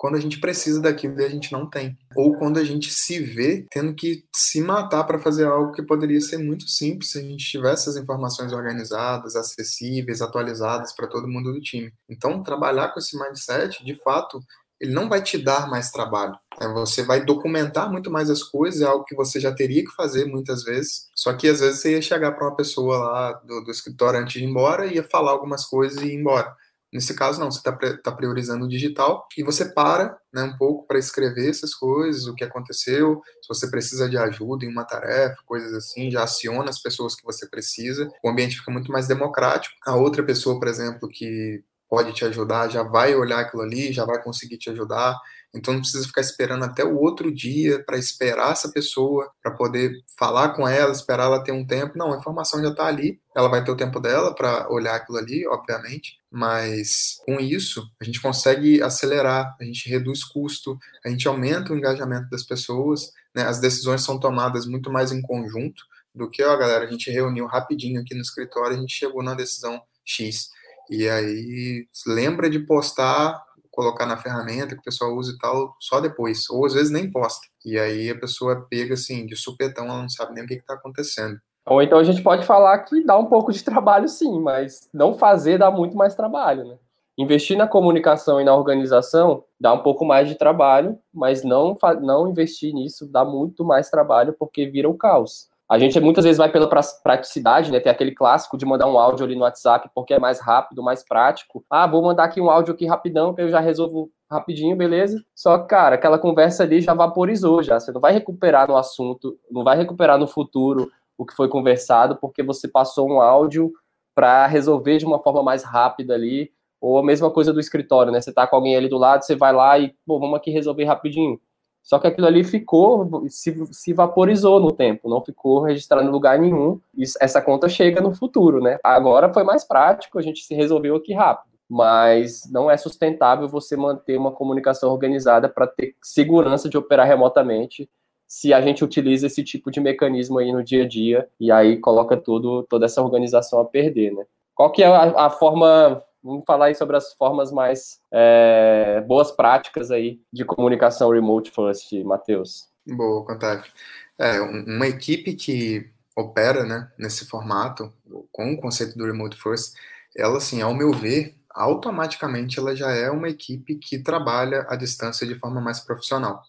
quando 0.00 0.14
a 0.14 0.20
gente 0.20 0.40
precisa 0.40 0.80
daquilo 0.80 1.20
e 1.20 1.24
a 1.26 1.28
gente 1.28 1.52
não 1.52 1.68
tem. 1.68 1.94
Ou 2.16 2.34
quando 2.38 2.58
a 2.58 2.64
gente 2.64 2.90
se 2.90 3.22
vê 3.22 3.66
tendo 3.70 3.94
que 3.94 4.24
se 4.34 4.58
matar 4.62 5.04
para 5.04 5.18
fazer 5.18 5.44
algo 5.44 5.72
que 5.72 5.82
poderia 5.82 6.22
ser 6.22 6.38
muito 6.38 6.66
simples 6.66 7.10
se 7.10 7.18
a 7.18 7.22
gente 7.22 7.44
tivesse 7.44 7.90
as 7.90 7.96
informações 7.96 8.50
organizadas, 8.50 9.36
acessíveis, 9.36 10.22
atualizadas 10.22 10.94
para 10.94 11.06
todo 11.06 11.28
mundo 11.28 11.52
do 11.52 11.60
time. 11.60 11.92
Então, 12.08 12.42
trabalhar 12.42 12.94
com 12.94 12.98
esse 12.98 13.14
mindset, 13.14 13.84
de 13.84 13.94
fato, 14.02 14.40
ele 14.80 14.94
não 14.94 15.06
vai 15.06 15.22
te 15.22 15.36
dar 15.36 15.68
mais 15.68 15.90
trabalho. 15.90 16.34
Né? 16.58 16.66
Você 16.68 17.02
vai 17.02 17.22
documentar 17.22 17.92
muito 17.92 18.10
mais 18.10 18.30
as 18.30 18.42
coisas, 18.42 18.80
é 18.80 18.86
algo 18.86 19.04
que 19.04 19.14
você 19.14 19.38
já 19.38 19.52
teria 19.52 19.84
que 19.84 19.94
fazer 19.94 20.24
muitas 20.24 20.64
vezes. 20.64 21.10
Só 21.14 21.34
que 21.34 21.46
às 21.46 21.60
vezes 21.60 21.82
você 21.82 21.92
ia 21.92 22.00
chegar 22.00 22.32
para 22.32 22.48
uma 22.48 22.56
pessoa 22.56 22.96
lá 22.96 23.32
do, 23.34 23.64
do 23.64 23.70
escritório 23.70 24.18
antes 24.18 24.32
de 24.32 24.46
ir 24.46 24.48
embora, 24.48 24.86
ia 24.86 25.04
falar 25.04 25.32
algumas 25.32 25.66
coisas 25.66 26.00
e 26.00 26.06
ir 26.06 26.14
embora 26.14 26.56
Nesse 26.92 27.14
caso, 27.14 27.38
não, 27.38 27.50
você 27.50 27.58
está 27.58 27.76
tá 27.98 28.12
priorizando 28.12 28.64
o 28.64 28.68
digital 28.68 29.26
e 29.36 29.44
você 29.44 29.64
para 29.72 30.18
né, 30.32 30.42
um 30.42 30.56
pouco 30.56 30.86
para 30.86 30.98
escrever 30.98 31.50
essas 31.50 31.74
coisas, 31.74 32.26
o 32.26 32.34
que 32.34 32.44
aconteceu, 32.44 33.20
se 33.40 33.48
você 33.48 33.70
precisa 33.70 34.08
de 34.08 34.18
ajuda 34.18 34.64
em 34.64 34.68
uma 34.68 34.84
tarefa, 34.84 35.36
coisas 35.46 35.72
assim, 35.72 36.10
já 36.10 36.24
aciona 36.24 36.68
as 36.68 36.80
pessoas 36.80 37.14
que 37.14 37.24
você 37.24 37.48
precisa, 37.48 38.08
o 38.24 38.28
ambiente 38.28 38.58
fica 38.58 38.72
muito 38.72 38.90
mais 38.90 39.06
democrático. 39.06 39.74
A 39.86 39.94
outra 39.94 40.24
pessoa, 40.24 40.58
por 40.58 40.68
exemplo, 40.68 41.08
que 41.08 41.62
pode 41.88 42.12
te 42.12 42.24
ajudar, 42.24 42.68
já 42.68 42.84
vai 42.84 43.14
olhar 43.16 43.40
aquilo 43.40 43.62
ali, 43.62 43.92
já 43.92 44.04
vai 44.04 44.22
conseguir 44.22 44.58
te 44.58 44.70
ajudar. 44.70 45.16
Então 45.54 45.74
não 45.74 45.80
precisa 45.80 46.06
ficar 46.06 46.20
esperando 46.20 46.64
até 46.64 46.84
o 46.84 46.96
outro 46.96 47.32
dia 47.34 47.82
para 47.84 47.98
esperar 47.98 48.52
essa 48.52 48.70
pessoa, 48.70 49.30
para 49.42 49.52
poder 49.52 49.92
falar 50.16 50.50
com 50.50 50.66
ela, 50.66 50.92
esperar 50.92 51.24
ela 51.24 51.42
ter 51.42 51.50
um 51.52 51.66
tempo. 51.66 51.98
Não, 51.98 52.12
a 52.12 52.16
informação 52.16 52.62
já 52.62 52.68
está 52.68 52.86
ali, 52.86 53.20
ela 53.34 53.48
vai 53.48 53.64
ter 53.64 53.70
o 53.70 53.76
tempo 53.76 53.98
dela 53.98 54.34
para 54.34 54.70
olhar 54.70 54.94
aquilo 54.94 55.18
ali, 55.18 55.46
obviamente, 55.46 56.18
mas 56.30 57.20
com 57.26 57.40
isso 57.40 57.84
a 58.00 58.04
gente 58.04 58.20
consegue 58.20 58.80
acelerar, 58.80 59.56
a 59.60 59.64
gente 59.64 59.88
reduz 59.88 60.22
custo, 60.22 60.78
a 61.04 61.08
gente 61.08 61.26
aumenta 61.26 61.72
o 61.72 61.76
engajamento 61.76 62.30
das 62.30 62.44
pessoas, 62.44 63.12
né? 63.34 63.42
as 63.42 63.60
decisões 63.60 64.02
são 64.02 64.20
tomadas 64.20 64.66
muito 64.66 64.90
mais 64.90 65.10
em 65.10 65.20
conjunto 65.20 65.82
do 66.14 66.28
que, 66.28 66.42
ó, 66.42 66.56
galera, 66.56 66.84
a 66.84 66.90
gente 66.90 67.10
reuniu 67.10 67.46
rapidinho 67.46 68.00
aqui 68.00 68.14
no 68.14 68.20
escritório 68.20 68.74
e 68.74 68.76
a 68.76 68.80
gente 68.80 68.94
chegou 68.94 69.22
na 69.22 69.34
decisão 69.34 69.80
X. 70.04 70.50
E 70.90 71.08
aí 71.08 71.86
lembra 72.04 72.50
de 72.50 72.58
postar, 72.58 73.40
colocar 73.70 74.06
na 74.06 74.16
ferramenta 74.16 74.74
que 74.74 74.80
o 74.80 74.84
pessoal 74.84 75.14
usa 75.14 75.32
e 75.32 75.38
tal, 75.38 75.74
só 75.78 76.00
depois. 76.00 76.48
Ou 76.50 76.66
às 76.66 76.74
vezes 76.74 76.90
nem 76.90 77.10
posta. 77.10 77.46
E 77.64 77.78
aí 77.78 78.10
a 78.10 78.18
pessoa 78.18 78.66
pega 78.68 78.94
assim, 78.94 79.26
de 79.26 79.36
supetão, 79.36 79.86
ela 79.86 80.02
não 80.02 80.08
sabe 80.08 80.34
nem 80.34 80.44
o 80.44 80.46
que 80.46 80.54
está 80.54 80.74
acontecendo. 80.74 81.38
Ou 81.66 81.82
então 81.82 81.98
a 81.98 82.04
gente 82.04 82.22
pode 82.22 82.44
falar 82.44 82.78
que 82.80 83.04
dá 83.04 83.16
um 83.16 83.26
pouco 83.26 83.52
de 83.52 83.62
trabalho 83.62 84.08
sim, 84.08 84.40
mas 84.40 84.88
não 84.92 85.14
fazer 85.14 85.58
dá 85.58 85.70
muito 85.70 85.96
mais 85.96 86.14
trabalho, 86.14 86.64
né? 86.64 86.76
Investir 87.18 87.56
na 87.56 87.68
comunicação 87.68 88.40
e 88.40 88.44
na 88.44 88.56
organização 88.56 89.44
dá 89.60 89.74
um 89.74 89.82
pouco 89.82 90.06
mais 90.06 90.26
de 90.26 90.36
trabalho, 90.36 90.98
mas 91.12 91.44
não, 91.44 91.76
não 92.00 92.28
investir 92.28 92.72
nisso 92.72 93.06
dá 93.06 93.26
muito 93.26 93.62
mais 93.62 93.90
trabalho 93.90 94.34
porque 94.38 94.64
vira 94.66 94.88
o 94.88 94.96
caos. 94.96 95.49
A 95.70 95.78
gente 95.78 96.00
muitas 96.00 96.24
vezes 96.24 96.36
vai 96.36 96.50
pela 96.50 96.68
praticidade, 96.68 97.70
né? 97.70 97.78
Tem 97.78 97.92
aquele 97.92 98.12
clássico 98.12 98.58
de 98.58 98.66
mandar 98.66 98.88
um 98.88 98.98
áudio 98.98 99.24
ali 99.24 99.36
no 99.36 99.42
WhatsApp 99.42 99.88
porque 99.94 100.12
é 100.12 100.18
mais 100.18 100.40
rápido, 100.40 100.82
mais 100.82 101.04
prático. 101.04 101.64
Ah, 101.70 101.86
vou 101.86 102.02
mandar 102.02 102.24
aqui 102.24 102.40
um 102.40 102.50
áudio 102.50 102.74
aqui 102.74 102.86
rapidão 102.86 103.32
que 103.32 103.40
eu 103.40 103.48
já 103.48 103.60
resolvo 103.60 104.10
rapidinho, 104.28 104.76
beleza? 104.76 105.24
Só 105.32 105.58
que, 105.58 105.68
cara, 105.68 105.94
aquela 105.94 106.18
conversa 106.18 106.64
ali 106.64 106.80
já 106.80 106.92
vaporizou 106.92 107.62
já. 107.62 107.78
Você 107.78 107.92
não 107.92 108.00
vai 108.00 108.12
recuperar 108.12 108.66
no 108.66 108.76
assunto, 108.76 109.38
não 109.48 109.62
vai 109.62 109.76
recuperar 109.76 110.18
no 110.18 110.26
futuro 110.26 110.90
o 111.16 111.24
que 111.24 111.36
foi 111.36 111.48
conversado 111.48 112.16
porque 112.16 112.42
você 112.42 112.66
passou 112.66 113.08
um 113.08 113.20
áudio 113.20 113.70
para 114.12 114.48
resolver 114.48 114.98
de 114.98 115.06
uma 115.06 115.22
forma 115.22 115.40
mais 115.40 115.62
rápida 115.62 116.14
ali. 116.14 116.50
Ou 116.80 116.98
a 116.98 117.04
mesma 117.04 117.30
coisa 117.30 117.52
do 117.52 117.60
escritório, 117.60 118.10
né? 118.10 118.20
Você 118.20 118.32
tá 118.32 118.44
com 118.44 118.56
alguém 118.56 118.74
ali 118.74 118.88
do 118.88 118.98
lado, 118.98 119.22
você 119.22 119.36
vai 119.36 119.52
lá 119.52 119.78
e, 119.78 119.94
pô, 120.04 120.18
vamos 120.18 120.36
aqui 120.36 120.50
resolver 120.50 120.82
rapidinho 120.82 121.38
só 121.82 121.98
que 121.98 122.06
aquilo 122.06 122.26
ali 122.26 122.44
ficou, 122.44 123.24
se, 123.28 123.54
se 123.72 123.92
vaporizou 123.92 124.60
no 124.60 124.70
tempo, 124.70 125.08
não 125.08 125.24
ficou 125.24 125.62
registrado 125.62 126.06
em 126.06 126.10
lugar 126.10 126.38
nenhum. 126.38 126.80
Isso, 126.96 127.18
essa 127.20 127.40
conta 127.40 127.68
chega 127.68 128.00
no 128.00 128.14
futuro, 128.14 128.60
né? 128.60 128.78
Agora 128.84 129.32
foi 129.32 129.42
mais 129.42 129.64
prático, 129.64 130.18
a 130.18 130.22
gente 130.22 130.44
se 130.44 130.54
resolveu 130.54 130.96
aqui 130.96 131.12
rápido. 131.12 131.50
Mas 131.68 132.42
não 132.50 132.70
é 132.70 132.76
sustentável 132.76 133.48
você 133.48 133.76
manter 133.76 134.18
uma 134.18 134.32
comunicação 134.32 134.90
organizada 134.90 135.48
para 135.48 135.66
ter 135.66 135.94
segurança 136.02 136.68
de 136.68 136.76
operar 136.76 137.06
remotamente 137.06 137.88
se 138.26 138.52
a 138.52 138.60
gente 138.60 138.84
utiliza 138.84 139.26
esse 139.26 139.42
tipo 139.42 139.70
de 139.70 139.80
mecanismo 139.80 140.38
aí 140.38 140.52
no 140.52 140.62
dia 140.62 140.84
a 140.84 140.88
dia 140.88 141.28
e 141.40 141.50
aí 141.50 141.78
coloca 141.78 142.16
tudo, 142.16 142.64
toda 142.64 142.86
essa 142.86 143.02
organização 143.02 143.60
a 143.60 143.64
perder, 143.64 144.12
né? 144.12 144.24
Qual 144.54 144.70
que 144.70 144.82
é 144.82 144.86
a, 144.86 145.26
a 145.26 145.30
forma 145.30 146.02
Vamos 146.22 146.44
falar 146.46 146.66
aí 146.66 146.74
sobre 146.74 146.96
as 146.96 147.14
formas 147.14 147.50
mais 147.50 147.98
é, 148.12 149.00
boas 149.06 149.30
práticas 149.30 149.90
aí 149.90 150.20
de 150.30 150.44
comunicação 150.44 151.10
remote 151.10 151.50
first, 151.50 151.92
Matheus. 152.04 152.68
Boa, 152.86 153.24
Contato. 153.24 153.70
É, 154.18 154.38
uma 154.40 154.86
equipe 154.86 155.34
que 155.34 155.90
opera 156.14 156.64
né, 156.64 156.92
nesse 156.98 157.26
formato, 157.26 157.90
com 158.30 158.52
o 158.52 158.60
conceito 158.60 158.98
do 158.98 159.06
remote 159.06 159.40
first, 159.40 159.74
ela, 160.14 160.36
assim, 160.36 160.60
ao 160.60 160.74
meu 160.74 160.92
ver, 160.92 161.36
automaticamente 161.48 162.58
ela 162.58 162.76
já 162.76 162.90
é 162.90 163.10
uma 163.10 163.28
equipe 163.28 163.76
que 163.76 163.98
trabalha 163.98 164.66
à 164.68 164.76
distância 164.76 165.26
de 165.26 165.38
forma 165.38 165.60
mais 165.60 165.80
profissional. 165.80 166.42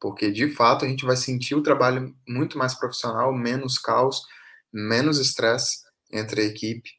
Porque, 0.00 0.30
de 0.32 0.50
fato, 0.50 0.84
a 0.84 0.88
gente 0.88 1.04
vai 1.04 1.16
sentir 1.16 1.54
o 1.54 1.62
trabalho 1.62 2.12
muito 2.28 2.58
mais 2.58 2.74
profissional, 2.74 3.32
menos 3.32 3.78
caos, 3.78 4.22
menos 4.72 5.20
estresse 5.20 5.84
entre 6.12 6.40
a 6.40 6.44
equipe 6.44 6.90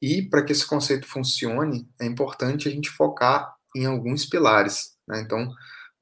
e 0.00 0.22
para 0.22 0.44
que 0.44 0.52
esse 0.52 0.66
conceito 0.66 1.06
funcione, 1.06 1.88
é 2.00 2.06
importante 2.06 2.68
a 2.68 2.70
gente 2.70 2.90
focar 2.90 3.54
em 3.74 3.86
alguns 3.86 4.24
pilares. 4.24 4.96
Né? 5.06 5.20
Então, 5.20 5.50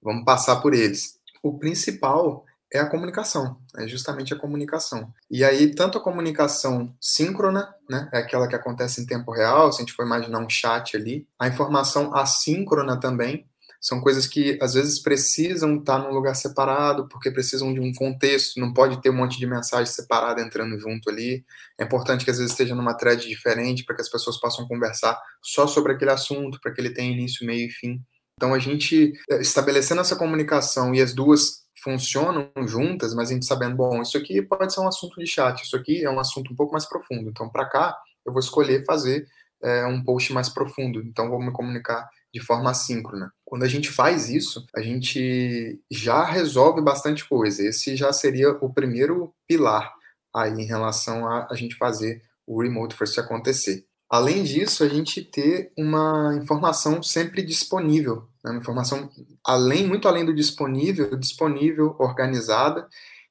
vamos 0.03 0.25
passar 0.25 0.57
por 0.57 0.75
eles. 0.75 1.19
O 1.43 1.59
principal 1.59 2.45
é 2.73 2.79
a 2.79 2.89
comunicação, 2.89 3.59
é 3.77 3.87
justamente 3.87 4.35
a 4.35 4.39
comunicação. 4.39 5.13
E 5.31 5.45
aí, 5.45 5.75
tanto 5.75 5.99
a 5.99 6.03
comunicação 6.03 6.95
síncrona, 7.01 7.73
né, 7.89 8.09
é 8.13 8.19
aquela 8.19 8.49
que 8.49 8.57
acontece 8.57 9.01
em 9.01 9.07
tempo 9.07 9.33
real, 9.33 9.73
se 9.73 9.79
a 9.79 9.81
gente 9.85 9.93
for 9.93 10.05
imaginar 10.05 10.41
um 10.41 10.51
chat 10.51 10.97
ali, 10.97 11.27
a 11.39 11.47
informação 11.47 12.15
assíncrona 12.15 12.99
também, 12.99 13.47
são 13.81 14.01
coisas 14.01 14.27
que 14.27 14.59
às 14.61 14.75
vezes 14.75 15.01
precisam 15.01 15.77
estar 15.77 15.99
num 15.99 16.13
lugar 16.13 16.35
separado, 16.35 17.09
porque 17.09 17.31
precisam 17.31 17.73
de 17.73 17.81
um 17.81 17.93
contexto, 17.93 18.61
não 18.61 18.73
pode 18.73 19.01
ter 19.01 19.11
um 19.11 19.17
monte 19.17 19.39
de 19.39 19.47
mensagem 19.47 19.93
separada 19.93 20.41
entrando 20.41 20.79
junto 20.79 21.11
ali. 21.11 21.45
É 21.79 21.85
importante 21.85 22.25
que 22.25 22.31
às 22.31 22.39
vezes 22.39 22.53
esteja 22.53 22.75
numa 22.75 22.95
thread 22.95 23.27
diferente 23.27 23.85
para 23.85 23.95
que 23.95 24.03
as 24.03 24.11
pessoas 24.11 24.39
possam 24.41 24.67
conversar 24.67 25.21
só 25.43 25.67
sobre 25.67 25.93
aquele 25.93 26.11
assunto, 26.11 26.59
para 26.61 26.73
que 26.73 26.81
ele 26.81 26.91
tenha 26.91 27.13
início, 27.13 27.47
meio 27.47 27.67
e 27.67 27.71
fim. 27.71 28.01
Então 28.35 28.53
a 28.53 28.59
gente 28.59 29.13
eh, 29.31 29.41
estabelecendo 29.41 30.01
essa 30.01 30.17
comunicação 30.17 30.95
e 30.95 31.01
as 31.01 31.15
duas 31.15 31.65
funcionam 31.83 32.51
juntas, 32.67 33.15
mas 33.15 33.31
a 33.31 33.35
gente 33.35 33.47
sabendo, 33.47 33.77
bom, 33.77 34.03
isso 34.03 34.19
aqui 34.19 34.43
pode 34.43 34.75
ser 34.75 34.81
um 34.81 34.89
assunto 34.89 35.21
de 35.21 35.27
chat, 35.27 35.63
isso 35.63 35.77
aqui 35.77 36.05
é 36.05 36.11
um 36.11 36.19
assunto 36.19 36.53
um 36.53 36.57
pouco 36.57 36.73
mais 36.73 36.85
profundo. 36.85 37.31
Então 37.31 37.49
para 37.49 37.67
cá 37.67 37.97
eu 38.25 38.33
vou 38.33 38.41
escolher 38.41 38.85
fazer 38.85 39.27
é, 39.63 39.87
um 39.87 40.03
post 40.03 40.33
mais 40.33 40.49
profundo. 40.49 41.01
Então 41.01 41.31
vou 41.31 41.41
me 41.41 41.53
comunicar 41.53 42.09
de 42.37 42.45
forma 42.45 42.71
assíncrona. 42.71 43.33
Quando 43.47 43.63
a 43.63 43.69
gente 43.69 43.91
faz 43.91 44.29
isso, 44.29 44.67
a 44.77 44.83
gente 44.83 45.81
já 45.91 46.23
resolve 46.23 46.83
bastante 46.83 47.27
coisa. 47.27 47.67
Esse 47.67 47.97
já 47.97 48.13
seria 48.13 48.51
o 48.61 48.71
primeiro 48.73 49.33
pilar 49.49 49.91
aí 50.35 50.53
em 50.53 50.67
relação 50.67 51.27
a 51.27 51.49
a 51.51 51.55
gente 51.55 51.75
fazer 51.77 52.21
o 52.47 52.61
remote 52.61 52.95
first 52.95 53.19
acontecer. 53.19 53.87
Além 54.11 54.45
disso, 54.45 54.85
a 54.85 54.89
gente 54.89 55.23
ter 55.23 55.73
uma 55.79 56.37
informação 56.37 57.03
sempre 57.03 57.43
disponível, 57.43 58.29
né? 58.45 58.51
uma 58.51 58.61
informação 58.61 59.09
além, 59.45 59.87
muito 59.87 60.07
além 60.07 60.25
do 60.25 60.35
disponível, 60.35 61.17
disponível, 61.17 61.97
organizada 61.99 62.87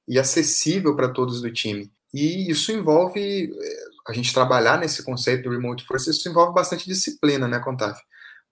e 0.08 0.18
acessível 0.18 0.96
para 0.96 1.10
todos 1.10 1.42
do 1.42 1.54
time. 1.54 1.92
E 2.12 2.50
isso 2.50 2.72
envolve 2.72 3.22
eh, 3.22 3.86
a 4.08 4.14
gente 4.14 4.34
trabalhar 4.34 4.80
nesse 4.80 5.04
conceito 5.04 5.44
do 5.44 5.52
remote 5.52 5.86
first, 5.86 6.08
isso 6.08 6.28
envolve 6.28 6.56
bastante 6.56 6.88
disciplina, 6.88 7.48
né, 7.48 7.60
Contaf? 7.60 8.02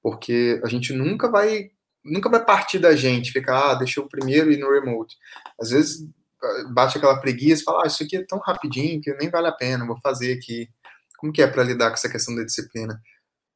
Porque 0.03 0.61
a 0.63 0.67
gente 0.67 0.93
nunca 0.93 1.31
vai 1.31 1.71
nunca 2.03 2.29
vai 2.29 2.43
partir 2.43 2.79
da 2.79 2.93
gente, 2.95 3.31
ficar, 3.31 3.71
ah, 3.71 3.75
deixa 3.75 4.01
eu 4.01 4.09
primeiro 4.09 4.51
ir 4.51 4.57
no 4.57 4.69
remote. 4.69 5.15
Às 5.57 5.69
vezes 5.69 6.05
bate 6.73 6.97
aquela 6.97 7.19
preguiça 7.21 7.61
e 7.61 7.63
fala, 7.63 7.83
ah, 7.83 7.87
isso 7.87 8.03
aqui 8.03 8.17
é 8.17 8.25
tão 8.25 8.39
rapidinho 8.39 8.99
que 9.01 9.13
nem 9.13 9.29
vale 9.29 9.47
a 9.47 9.53
pena, 9.53 9.87
vou 9.87 9.97
fazer 10.01 10.33
aqui. 10.33 10.67
Como 11.17 11.31
que 11.31 11.41
é 11.41 11.47
para 11.47 11.63
lidar 11.63 11.87
com 11.87 11.93
essa 11.93 12.09
questão 12.09 12.35
da 12.35 12.43
disciplina? 12.43 12.99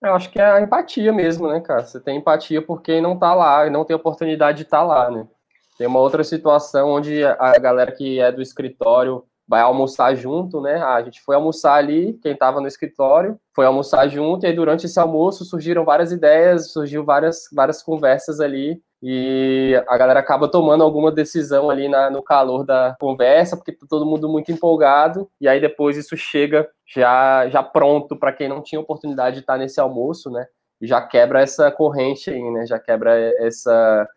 Eu 0.02 0.16
acho 0.16 0.30
que 0.30 0.40
é 0.40 0.46
a 0.46 0.62
empatia 0.62 1.12
mesmo, 1.12 1.50
né, 1.50 1.60
cara? 1.60 1.86
Você 1.86 2.00
tem 2.00 2.18
empatia 2.18 2.62
por 2.62 2.82
quem 2.82 3.02
não 3.02 3.20
tá 3.20 3.34
lá 3.34 3.68
e 3.68 3.70
não 3.70 3.84
tem 3.84 3.96
oportunidade 3.96 4.60
de 4.60 4.64
estar 4.64 4.80
tá 4.80 4.84
lá, 4.84 5.12
né? 5.12 5.28
Tem 5.78 5.86
uma 5.86 6.00
outra 6.00 6.24
situação 6.24 6.90
onde 6.90 7.24
a 7.24 7.60
galera 7.60 7.92
que 7.92 8.20
é 8.20 8.32
do 8.32 8.42
escritório 8.42 9.24
vai 9.48 9.62
almoçar 9.62 10.14
junto, 10.16 10.60
né? 10.60 10.76
A 10.84 11.02
gente 11.02 11.22
foi 11.22 11.36
almoçar 11.36 11.76
ali, 11.76 12.20
quem 12.22 12.34
estava 12.34 12.60
no 12.60 12.68
escritório 12.68 13.40
foi 13.56 13.66
almoçar 13.66 14.08
junto, 14.08 14.46
e 14.46 14.48
aí 14.48 14.54
durante 14.54 14.86
esse 14.86 15.00
almoço 15.00 15.46
surgiram 15.46 15.86
várias 15.86 16.12
ideias, 16.12 16.72
surgiu 16.72 17.04
várias, 17.06 17.48
várias 17.54 17.82
conversas 17.82 18.40
ali, 18.40 18.82
e 19.02 19.82
a 19.88 19.98
galera 19.98 20.20
acaba 20.20 20.50
tomando 20.50 20.84
alguma 20.84 21.12
decisão 21.12 21.70
ali 21.70 21.88
na, 21.88 22.10
no 22.10 22.22
calor 22.22 22.66
da 22.66 22.96
conversa, 23.00 23.56
porque 23.56 23.72
tá 23.72 23.86
todo 23.90 24.06
mundo 24.06 24.28
muito 24.28 24.52
empolgado, 24.52 25.30
e 25.40 25.48
aí 25.48 25.62
depois 25.62 25.98
isso 25.98 26.18
chega 26.18 26.68
já, 26.86 27.48
já 27.48 27.64
pronto 27.64 28.16
para 28.16 28.34
quem 28.34 28.48
não 28.48 28.62
tinha 28.62 28.82
oportunidade 28.82 29.36
de 29.36 29.42
estar 29.42 29.58
nesse 29.58 29.80
almoço, 29.80 30.30
né? 30.30 30.46
Já 30.82 31.02
quebra 31.02 31.42
essa 31.42 31.72
corrente 31.72 32.30
aí, 32.30 32.52
né? 32.52 32.66
Já 32.66 32.80
quebra 32.80 33.12
essa 33.40 34.08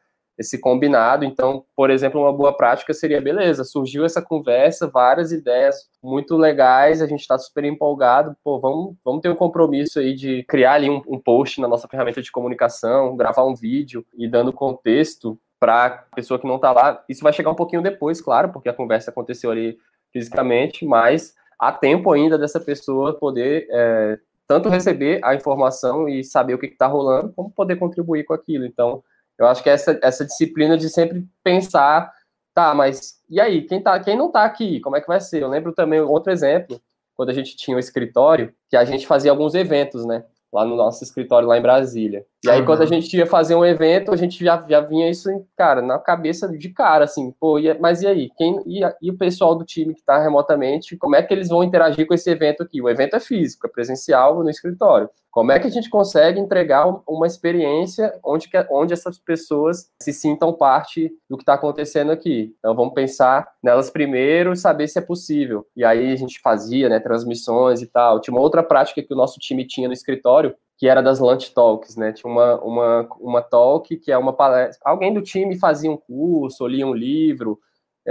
esse 0.41 0.59
combinado. 0.59 1.23
Então, 1.23 1.65
por 1.77 1.91
exemplo, 1.91 2.23
uma 2.23 2.33
boa 2.33 2.57
prática 2.57 2.95
seria, 2.95 3.21
beleza, 3.21 3.63
surgiu 3.63 4.07
essa 4.07 4.23
conversa, 4.23 4.89
várias 4.89 5.33
ideias 5.33 5.77
muito 6.03 6.35
legais, 6.35 7.03
a 7.03 7.07
gente 7.07 7.21
está 7.21 7.39
super 7.39 7.63
empolgado, 7.65 8.35
pô, 8.43 8.59
vamos, 8.59 8.97
vamos 9.05 9.21
ter 9.21 9.29
um 9.29 9.37
compromisso 9.37 9.99
aí 9.99 10.15
de 10.15 10.43
criar 10.49 10.73
ali 10.73 10.89
um, 10.89 11.03
um 11.07 11.19
post 11.19 11.61
na 11.61 11.69
nossa 11.69 11.87
ferramenta 11.87 12.23
de 12.23 12.33
comunicação, 12.33 13.15
gravar 13.17 13.45
um 13.45 13.55
vídeo 13.55 14.05
e 14.17 14.27
dando 14.27 14.51
contexto 14.51 15.39
para 15.61 15.85
a 15.85 15.91
pessoa 16.17 16.41
que 16.41 16.47
não 16.47 16.57
está 16.57 16.73
lá. 16.73 17.05
Isso 17.07 17.23
vai 17.23 17.35
chegar 17.35 17.51
um 17.51 17.55
pouquinho 17.55 17.83
depois, 17.83 18.23
claro, 18.23 18.51
porque 18.51 18.71
a 18.71 18.75
conversa 18.75 19.11
aconteceu 19.11 19.51
ali 19.51 19.77
fisicamente, 20.11 20.87
mas 20.87 21.35
há 21.59 21.71
tempo 21.71 22.11
ainda 22.11 22.39
dessa 22.39 22.59
pessoa 22.59 23.13
poder 23.13 23.69
é, 23.71 24.19
tanto 24.49 24.71
receber 24.71 25.21
a 25.23 25.35
informação 25.35 26.09
e 26.09 26.25
saber 26.25 26.55
o 26.55 26.59
que 26.59 26.65
está 26.65 26.87
rolando, 26.87 27.31
como 27.35 27.51
poder 27.51 27.77
contribuir 27.77 28.25
com 28.25 28.33
aquilo. 28.33 28.65
Então, 28.65 29.05
eu 29.41 29.47
acho 29.47 29.63
que 29.63 29.71
essa, 29.71 29.99
essa 30.03 30.25
disciplina 30.25 30.77
de 30.77 30.91
sempre 30.91 31.27
pensar, 31.43 32.13
tá, 32.55 32.75
mas 32.75 33.21
e 33.31 33.41
aí, 33.41 33.63
quem, 33.63 33.81
tá, 33.81 33.99
quem 34.01 34.19
não 34.19 34.27
está 34.27 34.45
aqui, 34.45 34.81
como 34.81 34.97
é 34.97 35.01
que 35.01 35.07
vai 35.07 35.21
ser? 35.21 35.43
Eu 35.43 35.49
lembro 35.49 35.73
também 35.73 36.01
outro 36.01 36.31
exemplo, 36.31 36.81
quando 37.15 37.31
a 37.31 37.33
gente 37.33 37.57
tinha 37.57 37.77
um 37.77 37.81
escritório, 37.81 38.53
que 38.69 38.77
a 38.77 38.85
gente 38.85 39.07
fazia 39.07 39.31
alguns 39.31 39.55
eventos, 39.55 40.05
né? 40.05 40.25
Lá 40.53 40.65
no 40.65 40.75
nosso 40.75 41.05
escritório, 41.05 41.47
lá 41.47 41.57
em 41.57 41.63
Brasília. 41.63 42.27
E 42.45 42.51
aí, 42.51 42.59
uhum. 42.59 42.67
quando 42.67 42.83
a 42.83 42.87
gente 42.87 43.17
ia 43.17 43.25
fazer 43.25 43.55
um 43.55 43.65
evento, 43.65 44.13
a 44.13 44.17
gente 44.17 44.45
já, 44.45 44.63
já 44.69 44.81
vinha 44.81 45.09
isso, 45.09 45.31
cara, 45.57 45.81
na 45.81 45.97
cabeça 45.97 46.49
de 46.49 46.69
cara, 46.71 47.05
assim, 47.05 47.31
pô, 47.39 47.57
e, 47.57 47.73
mas 47.79 48.03
e 48.03 48.09
aí? 48.09 48.31
Quem, 48.37 48.61
e, 48.67 48.81
e 49.01 49.11
o 49.13 49.17
pessoal 49.17 49.55
do 49.55 49.65
time 49.65 49.95
que 49.95 50.01
está 50.01 50.19
remotamente, 50.19 50.97
como 50.97 51.15
é 51.15 51.23
que 51.23 51.33
eles 51.33 51.49
vão 51.49 51.63
interagir 51.63 52.05
com 52.05 52.15
esse 52.15 52.29
evento 52.29 52.65
aqui? 52.65 52.83
O 52.83 52.89
evento 52.89 53.15
é 53.15 53.21
físico, 53.21 53.65
é 53.67 53.71
presencial 53.71 54.43
no 54.43 54.51
escritório. 54.51 55.09
Como 55.31 55.53
é 55.53 55.61
que 55.61 55.67
a 55.67 55.71
gente 55.71 55.89
consegue 55.89 56.41
entregar 56.41 56.87
uma 57.07 57.27
experiência 57.27 58.13
onde, 58.25 58.49
que, 58.49 58.57
onde 58.71 58.93
essas 58.93 59.19
pessoas 59.19 59.89
se 60.03 60.13
sintam 60.13 60.53
parte 60.53 61.11
do 61.29 61.37
que 61.37 61.43
está 61.43 61.55
acontecendo 61.55 62.11
aqui? 62.11 62.55
Então, 62.59 62.75
vamos 62.75 62.95
pensar 62.95 63.49
nelas 63.63 63.91
primeiro, 63.91 64.57
saber 64.57 64.89
se 64.89 64.99
é 64.99 65.03
possível. 65.03 65.65
E 65.77 65.85
aí 65.85 66.13
a 66.13 66.17
gente 66.17 66.41
fazia, 66.41 66.89
né, 66.89 66.99
transmissões 66.99 67.81
e 67.81 67.87
tal. 67.87 68.21
Tinha 68.21 68.35
uma 68.35 68.43
outra 68.43 68.63
prática 68.63 69.03
que 69.03 69.15
o 69.15 69.17
nosso 69.17 69.39
time 69.39 69.65
tinha 69.65 69.87
no 69.87 69.95
escritório, 69.95 70.55
que 70.77 70.89
era 70.89 71.03
das 71.03 71.21
lunch 71.21 71.53
talks, 71.55 71.95
né? 71.95 72.13
Tinha 72.13 72.33
uma, 72.33 72.61
uma, 72.63 73.09
uma 73.21 73.43
talk 73.43 73.97
que 73.99 74.11
é 74.11 74.17
uma 74.19 74.33
palestra. 74.33 74.81
Alguém 74.85 75.13
do 75.13 75.23
time 75.23 75.59
fazia 75.59 75.91
um 75.91 75.97
curso, 75.97 76.67
lia 76.67 76.87
um 76.87 76.95
livro, 76.95 77.61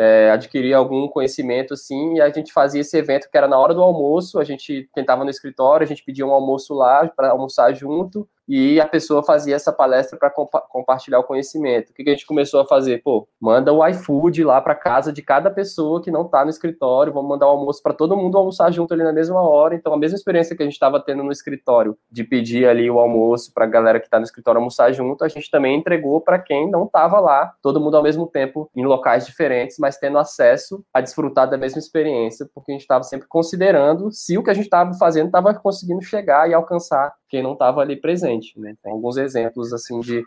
é, 0.02 0.32
adquiria 0.32 0.78
algum 0.78 1.10
conhecimento, 1.10 1.74
assim, 1.74 2.16
e 2.16 2.22
a 2.22 2.30
gente 2.30 2.54
fazia 2.54 2.80
esse 2.80 2.98
evento 2.98 3.30
que 3.30 3.38
era 3.38 3.50
na 3.50 3.60
hora 3.60 3.74
do 3.74 3.84
almoço, 3.84 4.40
a 4.40 4.46
gente 4.46 4.90
tentava 4.96 5.26
no 5.26 5.30
escritório, 5.30 5.84
a 5.84 5.88
gente 5.88 6.06
pedia 6.06 6.26
um 6.26 6.32
almoço 6.32 6.74
lá 6.74 7.06
para 7.10 7.32
almoçar 7.32 7.74
junto, 7.74 8.26
e 8.50 8.82
a 8.82 8.88
pessoa 8.88 9.24
fazia 9.24 9.56
essa 9.56 9.72
palestra 9.72 10.18
para 10.18 10.32
compa 10.32 10.60
compartilhar 10.62 11.20
o 11.20 11.24
conhecimento. 11.24 11.92
O 11.92 11.94
que, 11.94 12.04
que, 12.04 12.10
a 12.10 12.14
gente 12.14 12.26
começou 12.26 12.60
a 12.60 12.66
fazer? 12.66 13.04
Pô, 13.04 13.28
manda 13.40 13.72
o 13.72 13.86
iFood 13.88 14.44
lá 14.44 14.60
para 14.60 14.74
casa 14.74 15.14
de 15.14 15.22
cada 15.22 15.52
pessoa 15.52 16.02
que 16.02 16.10
não 16.10 16.24
está 16.24 16.44
no 16.44 16.50
escritório, 16.50 17.14
vamos 17.14 17.30
mandar 17.30 17.46
o 17.46 17.52
almoço 17.52 17.84
para 17.84 17.94
todo 17.94 18.18
mundo 18.18 18.40
almoçar 18.40 18.72
junto 18.72 18.92
ali 18.92 19.04
na 19.04 19.14
mesma 19.14 19.40
hora. 19.40 19.76
Então, 19.76 19.94
a 19.94 19.98
mesma 19.98 20.16
experiência 20.16 20.56
que 20.56 20.64
a 20.64 20.66
gente 20.66 20.74
estava 20.74 21.00
tendo 21.00 21.22
no 21.22 21.32
escritório 21.32 21.96
de 22.12 22.24
pedir 22.24 22.68
ali 22.68 22.90
o 22.90 22.98
almoço 22.98 23.54
para 23.54 23.66
a 23.66 23.68
galera 23.68 24.00
que 24.00 24.08
está 24.08 24.18
no 24.18 24.26
escritório 24.26 24.58
almoçar 24.58 24.92
junto, 24.94 25.24
a 25.24 25.28
gente 25.28 25.52
também 25.52 25.78
entregou 25.78 26.20
para 26.20 26.40
quem 26.40 26.72
não 26.72 26.86
estava 26.86 27.20
lá, 27.20 27.54
todo 27.62 27.80
mundo 27.80 27.98
ao 27.98 28.04
mesmo 28.04 28.26
tempo 28.26 28.68
em 28.76 28.84
locais 28.84 29.28
diferentes, 29.28 29.78
mas 29.78 29.98
tendo 29.98 30.18
acesso 30.18 30.84
a 30.92 31.02
desfrutar 31.02 31.48
da 31.48 31.58
mesma 31.58 31.78
experiência, 31.78 32.50
porque 32.56 32.72
a 32.72 32.74
gente 32.74 32.82
estava 32.82 33.04
sempre 33.04 33.28
considerando 33.28 34.12
se 34.12 34.40
o 34.40 34.44
que 34.44 34.50
a 34.50 34.56
gente 34.56 34.66
estava 34.66 34.92
fazendo 34.94 35.28
estava 35.28 35.54
conseguindo 35.54 36.02
chegar 36.02 36.50
e 36.50 36.54
alcançar 36.56 37.14
quem 37.30 37.44
não 37.44 37.54
estava 37.54 37.82
ali 37.82 37.96
presente, 37.96 38.60
né? 38.60 38.76
Tem 38.84 38.92
alguns 38.92 39.18
exemplos, 39.18 39.72
assim, 39.72 40.00
de 40.00 40.26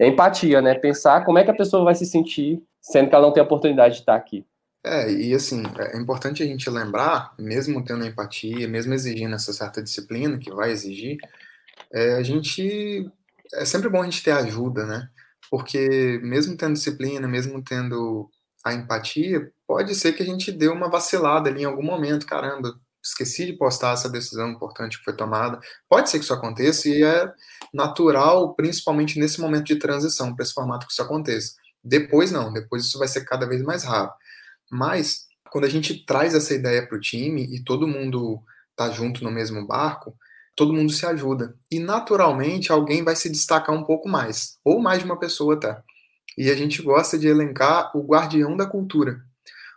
empatia, 0.00 0.60
né? 0.62 0.74
Pensar 0.74 1.24
como 1.24 1.38
é 1.38 1.44
que 1.44 1.50
a 1.50 1.56
pessoa 1.56 1.84
vai 1.84 1.94
se 1.94 2.06
sentir, 2.06 2.62
sendo 2.80 3.08
que 3.08 3.14
ela 3.14 3.26
não 3.26 3.32
tem 3.32 3.42
a 3.42 3.46
oportunidade 3.46 3.94
de 3.94 4.00
estar 4.00 4.14
aqui. 4.14 4.44
É, 4.84 5.10
e 5.10 5.34
assim, 5.34 5.64
é 5.78 5.96
importante 5.98 6.42
a 6.42 6.46
gente 6.46 6.70
lembrar, 6.70 7.34
mesmo 7.38 7.84
tendo 7.84 8.06
empatia, 8.06 8.68
mesmo 8.68 8.94
exigindo 8.94 9.34
essa 9.34 9.52
certa 9.52 9.82
disciplina 9.82 10.38
que 10.38 10.50
vai 10.52 10.70
exigir, 10.70 11.18
é, 11.92 12.14
a 12.14 12.22
gente. 12.22 13.10
É 13.54 13.64
sempre 13.64 13.88
bom 13.88 14.00
a 14.02 14.04
gente 14.04 14.22
ter 14.22 14.32
ajuda, 14.32 14.86
né? 14.86 15.08
Porque 15.50 16.20
mesmo 16.22 16.56
tendo 16.56 16.74
disciplina, 16.74 17.26
mesmo 17.28 17.62
tendo 17.62 18.28
a 18.64 18.74
empatia, 18.74 19.52
pode 19.66 19.94
ser 19.94 20.12
que 20.12 20.22
a 20.22 20.26
gente 20.26 20.50
dê 20.52 20.68
uma 20.68 20.88
vacilada 20.88 21.48
ali 21.48 21.62
em 21.62 21.64
algum 21.64 21.84
momento, 21.84 22.26
caramba, 22.26 22.74
esqueci 23.06 23.46
de 23.46 23.52
postar 23.52 23.92
essa 23.92 24.08
decisão 24.08 24.50
importante 24.50 24.98
que 24.98 25.04
foi 25.04 25.14
tomada. 25.14 25.58
Pode 25.88 26.10
ser 26.10 26.18
que 26.18 26.24
isso 26.24 26.34
aconteça 26.34 26.88
e 26.88 27.02
é 27.02 27.32
natural, 27.72 28.54
principalmente 28.54 29.18
nesse 29.18 29.40
momento 29.40 29.64
de 29.64 29.76
transição, 29.76 30.34
para 30.34 30.42
esse 30.42 30.54
formato 30.54 30.86
que 30.86 30.92
isso 30.92 31.02
aconteça. 31.02 31.54
Depois 31.82 32.32
não, 32.32 32.52
depois 32.52 32.84
isso 32.84 32.98
vai 32.98 33.08
ser 33.08 33.24
cada 33.24 33.46
vez 33.46 33.62
mais 33.62 33.84
raro. 33.84 34.12
Mas 34.70 35.26
quando 35.50 35.64
a 35.64 35.70
gente 35.70 36.04
traz 36.04 36.34
essa 36.34 36.54
ideia 36.54 36.86
para 36.86 36.96
o 36.96 37.00
time 37.00 37.44
e 37.44 37.62
todo 37.62 37.86
mundo 37.86 38.42
tá 38.74 38.90
junto 38.90 39.22
no 39.22 39.30
mesmo 39.30 39.66
barco, 39.66 40.16
todo 40.56 40.72
mundo 40.72 40.92
se 40.92 41.06
ajuda. 41.06 41.54
E 41.70 41.78
naturalmente 41.78 42.72
alguém 42.72 43.04
vai 43.04 43.14
se 43.14 43.30
destacar 43.30 43.74
um 43.74 43.84
pouco 43.84 44.08
mais, 44.08 44.58
ou 44.64 44.80
mais 44.80 44.98
de 44.98 45.04
uma 45.04 45.18
pessoa 45.18 45.54
até. 45.54 45.80
E 46.36 46.50
a 46.50 46.54
gente 46.54 46.82
gosta 46.82 47.18
de 47.18 47.28
elencar 47.28 47.90
o 47.96 48.02
guardião 48.02 48.56
da 48.56 48.66
cultura. 48.66 49.20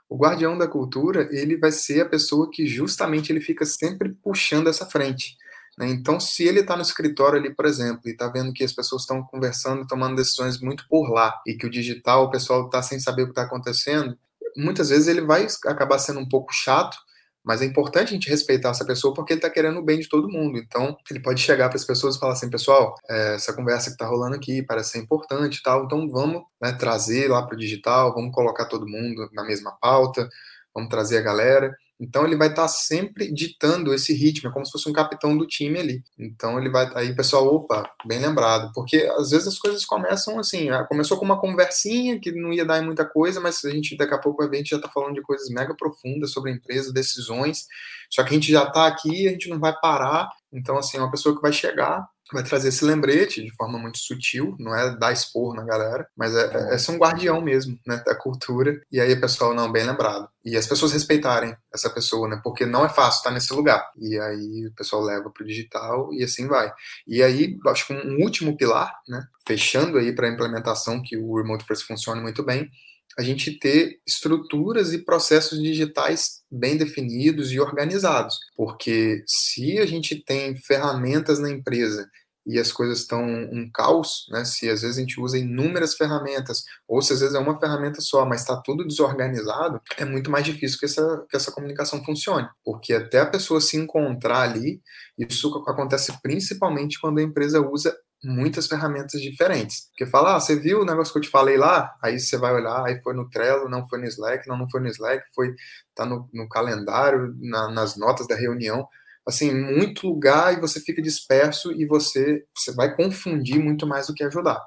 O 0.09 0.17
guardião 0.17 0.57
da 0.57 0.67
cultura, 0.67 1.29
ele 1.31 1.55
vai 1.55 1.71
ser 1.71 2.01
a 2.01 2.09
pessoa 2.09 2.49
que 2.51 2.65
justamente 2.65 3.31
ele 3.31 3.39
fica 3.39 3.63
sempre 3.65 4.09
puxando 4.09 4.67
essa 4.67 4.85
frente. 4.85 5.37
Né? 5.77 5.87
Então, 5.89 6.19
se 6.19 6.43
ele 6.43 6.59
está 6.59 6.75
no 6.75 6.81
escritório 6.81 7.39
ali, 7.39 7.53
por 7.53 7.65
exemplo, 7.65 8.01
e 8.05 8.11
está 8.11 8.27
vendo 8.27 8.51
que 8.51 8.63
as 8.63 8.73
pessoas 8.73 9.03
estão 9.03 9.23
conversando, 9.23 9.87
tomando 9.87 10.15
decisões 10.15 10.59
muito 10.59 10.85
por 10.89 11.09
lá, 11.09 11.39
e 11.47 11.53
que 11.53 11.65
o 11.65 11.69
digital, 11.69 12.25
o 12.25 12.31
pessoal 12.31 12.65
está 12.65 12.81
sem 12.81 12.99
saber 12.99 13.21
o 13.21 13.25
que 13.25 13.31
está 13.31 13.43
acontecendo, 13.43 14.17
muitas 14.57 14.89
vezes 14.89 15.07
ele 15.07 15.21
vai 15.21 15.47
acabar 15.67 15.99
sendo 15.99 16.19
um 16.19 16.27
pouco 16.27 16.51
chato, 16.51 16.97
mas 17.43 17.61
é 17.61 17.65
importante 17.65 18.09
a 18.09 18.13
gente 18.13 18.29
respeitar 18.29 18.69
essa 18.69 18.85
pessoa 18.85 19.13
porque 19.13 19.33
ele 19.33 19.39
está 19.39 19.49
querendo 19.49 19.79
o 19.79 19.83
bem 19.83 19.99
de 19.99 20.09
todo 20.09 20.29
mundo. 20.29 20.57
Então, 20.57 20.97
ele 21.09 21.21
pode 21.21 21.41
chegar 21.41 21.69
para 21.69 21.77
as 21.77 21.85
pessoas 21.85 22.15
e 22.15 22.19
falar 22.19 22.33
assim: 22.33 22.49
pessoal, 22.49 22.95
é, 23.09 23.35
essa 23.35 23.53
conversa 23.53 23.87
que 23.87 23.93
está 23.93 24.05
rolando 24.05 24.35
aqui 24.35 24.61
parece 24.63 24.91
ser 24.91 24.99
importante 24.99 25.57
e 25.57 25.63
tal, 25.63 25.85
então 25.85 26.09
vamos 26.09 26.43
né, 26.61 26.73
trazer 26.73 27.29
lá 27.29 27.41
para 27.45 27.55
o 27.55 27.59
digital, 27.59 28.13
vamos 28.13 28.33
colocar 28.33 28.65
todo 28.65 28.87
mundo 28.87 29.29
na 29.33 29.43
mesma 29.43 29.71
pauta, 29.81 30.27
vamos 30.73 30.89
trazer 30.89 31.17
a 31.17 31.21
galera. 31.21 31.75
Então 31.99 32.25
ele 32.25 32.37
vai 32.37 32.47
estar 32.47 32.61
tá 32.61 32.67
sempre 32.67 33.31
ditando 33.31 33.93
esse 33.93 34.13
ritmo, 34.13 34.49
é 34.49 34.53
como 34.53 34.65
se 34.65 34.71
fosse 34.71 34.89
um 34.89 34.93
capitão 34.93 35.37
do 35.37 35.45
time 35.45 35.79
ali. 35.79 36.03
Então 36.17 36.57
ele 36.57 36.69
vai 36.69 36.89
aí 36.95 37.13
pessoal, 37.13 37.45
opa, 37.45 37.91
bem 38.05 38.19
lembrado, 38.19 38.71
porque 38.73 38.97
às 39.17 39.31
vezes 39.31 39.47
as 39.47 39.59
coisas 39.59 39.83
começam 39.83 40.39
assim, 40.39 40.69
ah, 40.69 40.85
começou 40.85 41.17
com 41.17 41.25
uma 41.25 41.39
conversinha 41.39 42.19
que 42.19 42.31
não 42.31 42.53
ia 42.53 42.65
dar 42.65 42.81
em 42.81 42.85
muita 42.85 43.05
coisa, 43.05 43.41
mas 43.41 43.63
a 43.65 43.69
gente 43.69 43.97
daqui 43.97 44.13
a 44.13 44.17
pouco 44.17 44.41
a 44.41 44.55
gente 44.55 44.69
já 44.69 44.77
está 44.77 44.87
falando 44.87 45.15
de 45.15 45.21
coisas 45.21 45.49
mega 45.49 45.75
profundas 45.75 46.31
sobre 46.31 46.51
a 46.51 46.55
empresa, 46.55 46.93
decisões. 46.93 47.67
Só 48.09 48.23
que 48.23 48.29
a 48.29 48.33
gente 48.33 48.51
já 48.51 48.63
está 48.63 48.87
aqui, 48.87 49.27
a 49.27 49.31
gente 49.31 49.49
não 49.49 49.59
vai 49.59 49.73
parar. 49.81 50.29
Então 50.53 50.77
assim, 50.77 50.97
é 50.97 51.01
uma 51.01 51.11
pessoa 51.11 51.35
que 51.35 51.41
vai 51.41 51.51
chegar 51.51 52.07
vai 52.31 52.43
trazer 52.43 52.69
esse 52.69 52.85
lembrete 52.85 53.43
de 53.43 53.55
forma 53.55 53.77
muito 53.77 53.97
sutil, 53.97 54.55
não 54.59 54.75
é 54.75 54.95
dar 54.95 55.11
expor 55.11 55.55
na 55.55 55.63
galera, 55.63 56.07
mas 56.15 56.35
é, 56.35 56.73
é, 56.73 56.77
ser 56.77 56.91
um 56.91 56.97
guardião 56.97 57.41
mesmo, 57.41 57.79
né, 57.85 58.01
da 58.05 58.15
cultura, 58.15 58.79
e 58.91 58.99
aí 58.99 59.13
o 59.13 59.21
pessoal, 59.21 59.53
não, 59.53 59.71
bem 59.71 59.85
lembrado. 59.85 60.29
E 60.43 60.55
as 60.55 60.67
pessoas 60.67 60.93
respeitarem 60.93 61.55
essa 61.73 61.89
pessoa, 61.89 62.27
né, 62.27 62.39
porque 62.43 62.65
não 62.65 62.85
é 62.85 62.89
fácil 62.89 63.19
estar 63.19 63.31
nesse 63.31 63.53
lugar. 63.53 63.83
E 63.97 64.19
aí 64.19 64.67
o 64.67 64.73
pessoal 64.73 65.01
leva 65.01 65.29
para 65.29 65.43
o 65.43 65.47
digital 65.47 66.13
e 66.13 66.23
assim 66.23 66.47
vai. 66.47 66.71
E 67.07 67.21
aí, 67.21 67.57
acho 67.67 67.87
que 67.87 67.93
um 67.93 68.23
último 68.23 68.55
pilar, 68.55 68.93
né, 69.07 69.23
fechando 69.47 69.97
aí 69.97 70.13
para 70.13 70.27
a 70.27 70.31
implementação 70.31 71.01
que 71.01 71.17
o 71.17 71.35
Remote 71.35 71.65
First 71.65 71.85
funcione 71.85 72.21
muito 72.21 72.43
bem, 72.43 72.69
a 73.17 73.21
gente 73.21 73.51
ter 73.51 73.99
estruturas 74.07 74.93
e 74.93 75.03
processos 75.03 75.61
digitais 75.61 76.41
bem 76.49 76.77
definidos 76.77 77.51
e 77.51 77.59
organizados. 77.59 78.37
Porque 78.55 79.23
se 79.27 79.77
a 79.77 79.85
gente 79.85 80.23
tem 80.23 80.55
ferramentas 80.55 81.37
na 81.37 81.49
empresa 81.49 82.07
e 82.45 82.59
as 82.59 82.71
coisas 82.71 82.99
estão 82.99 83.23
um 83.23 83.69
caos, 83.71 84.25
né? 84.31 84.43
Se 84.45 84.69
às 84.69 84.81
vezes 84.81 84.97
a 84.97 84.99
gente 85.01 85.19
usa 85.19 85.37
inúmeras 85.37 85.95
ferramentas, 85.95 86.63
ou 86.87 87.01
se 87.01 87.13
às 87.13 87.19
vezes 87.19 87.35
é 87.35 87.39
uma 87.39 87.59
ferramenta 87.59 88.01
só, 88.01 88.25
mas 88.25 88.41
está 88.41 88.59
tudo 88.63 88.87
desorganizado, 88.87 89.81
é 89.97 90.05
muito 90.05 90.31
mais 90.31 90.45
difícil 90.45 90.79
que 90.79 90.85
essa, 90.85 91.25
que 91.29 91.35
essa 91.35 91.51
comunicação 91.51 92.03
funcione. 92.03 92.47
Porque 92.63 92.93
até 92.93 93.19
a 93.19 93.25
pessoa 93.25 93.61
se 93.61 93.77
encontrar 93.77 94.41
ali, 94.41 94.81
isso 95.17 95.63
acontece 95.67 96.13
principalmente 96.21 96.99
quando 96.99 97.19
a 97.19 97.23
empresa 97.23 97.59
usa 97.61 97.95
muitas 98.23 98.67
ferramentas 98.67 99.21
diferentes. 99.21 99.89
Porque 99.89 100.05
fala, 100.05 100.35
ah, 100.35 100.39
você 100.39 100.55
viu 100.55 100.81
o 100.81 100.85
negócio 100.85 101.13
que 101.13 101.19
eu 101.19 101.23
te 101.23 101.29
falei 101.29 101.57
lá? 101.57 101.93
Aí 102.03 102.19
você 102.19 102.37
vai 102.37 102.53
olhar, 102.53 102.85
aí 102.85 103.01
foi 103.01 103.13
no 103.13 103.29
Trello, 103.29 103.69
não 103.69 103.87
foi 103.87 103.99
no 103.99 104.05
Slack, 104.05 104.47
não, 104.47 104.57
não 104.57 104.69
foi 104.69 104.81
no 104.81 104.87
Slack, 104.87 105.23
foi 105.33 105.53
tá 105.95 106.05
no, 106.05 106.29
no 106.33 106.47
calendário, 106.49 107.33
na, 107.39 107.71
nas 107.71 107.95
notas 107.95 108.27
da 108.27 108.35
reunião. 108.35 108.87
Assim, 109.29 109.53
muito 109.53 110.07
lugar 110.07 110.57
e 110.57 110.59
você 110.59 110.79
fica 110.79 111.01
disperso 111.01 111.71
e 111.71 111.85
você, 111.85 112.43
você 112.55 112.73
vai 112.73 112.95
confundir 112.95 113.59
muito 113.59 113.85
mais 113.85 114.07
do 114.07 114.13
que 114.13 114.23
ajudar. 114.23 114.59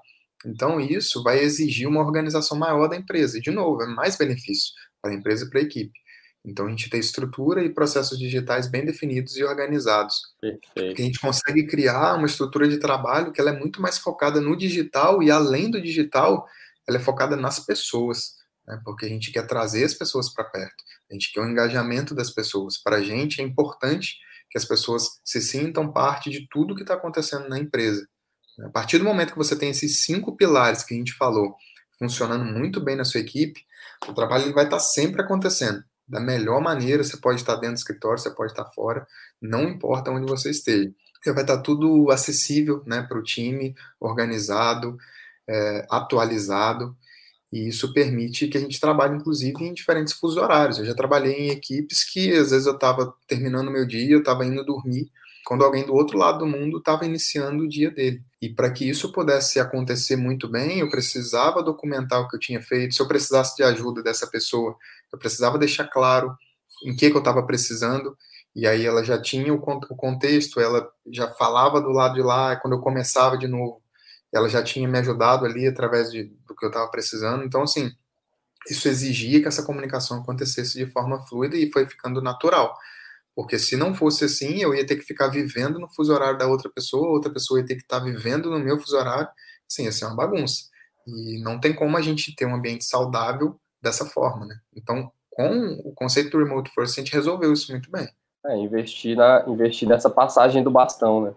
Então, 0.47 0.81
isso 0.81 1.23
vai 1.23 1.41
exigir 1.41 1.89
uma 1.89 2.01
organização 2.01 2.57
maior 2.57 2.89
da 2.89 2.97
empresa. 2.97 3.39
E, 3.39 3.41
de 3.41 3.51
novo, 3.51 3.83
é 3.83 3.87
mais 3.87 4.17
benefício 4.17 4.73
para 5.01 5.13
a 5.13 5.15
empresa 5.15 5.45
e 5.45 5.51
para 5.51 5.61
a 5.61 5.63
equipe. 5.63 6.03
Então 6.45 6.67
a 6.67 6.71
gente 6.71 6.91
tem 6.91 6.99
estrutura 6.99 7.63
e 7.63 7.73
processos 7.73 8.19
digitais 8.19 8.69
bem 8.69 8.85
definidos 8.85 9.37
e 9.37 9.45
organizados. 9.45 10.21
Perfeito. 10.41 11.01
A 11.01 11.05
gente 11.05 11.21
consegue 11.21 11.67
criar 11.67 12.15
uma 12.15 12.27
estrutura 12.27 12.69
de 12.69 12.79
trabalho 12.79 13.33
que 13.33 13.41
ela 13.41 13.51
é 13.51 13.59
muito 13.59 13.81
mais 13.81 13.99
focada 13.99 14.41
no 14.41 14.57
digital 14.57 15.23
e 15.23 15.31
além 15.31 15.71
do 15.71 15.81
digital, 15.81 16.45
ela 16.89 16.99
é 16.99 17.01
focada 17.01 17.37
nas 17.37 17.61
pessoas, 17.61 18.35
né? 18.67 18.81
porque 18.85 19.07
a 19.07 19.09
gente 19.09 19.31
quer 19.31 19.47
trazer 19.47 19.85
as 19.85 19.95
pessoas 19.95 20.33
para 20.33 20.45
perto, 20.45 20.83
a 21.09 21.15
gente 21.15 21.33
quer 21.33 21.41
o 21.41 21.49
engajamento 21.49 22.13
das 22.13 22.31
pessoas. 22.31 22.77
Para 22.77 22.97
a 22.97 23.03
gente 23.03 23.41
é 23.41 23.45
importante 23.45 24.17
que 24.53 24.59
as 24.59 24.67
pessoas 24.67 25.19
se 25.25 25.41
sintam 25.41 25.91
parte 25.91 26.29
de 26.29 26.47
tudo 26.51 26.75
que 26.75 26.83
está 26.83 26.93
acontecendo 26.93 27.49
na 27.49 27.59
empresa. 27.59 28.07
A 28.61 28.69
partir 28.69 28.99
do 28.99 29.05
momento 29.05 29.33
que 29.33 29.39
você 29.39 29.57
tem 29.57 29.71
esses 29.71 30.05
cinco 30.05 30.37
pilares 30.37 30.85
que 30.85 30.93
a 30.93 30.97
gente 30.97 31.15
falou 31.15 31.57
funcionando 31.99 32.45
muito 32.45 32.79
bem 32.79 32.95
na 32.95 33.05
sua 33.05 33.21
equipe, 33.21 33.65
o 34.07 34.13
trabalho 34.13 34.53
vai 34.53 34.65
estar 34.65 34.77
tá 34.77 34.83
sempre 34.83 35.23
acontecendo 35.23 35.83
da 36.07 36.21
melhor 36.21 36.61
maneira. 36.61 37.03
Você 37.03 37.17
pode 37.17 37.41
estar 37.41 37.55
dentro 37.55 37.77
do 37.77 37.79
escritório, 37.79 38.19
você 38.19 38.31
pode 38.31 38.53
estar 38.53 38.67
fora, 38.67 39.07
não 39.41 39.63
importa 39.63 40.11
onde 40.11 40.31
você 40.31 40.51
esteja. 40.51 40.93
Vai 41.25 41.45
estar 41.45 41.59
tudo 41.63 42.11
acessível 42.11 42.83
né, 42.85 43.03
para 43.03 43.19
o 43.19 43.23
time, 43.23 43.75
organizado, 43.99 44.99
é, 45.49 45.87
atualizado, 45.89 46.95
e 47.53 47.69
isso 47.69 47.93
permite 47.93 48.49
que 48.49 48.57
a 48.57 48.61
gente 48.61 48.81
trabalhe, 48.81 49.15
inclusive, 49.15 49.63
em 49.63 49.75
diferentes 49.75 50.15
fusos 50.15 50.39
horários. 50.39 50.79
Eu 50.79 50.87
já 50.87 50.95
trabalhei 50.95 51.35
em 51.35 51.51
equipes 51.51 52.03
que, 52.03 52.33
às 52.33 52.51
vezes, 52.51 52.67
eu 52.67 52.73
estava 52.75 53.15
terminando 53.29 53.71
meu 53.71 53.87
dia, 53.87 54.15
eu 54.15 54.21
estava 54.21 54.47
indo 54.47 54.65
dormir, 54.65 55.11
quando 55.45 55.63
alguém 55.63 55.85
do 55.85 55.93
outro 55.93 56.17
lado 56.17 56.39
do 56.39 56.47
mundo 56.47 56.79
estava 56.79 57.05
iniciando 57.05 57.65
o 57.65 57.69
dia 57.69 57.91
dele. 57.91 58.23
E 58.41 58.49
para 58.49 58.71
que 58.71 58.89
isso 58.89 59.13
pudesse 59.13 59.61
acontecer 59.61 60.17
muito 60.17 60.49
bem, 60.49 60.79
eu 60.79 60.89
precisava 60.89 61.63
documentar 61.63 62.23
o 62.23 62.29
que 62.29 62.37
eu 62.37 62.41
tinha 62.41 62.63
feito. 62.63 62.95
Se 62.95 63.03
eu 63.03 63.09
precisasse 63.09 63.55
de 63.55 63.63
ajuda 63.63 64.03
dessa 64.03 64.27
pessoa, 64.27 64.75
eu 65.13 65.19
precisava 65.19 65.59
deixar 65.59 65.87
claro 65.89 66.35
em 66.87 66.97
que, 66.97 67.11
que 67.11 67.17
eu 67.17 67.21
estava 67.21 67.45
precisando. 67.45 68.17
E 68.57 68.67
aí 68.67 68.87
ela 68.87 69.05
já 69.05 69.21
tinha 69.21 69.53
o 69.53 69.61
contexto, 69.61 70.59
ela 70.59 70.89
já 71.11 71.29
falava 71.35 71.83
do 71.83 71.91
lado 71.91 72.15
de 72.15 72.23
lá. 72.23 72.57
Quando 72.57 72.75
eu 72.75 72.81
começava 72.81 73.37
de 73.37 73.47
novo, 73.47 73.83
ela 74.33 74.49
já 74.49 74.63
tinha 74.63 74.89
me 74.89 74.99
ajudado 74.99 75.45
ali 75.45 75.67
através 75.67 76.11
de, 76.11 76.25
do 76.47 76.55
que 76.55 76.65
eu 76.65 76.69
estava 76.69 76.91
precisando. 76.91 77.45
Então, 77.45 77.63
assim, 77.63 77.93
isso 78.69 78.89
exigia 78.89 79.41
que 79.41 79.49
essa 79.49 79.63
comunicação 79.63 80.21
acontecesse 80.21 80.79
de 80.79 80.91
forma 80.91 81.21
fluida 81.27 81.57
e 81.57 81.71
foi 81.71 81.87
ficando 81.87 82.23
natural. 82.23 82.77
Porque 83.35 83.59
se 83.59 83.77
não 83.77 83.95
fosse 83.95 84.25
assim, 84.25 84.63
eu 84.63 84.75
ia 84.75 84.87
ter 84.87 84.97
que 84.97 85.03
ficar 85.03 85.29
vivendo 85.29 85.79
no 85.79 85.89
fuso 85.89 86.13
horário 86.13 86.39
da 86.39 86.47
outra 86.47 86.71
pessoa, 86.71 87.09
outra 87.09 87.33
pessoa 87.33 87.61
ia 87.61 87.67
ter 87.67 87.77
que 87.77 87.83
estar 87.83 87.99
tá 87.99 88.05
vivendo 88.05 88.51
no 88.51 88.59
meu 88.59 88.79
fuso 88.79 88.97
horário. 88.97 89.29
Sim, 89.69 89.85
ia 89.85 89.93
ser 89.93 90.05
uma 90.05 90.17
bagunça. 90.17 90.65
E 91.07 91.43
não 91.43 91.59
tem 91.59 91.75
como 91.75 91.97
a 91.97 92.03
gente 92.03 92.35
ter 92.35 92.47
um 92.47 92.55
ambiente 92.55 92.85
saudável 92.85 93.59
dessa 93.81 94.07
forma, 94.07 94.47
né? 94.47 94.55
Então, 94.77 95.11
com 95.31 95.81
o 95.85 95.93
conceito 95.95 96.31
do 96.31 96.45
Remote 96.45 96.71
First, 96.75 96.99
a 96.99 97.03
gente 97.03 97.13
resolveu 97.13 97.53
isso 97.53 97.73
muito 97.73 97.91
bem. 97.91 98.09
É, 98.45 98.57
investir, 98.59 99.17
na, 99.17 99.45
investir 99.47 99.89
nessa 99.89 100.11
passagem 100.11 100.63
do 100.63 100.71
bastão, 100.71 101.23
né? 101.23 101.35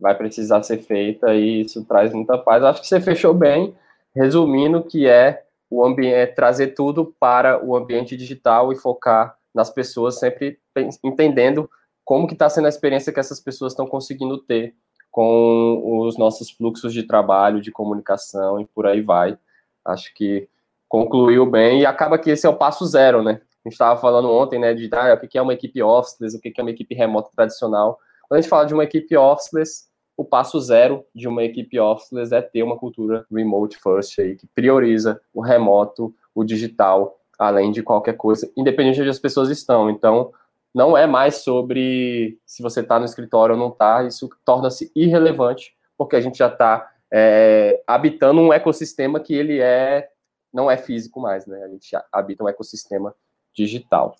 Vai 0.00 0.16
precisar 0.16 0.62
ser 0.62 0.78
feita 0.78 1.34
e 1.34 1.62
isso 1.62 1.84
traz 1.84 2.12
muita 2.12 2.38
paz. 2.38 2.62
Acho 2.62 2.80
que 2.80 2.88
você 2.88 3.00
fechou 3.00 3.34
bem, 3.34 3.74
resumindo 4.14 4.82
que 4.82 5.06
é 5.06 5.44
o 5.68 5.84
ambiente, 5.84 6.14
é 6.14 6.26
trazer 6.26 6.68
tudo 6.68 7.14
para 7.20 7.64
o 7.64 7.76
ambiente 7.76 8.16
digital 8.16 8.72
e 8.72 8.76
focar 8.76 9.36
nas 9.54 9.70
pessoas, 9.70 10.18
sempre 10.18 10.58
entendendo 11.04 11.70
como 12.04 12.26
que 12.26 12.32
está 12.32 12.48
sendo 12.48 12.66
a 12.66 12.68
experiência 12.68 13.12
que 13.12 13.20
essas 13.20 13.38
pessoas 13.38 13.72
estão 13.72 13.86
conseguindo 13.86 14.38
ter 14.38 14.74
com 15.10 16.00
os 16.04 16.16
nossos 16.16 16.50
fluxos 16.50 16.92
de 16.92 17.02
trabalho, 17.02 17.60
de 17.60 17.70
comunicação 17.70 18.60
e 18.60 18.66
por 18.66 18.86
aí 18.86 19.00
vai. 19.00 19.36
Acho 19.84 20.12
que 20.14 20.48
concluiu 20.88 21.46
bem 21.46 21.80
e 21.80 21.86
acaba 21.86 22.18
que 22.18 22.30
esse 22.30 22.46
é 22.46 22.48
o 22.48 22.56
passo 22.56 22.84
zero, 22.86 23.22
né? 23.22 23.40
A 23.64 23.68
gente 23.68 23.74
estava 23.74 24.00
falando 24.00 24.30
ontem, 24.30 24.58
né, 24.58 24.72
de 24.72 24.88
ah, 24.92 25.14
o 25.14 25.28
que 25.28 25.36
é 25.36 25.42
uma 25.42 25.52
equipe 25.52 25.82
officeless, 25.82 26.36
o 26.36 26.40
que 26.40 26.52
é 26.56 26.62
uma 26.62 26.70
equipe 26.70 26.94
remota 26.94 27.30
tradicional. 27.36 27.98
Quando 28.26 28.38
a 28.38 28.40
gente 28.40 28.50
fala 28.50 28.64
de 28.64 28.72
uma 28.72 28.84
equipe 28.84 29.16
officeless, 29.16 29.89
o 30.20 30.24
passo 30.24 30.60
zero 30.60 31.02
de 31.14 31.26
uma 31.26 31.42
equipe 31.42 31.80
officeless 31.80 32.30
é 32.34 32.42
ter 32.42 32.62
uma 32.62 32.76
cultura 32.76 33.24
remote 33.32 33.78
first 33.78 34.18
aí, 34.18 34.36
que 34.36 34.46
prioriza 34.48 35.18
o 35.32 35.40
remoto, 35.40 36.14
o 36.34 36.44
digital 36.44 37.18
além 37.38 37.72
de 37.72 37.82
qualquer 37.82 38.18
coisa, 38.18 38.52
independente 38.54 38.96
de 38.96 39.00
onde 39.00 39.10
as 39.10 39.18
pessoas 39.18 39.48
estão. 39.48 39.88
Então, 39.88 40.30
não 40.74 40.94
é 40.94 41.06
mais 41.06 41.36
sobre 41.36 42.38
se 42.44 42.62
você 42.62 42.80
está 42.80 42.98
no 42.98 43.06
escritório 43.06 43.54
ou 43.54 43.58
não 43.58 43.70
está, 43.70 44.04
isso 44.04 44.28
torna-se 44.44 44.92
irrelevante, 44.94 45.74
porque 45.96 46.16
a 46.16 46.20
gente 46.20 46.36
já 46.36 46.48
está 46.48 46.92
é, 47.10 47.82
habitando 47.86 48.42
um 48.42 48.52
ecossistema 48.52 49.20
que 49.20 49.32
ele 49.32 49.58
é 49.58 50.10
não 50.52 50.70
é 50.70 50.76
físico 50.76 51.18
mais, 51.18 51.46
né? 51.46 51.64
A 51.64 51.68
gente 51.68 51.96
habita 52.12 52.44
um 52.44 52.48
ecossistema 52.48 53.14
digital. 53.54 54.14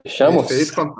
Fechamos? 0.00 0.46
Perfeito, 0.46 0.94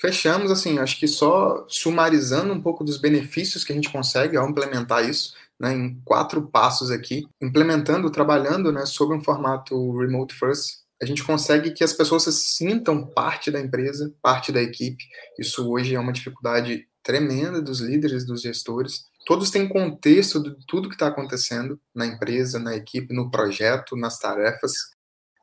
Fechamos, 0.00 0.50
assim, 0.50 0.78
acho 0.78 0.98
que 0.98 1.08
só 1.08 1.66
sumarizando 1.68 2.52
um 2.52 2.60
pouco 2.60 2.84
dos 2.84 2.98
benefícios 2.98 3.64
que 3.64 3.72
a 3.72 3.74
gente 3.74 3.90
consegue 3.90 4.36
ao 4.36 4.48
implementar 4.48 5.08
isso, 5.08 5.34
né, 5.58 5.74
em 5.74 6.00
quatro 6.04 6.46
passos 6.46 6.90
aqui, 6.90 7.26
implementando, 7.42 8.10
trabalhando, 8.10 8.70
né, 8.70 8.86
sobre 8.86 9.16
um 9.16 9.22
formato 9.22 9.98
remote 9.98 10.34
first, 10.34 10.78
a 11.00 11.06
gente 11.06 11.24
consegue 11.24 11.72
que 11.72 11.84
as 11.84 11.92
pessoas 11.92 12.24
se 12.24 12.32
sintam 12.32 13.06
parte 13.06 13.50
da 13.50 13.60
empresa, 13.60 14.12
parte 14.20 14.50
da 14.50 14.60
equipe. 14.60 15.04
Isso 15.38 15.68
hoje 15.70 15.94
é 15.94 16.00
uma 16.00 16.12
dificuldade 16.12 16.86
tremenda 17.02 17.62
dos 17.62 17.80
líderes, 17.80 18.26
dos 18.26 18.42
gestores. 18.42 19.04
Todos 19.24 19.50
têm 19.50 19.68
contexto 19.68 20.42
de 20.42 20.56
tudo 20.66 20.88
que 20.88 20.96
está 20.96 21.06
acontecendo 21.06 21.80
na 21.94 22.04
empresa, 22.04 22.58
na 22.58 22.74
equipe, 22.74 23.14
no 23.14 23.30
projeto, 23.30 23.96
nas 23.96 24.18
tarefas 24.18 24.72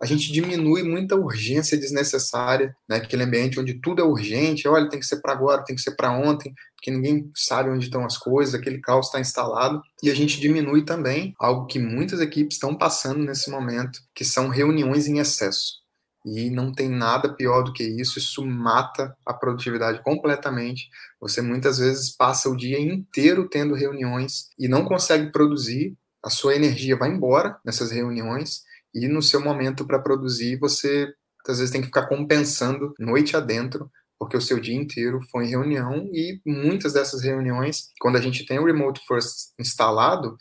a 0.01 0.05
gente 0.05 0.31
diminui 0.31 0.83
muita 0.83 1.15
urgência 1.15 1.77
desnecessária, 1.77 2.75
né? 2.87 3.01
Ambiente 3.25 3.59
onde 3.59 3.79
tudo 3.81 4.01
é 4.01 4.05
urgente, 4.05 4.67
olha, 4.67 4.89
tem 4.89 4.99
que 4.99 5.05
ser 5.05 5.21
para 5.21 5.33
agora, 5.33 5.63
tem 5.63 5.75
que 5.75 5.81
ser 5.81 5.95
para 5.95 6.11
ontem, 6.11 6.53
porque 6.75 6.91
ninguém 6.91 7.31
sabe 7.35 7.69
onde 7.69 7.85
estão 7.85 8.05
as 8.05 8.17
coisas, 8.17 8.53
aquele 8.53 8.79
caos 8.79 9.07
está 9.07 9.19
instalado. 9.19 9.81
E 10.03 10.11
a 10.11 10.15
gente 10.15 10.39
diminui 10.39 10.83
também 10.83 11.33
algo 11.39 11.65
que 11.65 11.79
muitas 11.79 12.19
equipes 12.19 12.55
estão 12.55 12.77
passando 12.77 13.23
nesse 13.23 13.49
momento, 13.49 13.99
que 14.13 14.25
são 14.25 14.49
reuniões 14.49 15.07
em 15.07 15.19
excesso. 15.19 15.85
E 16.25 16.49
não 16.49 16.73
tem 16.73 16.89
nada 16.89 17.33
pior 17.33 17.63
do 17.63 17.71
que 17.71 17.83
isso, 17.83 18.17
isso 18.17 18.45
mata 18.45 19.15
a 19.25 19.33
produtividade 19.33 20.03
completamente. 20.03 20.89
Você 21.21 21.41
muitas 21.41 21.77
vezes 21.77 22.15
passa 22.15 22.49
o 22.49 22.57
dia 22.57 22.79
inteiro 22.79 23.47
tendo 23.47 23.75
reuniões 23.75 24.49
e 24.57 24.67
não 24.67 24.85
consegue 24.85 25.31
produzir, 25.31 25.95
a 26.23 26.29
sua 26.29 26.55
energia 26.55 26.97
vai 26.97 27.09
embora 27.09 27.57
nessas 27.63 27.91
reuniões 27.91 28.64
e 28.95 29.07
no 29.07 29.21
seu 29.21 29.41
momento 29.41 29.85
para 29.85 29.99
produzir, 29.99 30.57
você 30.57 31.07
às 31.47 31.59
vezes 31.59 31.71
tem 31.71 31.81
que 31.81 31.87
ficar 31.87 32.07
compensando 32.07 32.93
noite 32.97 33.37
adentro, 33.37 33.91
porque 34.17 34.37
o 34.37 34.41
seu 34.41 34.59
dia 34.59 34.75
inteiro 34.75 35.19
foi 35.29 35.45
em 35.45 35.49
reunião 35.49 36.09
e 36.11 36.39
muitas 36.45 36.93
dessas 36.93 37.21
reuniões, 37.21 37.89
quando 37.99 38.17
a 38.17 38.21
gente 38.21 38.45
tem 38.45 38.57
o 38.57 38.65
Remote 38.65 39.01
First 39.07 39.51
instalado, 39.59 40.37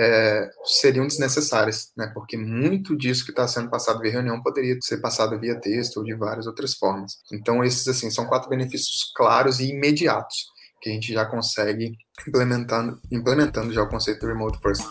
é, 0.00 0.48
seriam 0.64 1.06
desnecessárias, 1.06 1.90
né? 1.96 2.10
Porque 2.14 2.36
muito 2.36 2.96
disso 2.96 3.24
que 3.24 3.30
está 3.30 3.46
sendo 3.48 3.68
passado 3.68 4.00
via 4.00 4.12
reunião 4.12 4.40
poderia 4.42 4.76
ser 4.80 4.98
passado 4.98 5.38
via 5.38 5.60
texto 5.60 5.98
ou 5.98 6.04
de 6.04 6.14
várias 6.14 6.46
outras 6.46 6.74
formas. 6.74 7.18
Então 7.32 7.64
esses 7.64 7.86
assim 7.86 8.10
são 8.10 8.26
quatro 8.26 8.48
benefícios 8.48 9.12
claros 9.14 9.60
e 9.60 9.70
imediatos 9.70 10.46
que 10.80 10.90
a 10.90 10.92
gente 10.92 11.12
já 11.12 11.26
consegue 11.26 11.96
implementando, 12.26 12.98
implementando 13.10 13.72
já 13.72 13.82
o 13.82 13.88
conceito 13.88 14.20
do 14.20 14.26
Remote 14.26 14.58
First. 14.60 14.84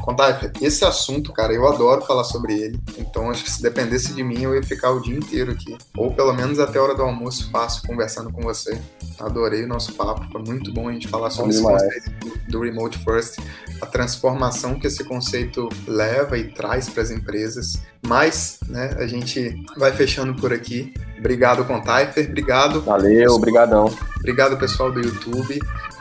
Contaifer, 0.00 0.52
esse 0.60 0.84
assunto, 0.84 1.32
cara, 1.32 1.52
eu 1.52 1.66
adoro 1.66 2.02
falar 2.02 2.24
sobre 2.24 2.54
ele. 2.54 2.80
Então, 2.96 3.30
acho 3.30 3.44
que 3.44 3.50
se 3.50 3.60
dependesse 3.60 4.12
de 4.14 4.22
mim, 4.22 4.42
eu 4.42 4.54
ia 4.54 4.62
ficar 4.62 4.90
o 4.90 5.00
dia 5.00 5.16
inteiro 5.16 5.52
aqui. 5.52 5.76
Ou 5.96 6.12
pelo 6.12 6.32
menos 6.32 6.58
até 6.58 6.78
a 6.78 6.82
hora 6.82 6.94
do 6.94 7.02
almoço, 7.02 7.50
fácil, 7.50 7.82
conversando 7.86 8.30
com 8.30 8.42
você. 8.42 8.80
Adorei 9.18 9.64
o 9.64 9.68
nosso 9.68 9.92
papo, 9.94 10.24
foi 10.30 10.42
muito 10.42 10.72
bom 10.72 10.88
a 10.88 10.92
gente 10.92 11.08
falar 11.08 11.30
sobre 11.30 11.50
esse 11.50 11.62
conceito 11.62 12.10
do 12.48 12.60
Remote 12.60 12.98
First, 12.98 13.38
a 13.80 13.86
transformação 13.86 14.78
que 14.78 14.86
esse 14.86 15.02
conceito 15.04 15.68
leva 15.86 16.38
e 16.38 16.52
traz 16.52 16.88
para 16.88 17.02
as 17.02 17.10
empresas. 17.10 17.82
Mas, 18.06 18.60
né, 18.68 18.96
a 18.98 19.06
gente 19.06 19.60
vai 19.76 19.92
fechando 19.92 20.34
por 20.40 20.52
aqui. 20.52 20.94
Obrigado, 21.18 21.64
Contaifer. 21.64 22.28
Obrigado. 22.28 22.80
Valeu, 22.82 23.32
obrigadão. 23.32 23.92
Obrigado, 24.16 24.56
pessoal 24.56 24.92
do 24.92 25.00
YouTube. 25.00 25.58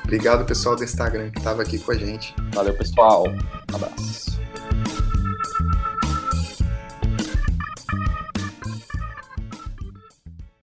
Obrigado, 0.07 0.45
pessoal 0.45 0.73
do 0.73 0.85
Instagram 0.85 1.29
que 1.31 1.39
estava 1.39 1.61
aqui 1.61 1.77
com 1.77 1.91
a 1.91 1.95
gente. 1.95 2.33
Valeu, 2.53 2.73
pessoal. 2.73 3.25
Um 3.27 3.75
abraço. 3.75 4.36